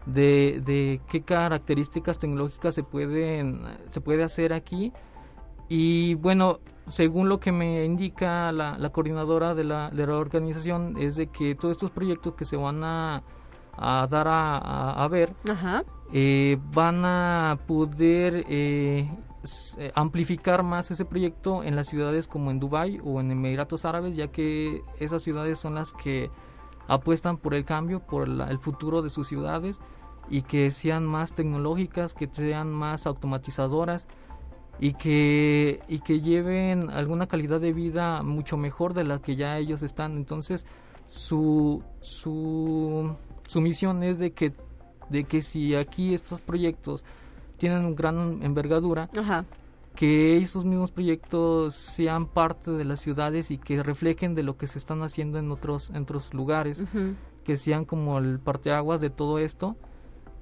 de, 0.07 0.61
de 0.64 1.00
qué 1.09 1.22
características 1.22 2.18
tecnológicas 2.18 2.74
se 2.74 2.82
pueden 2.82 3.62
se 3.90 4.00
puede 4.00 4.22
hacer 4.22 4.52
aquí. 4.52 4.92
Y 5.68 6.14
bueno 6.14 6.61
según 6.88 7.28
lo 7.28 7.40
que 7.40 7.52
me 7.52 7.84
indica 7.84 8.52
la, 8.52 8.76
la 8.78 8.90
coordinadora 8.90 9.55
de 9.55 9.64
la, 9.64 9.90
de 9.90 10.07
la, 10.07 10.16
organización 10.16 10.96
es 10.98 11.16
de 11.16 11.28
que 11.28 11.55
todos 11.55 11.72
estos 11.72 11.90
proyectos 11.90 12.34
que 12.34 12.44
se 12.44 12.57
van 12.57 12.84
a, 12.84 13.22
a 13.72 14.07
dar 14.11 14.28
a, 14.28 15.02
a, 15.02 15.09
ver 15.09 15.34
eh, 16.12 16.59
van 16.72 17.05
a 17.05 17.59
poder 17.66 18.44
eh, 18.48 19.09
eh, 19.78 19.92
amplificar 19.94 20.62
más 20.62 20.90
ese 20.90 21.05
proyecto 21.05 21.62
en 21.62 21.74
las 21.74 21.88
ciudades 21.88 22.28
como 22.28 22.50
en 22.50 22.61
Dubai 22.61 23.00
o 23.02 23.20
en 23.20 23.30
Emiratos 23.30 23.84
Árabes 23.84 24.16
ya 24.16 24.28
que 24.28 24.82
esas 25.00 25.22
ciudades 25.22 25.59
son 25.59 25.74
las 25.74 25.92
que 25.92 26.30
apuestan 26.89 27.37
por 27.37 27.55
el 27.55 27.64
cambio, 27.64 28.01
por 28.01 28.28
el 28.28 28.59
futuro 28.59 29.03
de 29.03 29.11
sus 29.11 29.28
ciudades 29.28 29.80
y 30.28 30.43
que 30.43 30.70
sean 30.70 31.07
más 31.07 31.32
tecnológicas, 31.32 32.14
que 32.14 32.28
sean 32.30 32.72
más 32.72 33.07
automatizadoras 33.07 34.09
y 34.80 34.95
que, 34.95 35.80
y 35.89 36.01
que 36.01 36.20
lleven 36.20 36.91
alguna 36.91 37.26
calidad 37.26 37.61
de 37.61 37.72
vida 37.72 38.22
mucho 38.22 38.57
mejor 38.57 38.95
de 38.95 39.05
la 39.05 39.20
que 39.20 39.37
ya 39.37 39.59
ellos 39.59 39.82
están. 39.82 40.16
Entonces, 40.16 40.66
su, 41.07 41.82
su, 42.01 43.14
su 43.47 43.61
misión 43.61 44.03
es 44.03 44.18
de 44.18 44.32
que, 44.32 44.53
de 45.11 45.24
que 45.24 45.43
si 45.43 45.74
aquí 45.74 46.14
estos 46.14 46.41
proyectos 46.41 47.05
tienen 47.57 47.95
gran 47.95 48.43
envergadura, 48.43 49.09
que 49.95 50.36
esos 50.38 50.64
mismos 50.64 50.90
proyectos 50.90 51.74
sean 51.74 52.26
parte 52.26 52.70
de 52.72 52.84
las 52.84 53.01
ciudades 53.01 53.51
y 53.51 53.59
que 53.59 53.82
reflejen 53.82 54.34
de 54.34 54.42
lo 54.42 54.57
que 54.57 54.66
se 54.66 54.78
están 54.78 55.03
haciendo 55.03 55.38
en 55.38 55.51
otros, 55.51 55.90
en 55.90 56.03
otros 56.03 56.34
lugares, 56.34 56.84
que 57.45 57.57
sean 57.57 57.84
como 57.84 58.18
el 58.18 58.40
parteaguas 58.40 59.01
de 59.01 59.11
todo 59.11 59.38
esto 59.38 59.76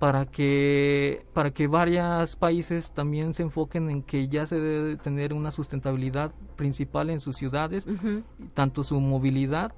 para 0.02 0.26
que 0.26 1.24
para 1.32 1.52
que 1.52 1.68
varios 1.68 2.34
países 2.34 2.90
también 2.90 3.34
se 3.34 3.44
enfoquen 3.44 3.88
en 3.88 4.02
que 4.02 4.26
ya 4.26 4.46
se 4.46 4.58
debe 4.58 4.96
tener 4.96 5.32
una 5.32 5.52
sustentabilidad 5.52 6.34
principal 6.56 7.08
en 7.08 7.20
sus 7.20 7.36
ciudades, 7.36 7.86
tanto 8.52 8.82
su 8.82 9.00
movilidad 9.00 9.72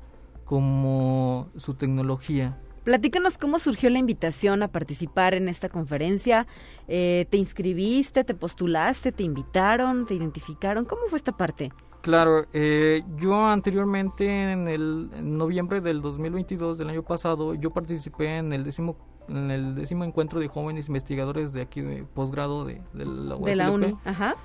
como 0.47 1.49
su 1.57 1.75
tecnología. 1.75 2.59
Platícanos 2.85 3.39
cómo 3.39 3.59
surgió 3.59 3.89
la 3.89 3.99
invitación 3.99 4.63
a 4.63 4.69
participar 4.69 5.35
en 5.35 5.49
esta 5.49 5.71
conferencia. 5.71 6.47
Eh, 6.87 7.27
¿Te 7.31 7.39
inscribiste, 7.39 8.25
te 8.25 8.35
postulaste, 8.35 9.11
te 9.11 9.23
invitaron, 9.23 10.07
te 10.07 10.15
identificaron? 10.15 10.85
¿Cómo 10.85 11.03
fue 11.09 11.17
esta 11.17 11.33
parte? 11.33 11.73
Claro, 12.03 12.45
eh, 12.53 13.03
yo 13.17 13.47
anteriormente 13.47 14.53
en 14.53 14.69
el 14.69 15.11
noviembre 15.23 15.81
del 15.81 16.03
2022 16.03 16.77
del 16.77 16.91
año 16.91 17.03
pasado, 17.03 17.55
yo 17.55 17.71
participé 17.71 18.37
en 18.37 18.53
el 18.53 18.63
décimo 18.63 18.97
en 19.27 19.51
el 19.51 19.75
décimo 19.75 20.05
encuentro 20.05 20.39
de 20.39 20.49
jóvenes 20.49 20.89
investigadores 20.89 21.55
de 21.55 21.63
aquí 21.63 21.81
de 21.81 22.05
posgrado 22.05 22.67
de, 22.67 22.83
la 22.93 23.37
De 23.37 23.57
la 23.57 23.71
UNI, 23.71 23.97
ajá. 24.05 24.37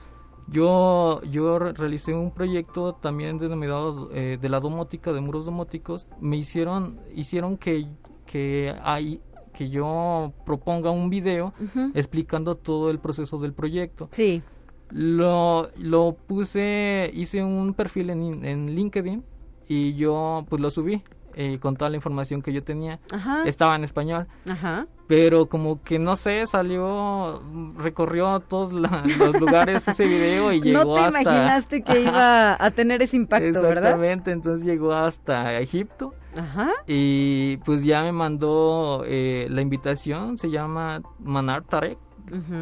Yo, 0.48 1.22
yo 1.30 1.60
realicé 1.60 2.14
un 2.14 2.32
proyecto 2.32 2.94
también 2.94 3.38
denominado 3.38 4.10
eh, 4.14 4.38
de 4.40 4.50
la 4.50 4.60
domótica, 4.60 5.14
de 5.14 5.22
muros 5.22 5.46
domóticos. 5.46 6.08
Me 6.20 6.38
hicieron, 6.38 7.00
hicieron 7.14 7.58
que 7.58 7.88
que 8.30 8.76
hay 8.84 9.22
que 9.54 9.70
yo 9.70 10.32
proponga 10.46 10.92
un 10.92 11.10
video 11.10 11.54
explicando 11.96 12.56
todo 12.56 12.92
el 12.92 13.00
proceso 13.00 13.40
del 13.40 13.54
proyecto. 13.54 14.08
Sí. 14.12 14.44
Lo, 14.92 15.70
lo 15.78 16.16
puse, 16.28 17.12
hice 17.14 17.44
un 17.44 17.74
perfil 17.74 18.12
en, 18.12 18.46
en 18.46 18.76
LinkedIn 18.76 19.24
y 19.68 19.96
yo 19.96 20.46
pues 20.50 20.62
lo 20.62 20.70
subí 20.70 21.02
eh, 21.36 21.60
con 21.60 21.76
toda 21.76 21.90
la 21.90 21.96
información 21.96 22.42
que 22.42 22.54
yo 22.54 22.64
tenía. 22.64 23.00
Estaba 23.46 23.76
en 23.76 23.84
español. 23.84 24.28
Ajá. 24.50 24.88
Pero 25.08 25.48
como 25.48 25.82
que 25.82 25.98
no 25.98 26.16
sé, 26.16 26.46
salió, 26.46 27.42
recorrió 27.78 28.40
todos 28.42 28.72
los 28.74 29.40
lugares 29.40 29.88
ese 29.88 30.06
video 30.06 30.52
y 30.54 30.62
llegó 30.62 30.98
hasta... 30.98 31.20
No 31.20 31.24
te 31.24 31.32
imaginaste 31.32 31.82
que 31.82 32.02
iba 32.02 32.64
a 32.64 32.72
tener 32.72 33.02
ese 33.02 33.18
impacto, 33.18 33.48
Exactamente, 33.48 33.76
¿verdad? 33.76 33.92
Exactamente, 33.92 34.32
entonces 34.32 34.68
llegó 34.68 34.94
hasta 34.94 35.60
Egipto. 35.60 36.14
Ajá. 36.38 36.70
Y 36.86 37.58
pues 37.66 37.84
ya 37.84 38.04
me 38.04 38.12
mandó 38.12 39.04
eh, 39.06 39.48
la 39.50 39.62
invitación, 39.62 40.38
se 40.38 40.52
llama 40.52 41.02
Manar 41.20 41.64
Tarek. 41.64 41.98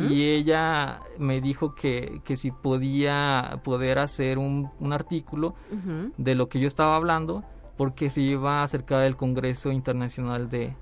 Y 0.09 0.29
ella 0.29 1.01
me 1.17 1.41
dijo 1.41 1.75
que, 1.75 2.21
que 2.23 2.37
si 2.37 2.51
podía 2.51 3.59
poder 3.65 3.99
hacer 3.99 4.37
un, 4.37 4.71
un 4.79 4.93
artículo 4.93 5.55
de 6.17 6.35
lo 6.35 6.47
que 6.47 6.61
yo 6.61 6.67
estaba 6.67 6.95
hablando 6.95 7.43
porque 7.77 8.09
se 8.09 8.21
iba 8.21 8.61
a 8.61 8.63
acercar 8.63 9.03
el 9.03 9.15
Congreso 9.15 9.71
Internacional 9.71 10.49
de, 10.49 10.73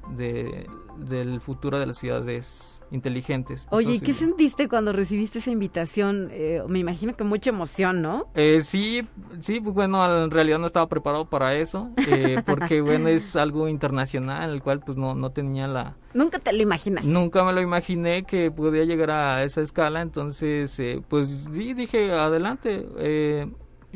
del 0.98 1.42
futuro 1.42 1.78
de 1.78 1.86
las 1.86 1.98
ciudades 1.98 2.84
inteligentes. 2.90 3.68
Oye, 3.70 3.96
¿y 3.96 4.00
qué 4.00 4.14
sentiste 4.14 4.70
cuando 4.70 4.94
recibiste 4.94 5.40
esa 5.40 5.52
invitación? 5.52 6.30
Eh, 6.32 6.62
me 6.70 6.80
imagino 6.80 7.16
que 7.16 7.26
mucha 7.26 7.50
emoción, 7.50 8.02
¿no? 8.02 8.28
Eh, 8.34 8.62
sí, 8.62 9.06
sí, 9.42 9.60
pues 9.60 9.76
bueno, 9.76 10.24
en 10.24 10.32
realidad 10.32 10.58
no 10.58 10.66
estaba 10.66 10.88
preparado 10.88 11.26
para 11.26 11.54
eso, 11.56 11.90
eh, 12.08 12.42
porque 12.46 12.80
bueno, 12.80 13.10
es 13.10 13.36
algo 13.36 13.68
internacional, 13.68 14.54
el 14.54 14.64
cual 14.64 14.80
pues 14.80 14.98
no, 14.98 15.16
no 15.16 15.32
tenía 15.32 15.68
la... 15.68 15.98
Nunca 16.14 16.40
te 16.40 16.54
lo 16.54 16.62
imaginas. 16.62 17.06
Nunca 17.06 17.44
me 17.44 17.52
lo 17.52 17.62
imaginé 17.62 18.24
que 18.24 18.52
podía 18.52 18.86
llegar 18.86 19.12
a 19.12 19.44
esa 19.44 19.60
escala, 19.60 20.02
entonces 20.02 20.82
pues 21.10 21.46
sí, 21.52 21.74
dije, 21.74 22.14
adelante. 22.14 22.88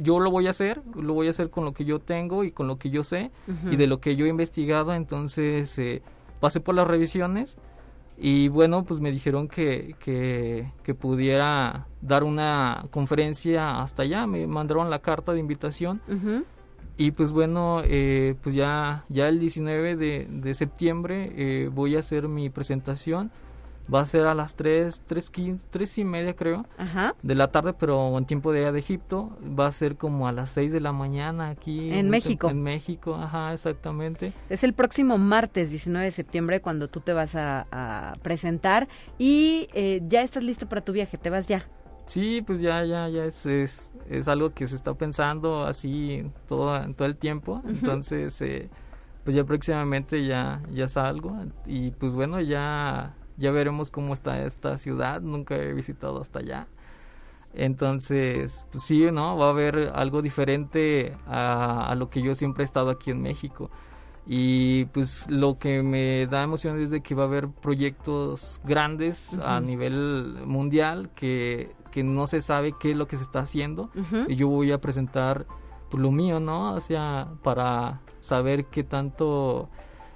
Yo 0.02 0.20
lo 0.20 0.32
voy 0.32 0.47
a 0.47 0.52
hacer, 0.52 0.82
lo 0.95 1.14
voy 1.14 1.28
a 1.28 1.30
hacer 1.32 1.50
con 1.50 1.66
lo 1.66 1.74
que 1.74 1.86
yo 1.86 2.00
tengo 2.00 2.43
y 2.43 2.52
con 2.52 2.68
lo 2.68 2.78
que 2.78 2.89
yo 2.89 3.04
sé 3.04 3.32
y 3.72 3.76
de 3.76 3.88
lo 3.88 4.00
que 4.00 4.16
yo 4.16 4.26
he 4.26 4.30
investigado, 4.30 4.93
entonces 4.93 5.80
pasé 6.39 6.60
por 6.60 6.76
las 6.76 6.88
revisiones 6.88 7.58
y 8.22 8.50
bueno, 8.50 8.84
pues 8.84 9.00
me 9.00 9.12
dijeron 9.12 9.47
que, 9.47 9.95
que, 10.00 10.93
pudiera 10.93 11.88
dar 12.02 12.26
una 12.26 12.84
conferencia 12.91 13.82
hasta 13.82 14.04
allá, 14.04 14.28
me 14.28 14.45
mandaron 14.45 14.89
la 14.89 15.00
carta 15.00 15.32
de 15.32 15.39
invitación. 15.39 16.02
Y 16.97 17.12
pues 17.12 17.32
bueno, 17.32 17.82
eh, 17.86 18.36
pues 18.41 18.56
ya, 18.56 19.06
ya 19.08 19.30
el 19.30 19.39
19 19.39 19.95
de, 19.95 20.28
de 20.30 20.54
septiembre 20.54 21.32
eh, 21.38 21.70
voy 21.74 21.95
a 21.95 22.00
hacer 22.00 22.28
mi 22.28 22.50
presentación 22.50 23.32
va 23.94 24.02
a 24.02 24.06
ser 24.06 24.28
a 24.28 24.34
las 24.34 24.56
3, 24.56 25.02
3, 25.06 25.32
3 25.70 25.98
y 25.98 26.06
media 26.06 26.36
creo, 26.36 26.66
de 27.22 27.36
la 27.36 27.52
tarde, 27.52 27.74
pero 27.74 28.18
en 28.18 28.26
tiempo 28.26 28.52
de, 28.52 28.72
de 28.72 28.80
Egipto, 28.80 29.38
va 29.58 29.68
a 29.68 29.72
ser 29.72 29.98
como 29.98 30.28
a 30.28 30.32
las 30.32 30.52
6 30.52 30.72
de 30.72 30.80
la 30.80 30.92
mañana 30.92 31.50
aquí. 31.50 31.92
En, 31.92 32.10
México. 32.10 32.50
En 32.50 32.62
México, 32.62 33.16
ajá, 33.16 33.54
exactamente. 33.54 34.34
Es 34.50 34.64
el 34.64 34.74
próximo 34.74 35.18
martes 35.18 35.72
19 35.72 36.06
de 36.06 36.12
septiembre 36.12 36.62
cuando 36.62 36.88
tú 36.88 37.00
te 37.00 37.14
vas 37.14 37.36
a, 37.36 37.66
presentar 38.22 38.88
y 39.18 39.68
eh, 39.74 40.02
ya 40.08 40.22
estás 40.22 40.44
listo 40.44 40.68
para 40.68 40.82
tu 40.82 40.92
viaje, 40.92 41.18
te 41.18 41.30
vas 41.30 41.48
ya. 41.48 41.68
Sí, 42.06 42.42
pues 42.46 42.60
ya, 42.60 42.84
ya, 42.86 43.08
ya 43.08 43.26
es, 43.26 43.46
es, 43.46 43.94
es 44.10 44.28
algo 44.28 44.52
que 44.54 44.68
se 44.68 44.76
está 44.76 44.94
pensando 44.94 45.64
así 45.66 46.24
todo, 46.48 46.80
todo 46.94 47.08
el 47.08 47.16
tiempo, 47.16 47.62
entonces... 47.68 48.42
Eh, 48.42 48.70
pues 49.24 49.36
ya 49.36 49.44
próximamente 49.44 50.26
ya, 50.26 50.62
ya 50.72 50.88
salgo 50.88 51.38
y 51.68 51.92
pues 51.92 52.14
bueno, 52.14 52.42
ya 52.42 53.14
ya 53.40 53.52
veremos 53.52 53.90
cómo 53.90 54.14
está 54.14 54.46
esta 54.46 54.78
ciudad, 54.78 55.22
nunca 55.22 55.56
he 55.56 55.74
visitado 55.74 56.20
hasta 56.20 56.40
allá. 56.40 56.68
Entonces, 57.54 58.68
pues 58.72 58.84
sí, 58.84 59.10
¿no? 59.12 59.38
Va 59.38 59.48
a 59.48 59.50
haber 59.50 59.92
algo 59.96 60.22
diferente 60.22 61.18
a, 61.26 61.96
lo 61.98 62.10
que 62.10 62.22
yo 62.22 62.36
siempre 62.36 62.64
he 62.64 62.66
estado 62.66 62.90
aquí 62.92 63.12
en 63.12 63.22
México. 63.22 63.72
Y 64.28 64.86
pues 64.86 65.26
lo 65.30 65.58
que 65.58 65.82
me 65.82 66.28
da 66.28 66.44
emoción 66.44 66.80
es 66.80 66.92
de 66.92 67.02
que 67.02 67.16
va 67.16 67.24
a 67.24 67.26
haber 67.26 67.48
proyectos 67.48 68.62
grandes 68.64 69.40
a 69.40 69.60
nivel 69.60 70.38
mundial 70.46 71.10
que, 71.16 71.72
que, 71.92 72.04
no 72.04 72.28
se 72.28 72.42
sabe 72.42 72.76
qué 72.80 72.92
es 72.92 72.98
lo 72.98 73.08
que 73.08 73.18
se 73.18 73.24
está 73.24 73.40
haciendo. 73.40 73.90
Y 74.28 74.36
yo 74.36 74.48
voy 74.48 74.72
a 74.72 74.80
presentar 74.80 75.48
pues, 75.90 76.04
lo 76.04 76.12
mío, 76.12 76.40
¿no? 76.40 76.74
O 76.74 76.80
sea, 76.80 77.30
para 77.42 78.02
saber 78.20 78.66
qué 78.66 78.84
tanto 78.84 79.70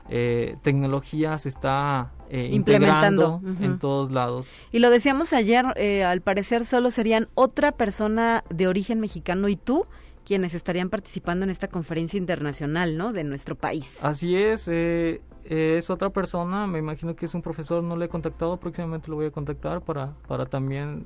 eh, 0.09 0.57
tecnología 0.61 1.37
se 1.37 1.49
está 1.49 2.11
eh, 2.29 2.49
implementando 2.51 3.41
en 3.61 3.77
todos 3.77 4.11
lados. 4.11 4.51
Y 4.71 4.79
lo 4.79 4.89
decíamos 4.89 5.33
ayer, 5.33 5.65
eh, 5.75 6.03
al 6.03 6.21
parecer 6.21 6.65
solo 6.65 6.89
serían 6.89 7.27
otra 7.35 7.71
persona 7.71 8.43
de 8.49 8.67
origen 8.67 8.99
mexicano 8.99 9.49
y 9.49 9.55
tú 9.55 9.85
quienes 10.25 10.55
estarían 10.55 10.89
participando 10.89 11.43
en 11.43 11.51
esta 11.51 11.67
conferencia 11.67 12.17
internacional, 12.17 12.97
¿no? 12.97 13.13
De 13.13 13.23
nuestro 13.23 13.55
país. 13.55 14.03
Así 14.03 14.35
es, 14.35 14.67
eh, 14.67 15.21
es 15.43 15.89
otra 15.89 16.09
persona, 16.09 16.65
me 16.65 16.79
imagino 16.79 17.15
que 17.15 17.25
es 17.25 17.35
un 17.35 17.41
profesor, 17.41 17.83
no 17.83 17.97
le 17.97 18.05
he 18.05 18.09
contactado, 18.09 18.57
próximamente 18.57 19.09
lo 19.09 19.17
voy 19.17 19.25
a 19.27 19.31
contactar 19.31 19.81
para, 19.81 20.13
para 20.27 20.45
también 20.45 21.05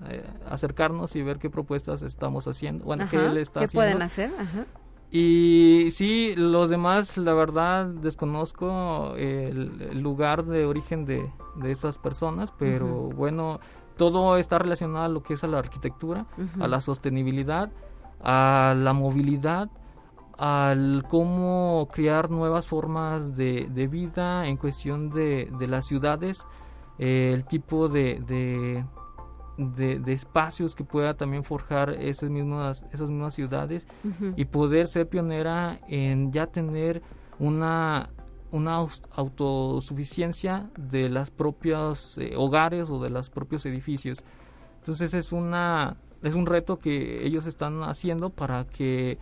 acercarnos 0.50 1.16
y 1.16 1.24
ver 1.24 1.40
qué 1.40 1.50
propuestas 1.50 2.04
estamos 2.04 2.48
haciendo, 2.48 2.86
bueno, 2.86 3.08
qué 3.10 3.18
él 3.18 3.38
está 3.38 3.62
haciendo. 3.62 3.72
¿Qué 3.72 3.76
pueden 3.76 4.02
hacer? 4.02 4.32
Ajá. 4.40 4.66
Y 5.10 5.88
sí, 5.92 6.34
los 6.36 6.70
demás, 6.70 7.18
la 7.18 7.34
verdad, 7.34 7.86
desconozco 7.86 9.14
el, 9.16 10.02
lugar 10.02 10.46
de 10.46 10.66
origen 10.66 11.06
de, 11.06 11.32
de 11.56 11.72
estas 11.72 11.98
personas, 11.98 12.52
pero 12.52 13.10
bueno, 13.10 13.60
todo 13.96 14.38
está 14.38 14.60
relacionado 14.60 15.06
a 15.06 15.10
lo 15.10 15.24
que 15.24 15.34
es 15.36 15.44
a 15.44 15.48
la 15.48 15.60
arquitectura, 15.60 16.26
a 16.60 16.68
la 16.68 16.82
sostenibilidad, 16.82 17.72
a 18.22 18.76
la 18.78 18.94
movilidad, 18.94 19.70
al 20.38 21.04
cómo 21.10 21.88
crear 21.92 22.30
nuevas 22.30 22.68
formas 22.68 23.36
de, 23.36 23.68
de 23.72 23.88
vida 23.88 24.48
en 24.48 24.58
cuestión 24.58 25.10
de, 25.10 25.50
de 25.58 25.68
las 25.68 25.86
ciudades, 25.86 26.46
el 27.00 27.46
tipo 27.46 27.88
de, 27.88 28.22
de, 28.26 28.86
espacios 30.08 30.76
que 30.76 30.84
pueda 30.84 31.16
también 31.16 31.44
forjar 31.44 31.90
esas 31.90 32.30
mismas, 32.30 32.86
esas 32.92 33.10
mismas 33.10 33.34
ciudades 33.34 33.88
y 34.36 34.46
poder 34.46 34.88
ser 34.88 35.08
pionera 35.08 35.80
en 35.88 36.32
ya 36.32 36.48
tener 36.48 37.02
una, 37.40 38.10
una 38.52 38.86
autosuficiencia 39.12 40.70
de 40.78 41.10
las 41.10 41.32
propios 41.32 42.18
eh, 42.18 42.34
hogares 42.36 42.90
o 42.90 43.02
de 43.02 43.10
los 43.10 43.30
propios 43.30 43.66
edificios. 43.66 44.24
Entonces 44.80 45.14
es 45.14 45.32
una 45.32 45.98
es 46.24 46.36
un 46.36 46.46
reto 46.46 46.80
que 46.80 47.26
ellos 47.26 47.46
están 47.46 47.84
haciendo 47.84 48.30
para 48.30 48.66
que 48.66 49.18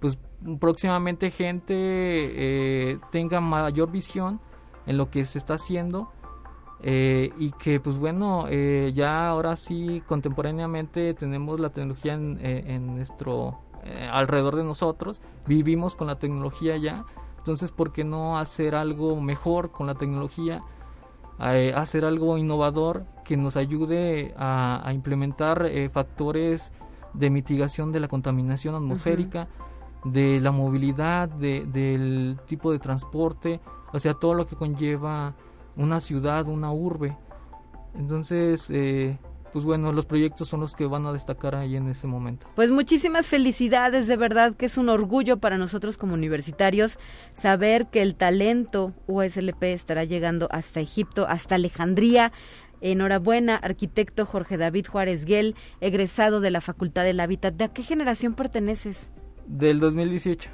pues 0.00 0.18
próximamente 0.60 1.30
gente 1.30 1.74
eh, 1.74 2.98
tenga 3.10 3.40
mayor 3.40 3.90
visión 3.90 4.40
en 4.86 4.98
lo 4.98 5.10
que 5.10 5.24
se 5.24 5.38
está 5.38 5.54
haciendo 5.54 6.12
eh, 6.86 7.32
y 7.38 7.50
que 7.52 7.80
pues 7.80 7.96
bueno, 7.96 8.44
eh, 8.50 8.92
ya 8.94 9.26
ahora 9.30 9.56
sí 9.56 10.02
contemporáneamente 10.06 11.14
tenemos 11.14 11.58
la 11.58 11.70
tecnología 11.70 12.12
en, 12.12 12.38
eh, 12.42 12.78
nuestro 12.78 13.58
alrededor 14.12 14.56
de 14.56 14.64
nosotros, 14.64 15.22
vivimos 15.46 15.94
con 15.94 16.06
la 16.06 16.18
tecnología 16.18 16.76
ya, 16.76 17.04
entonces 17.38 17.70
¿por 17.70 17.92
qué 17.92 18.04
no 18.04 18.38
hacer 18.38 18.74
algo 18.74 19.20
mejor 19.20 19.72
con 19.72 19.86
la 19.86 19.94
tecnología? 19.94 20.62
hacer 21.38 22.04
algo 22.04 22.38
innovador 22.38 23.06
que 23.24 23.36
nos 23.36 23.56
ayude 23.56 24.32
a, 24.38 24.88
implementar 24.94 25.68
factores 25.90 26.72
de 27.12 27.28
mitigación 27.28 27.92
de 27.92 28.00
la 28.00 28.08
contaminación 28.08 28.74
atmosférica, 28.76 29.48
de 30.04 30.38
la 30.40 30.52
movilidad, 30.52 31.28
de, 31.28 31.66
del 31.66 32.38
tipo 32.46 32.70
de 32.70 32.78
transporte, 32.78 33.60
o 33.92 33.98
sea, 33.98 34.14
todo 34.14 34.34
lo 34.34 34.46
que 34.46 34.54
conlleva 34.54 35.34
una 35.76 36.00
ciudad, 36.00 36.46
una 36.46 36.72
urbe. 36.72 37.16
Entonces, 37.96 38.68
eh, 38.70 39.18
pues 39.54 39.64
bueno, 39.64 39.92
los 39.92 40.04
proyectos 40.04 40.48
son 40.48 40.58
los 40.58 40.74
que 40.74 40.84
van 40.84 41.06
a 41.06 41.12
destacar 41.12 41.54
ahí 41.54 41.76
en 41.76 41.86
ese 41.88 42.08
momento. 42.08 42.48
Pues 42.56 42.72
muchísimas 42.72 43.28
felicidades, 43.28 44.08
de 44.08 44.16
verdad 44.16 44.54
que 44.56 44.66
es 44.66 44.76
un 44.76 44.88
orgullo 44.88 45.36
para 45.36 45.58
nosotros 45.58 45.96
como 45.96 46.14
universitarios 46.14 46.98
saber 47.32 47.86
que 47.86 48.02
el 48.02 48.16
talento 48.16 48.92
USLP 49.06 49.62
estará 49.62 50.02
llegando 50.02 50.48
hasta 50.50 50.80
Egipto, 50.80 51.26
hasta 51.28 51.54
Alejandría. 51.54 52.32
Enhorabuena, 52.80 53.54
arquitecto 53.54 54.26
Jorge 54.26 54.56
David 54.56 54.86
Juárez 54.88 55.24
Guel, 55.24 55.54
egresado 55.80 56.40
de 56.40 56.50
la 56.50 56.60
Facultad 56.60 57.04
del 57.04 57.20
Hábitat. 57.20 57.54
¿De 57.54 57.64
a 57.64 57.68
qué 57.68 57.84
generación 57.84 58.34
perteneces? 58.34 59.12
Del 59.46 59.78
2018. 59.78 60.50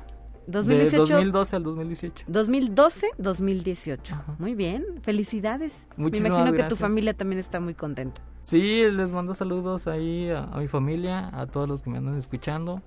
2018. 0.46 1.04
De 1.04 1.14
2012 1.14 1.56
al 1.56 1.62
2018. 1.62 2.24
2012, 2.28 3.06
2018. 3.18 4.14
Muy 4.38 4.54
bien, 4.54 4.84
felicidades. 5.02 5.88
Muchísimas 5.96 6.32
Me 6.32 6.36
imagino 6.38 6.56
que 6.56 6.68
tu 6.68 6.76
familia 6.76 7.14
también 7.14 7.38
está 7.38 7.60
muy 7.60 7.74
contenta. 7.74 8.20
Sí, 8.40 8.82
les 8.90 9.12
mando 9.12 9.34
saludos 9.34 9.86
ahí 9.86 10.30
a, 10.30 10.46
mi 10.56 10.68
familia, 10.68 11.30
a 11.32 11.46
todos 11.46 11.68
los 11.68 11.82
que 11.82 11.90
me 11.90 11.98
andan 11.98 12.16
escuchando. 12.16 12.82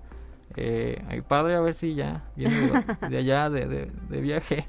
Eh, 0.55 1.03
a 1.07 1.13
mi 1.13 1.21
padre 1.21 1.55
a 1.55 1.61
ver 1.61 1.73
si 1.73 1.95
ya 1.95 2.29
viene 2.35 2.71
de, 3.09 3.17
allá 3.17 3.49
de, 3.49 3.89
viaje. 4.21 4.67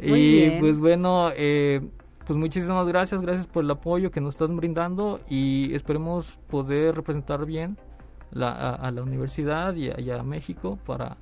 y 0.00 0.50
pues 0.60 0.78
bueno, 0.78 1.30
eh, 1.34 1.80
pues 2.24 2.36
muchísimas 2.36 2.86
gracias, 2.86 3.20
gracias 3.20 3.46
por 3.46 3.64
el 3.64 3.70
apoyo 3.70 4.10
que 4.10 4.20
nos 4.20 4.34
estás 4.34 4.54
brindando 4.54 5.20
y 5.28 5.74
esperemos 5.74 6.38
poder 6.48 6.94
representar 6.94 7.46
bien 7.46 7.76
a, 8.40 8.90
la 8.92 9.02
universidad 9.02 9.74
y 9.74 10.10
a 10.10 10.22
México 10.22 10.78
para 10.84 11.16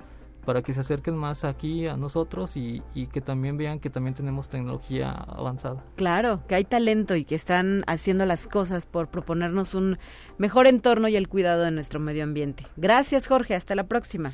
para 0.45 0.61
que 0.61 0.73
se 0.73 0.81
acerquen 0.81 1.15
más 1.15 1.43
aquí 1.43 1.87
a 1.87 1.97
nosotros 1.97 2.57
y, 2.57 2.81
que 3.11 3.21
también 3.21 3.57
vean 3.57 3.79
que 3.79 3.89
también 3.89 4.13
tenemos 4.13 4.49
tecnología 4.49 5.11
avanzada. 5.11 5.83
Claro, 5.95 6.41
que 6.47 6.55
hay 6.55 6.63
talento 6.63 7.15
y 7.15 7.25
que 7.25 7.35
están 7.35 7.83
haciendo 7.87 8.25
las 8.25 8.47
cosas 8.47 8.85
por 8.85 9.09
proponernos 9.09 9.75
un 9.75 9.97
mejor 10.37 10.67
entorno 10.67 11.07
y 11.07 11.15
el 11.15 11.27
cuidado 11.27 11.63
de 11.63 11.71
nuestro 11.71 11.99
medio 11.99 12.23
ambiente. 12.23 12.65
Gracias 12.77 13.27
Jorge, 13.27 13.55
hasta 13.55 13.75
la 13.75 13.85
próxima. 13.85 14.33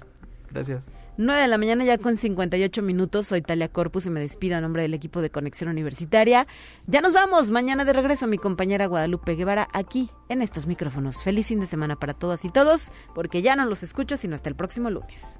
Gracias. 0.51 0.91
9 1.17 1.41
de 1.41 1.47
la 1.47 1.57
mañana 1.57 1.83
ya 1.83 1.97
con 1.97 2.15
58 2.15 2.81
minutos. 2.81 3.27
Soy 3.27 3.41
Talia 3.41 3.67
Corpus 3.67 4.05
y 4.05 4.09
me 4.09 4.19
despido 4.19 4.57
a 4.57 4.61
nombre 4.61 4.81
del 4.81 4.93
equipo 4.93 5.21
de 5.21 5.29
Conexión 5.29 5.69
Universitaria. 5.69 6.47
Ya 6.87 7.01
nos 7.01 7.13
vamos. 7.13 7.51
Mañana 7.51 7.85
de 7.85 7.93
regreso 7.93 8.25
mi 8.25 8.37
compañera 8.37 8.87
Guadalupe 8.87 9.35
Guevara 9.35 9.67
aquí 9.73 10.09
en 10.29 10.41
estos 10.41 10.65
micrófonos. 10.65 11.21
Feliz 11.21 11.47
fin 11.47 11.59
de 11.59 11.65
semana 11.65 11.97
para 11.97 12.13
todas 12.13 12.45
y 12.45 12.49
todos 12.49 12.91
porque 13.13 13.41
ya 13.41 13.55
no 13.55 13.65
los 13.65 13.83
escucho 13.83 14.17
sino 14.17 14.35
hasta 14.35 14.49
el 14.49 14.55
próximo 14.55 14.89
lunes. 14.89 15.39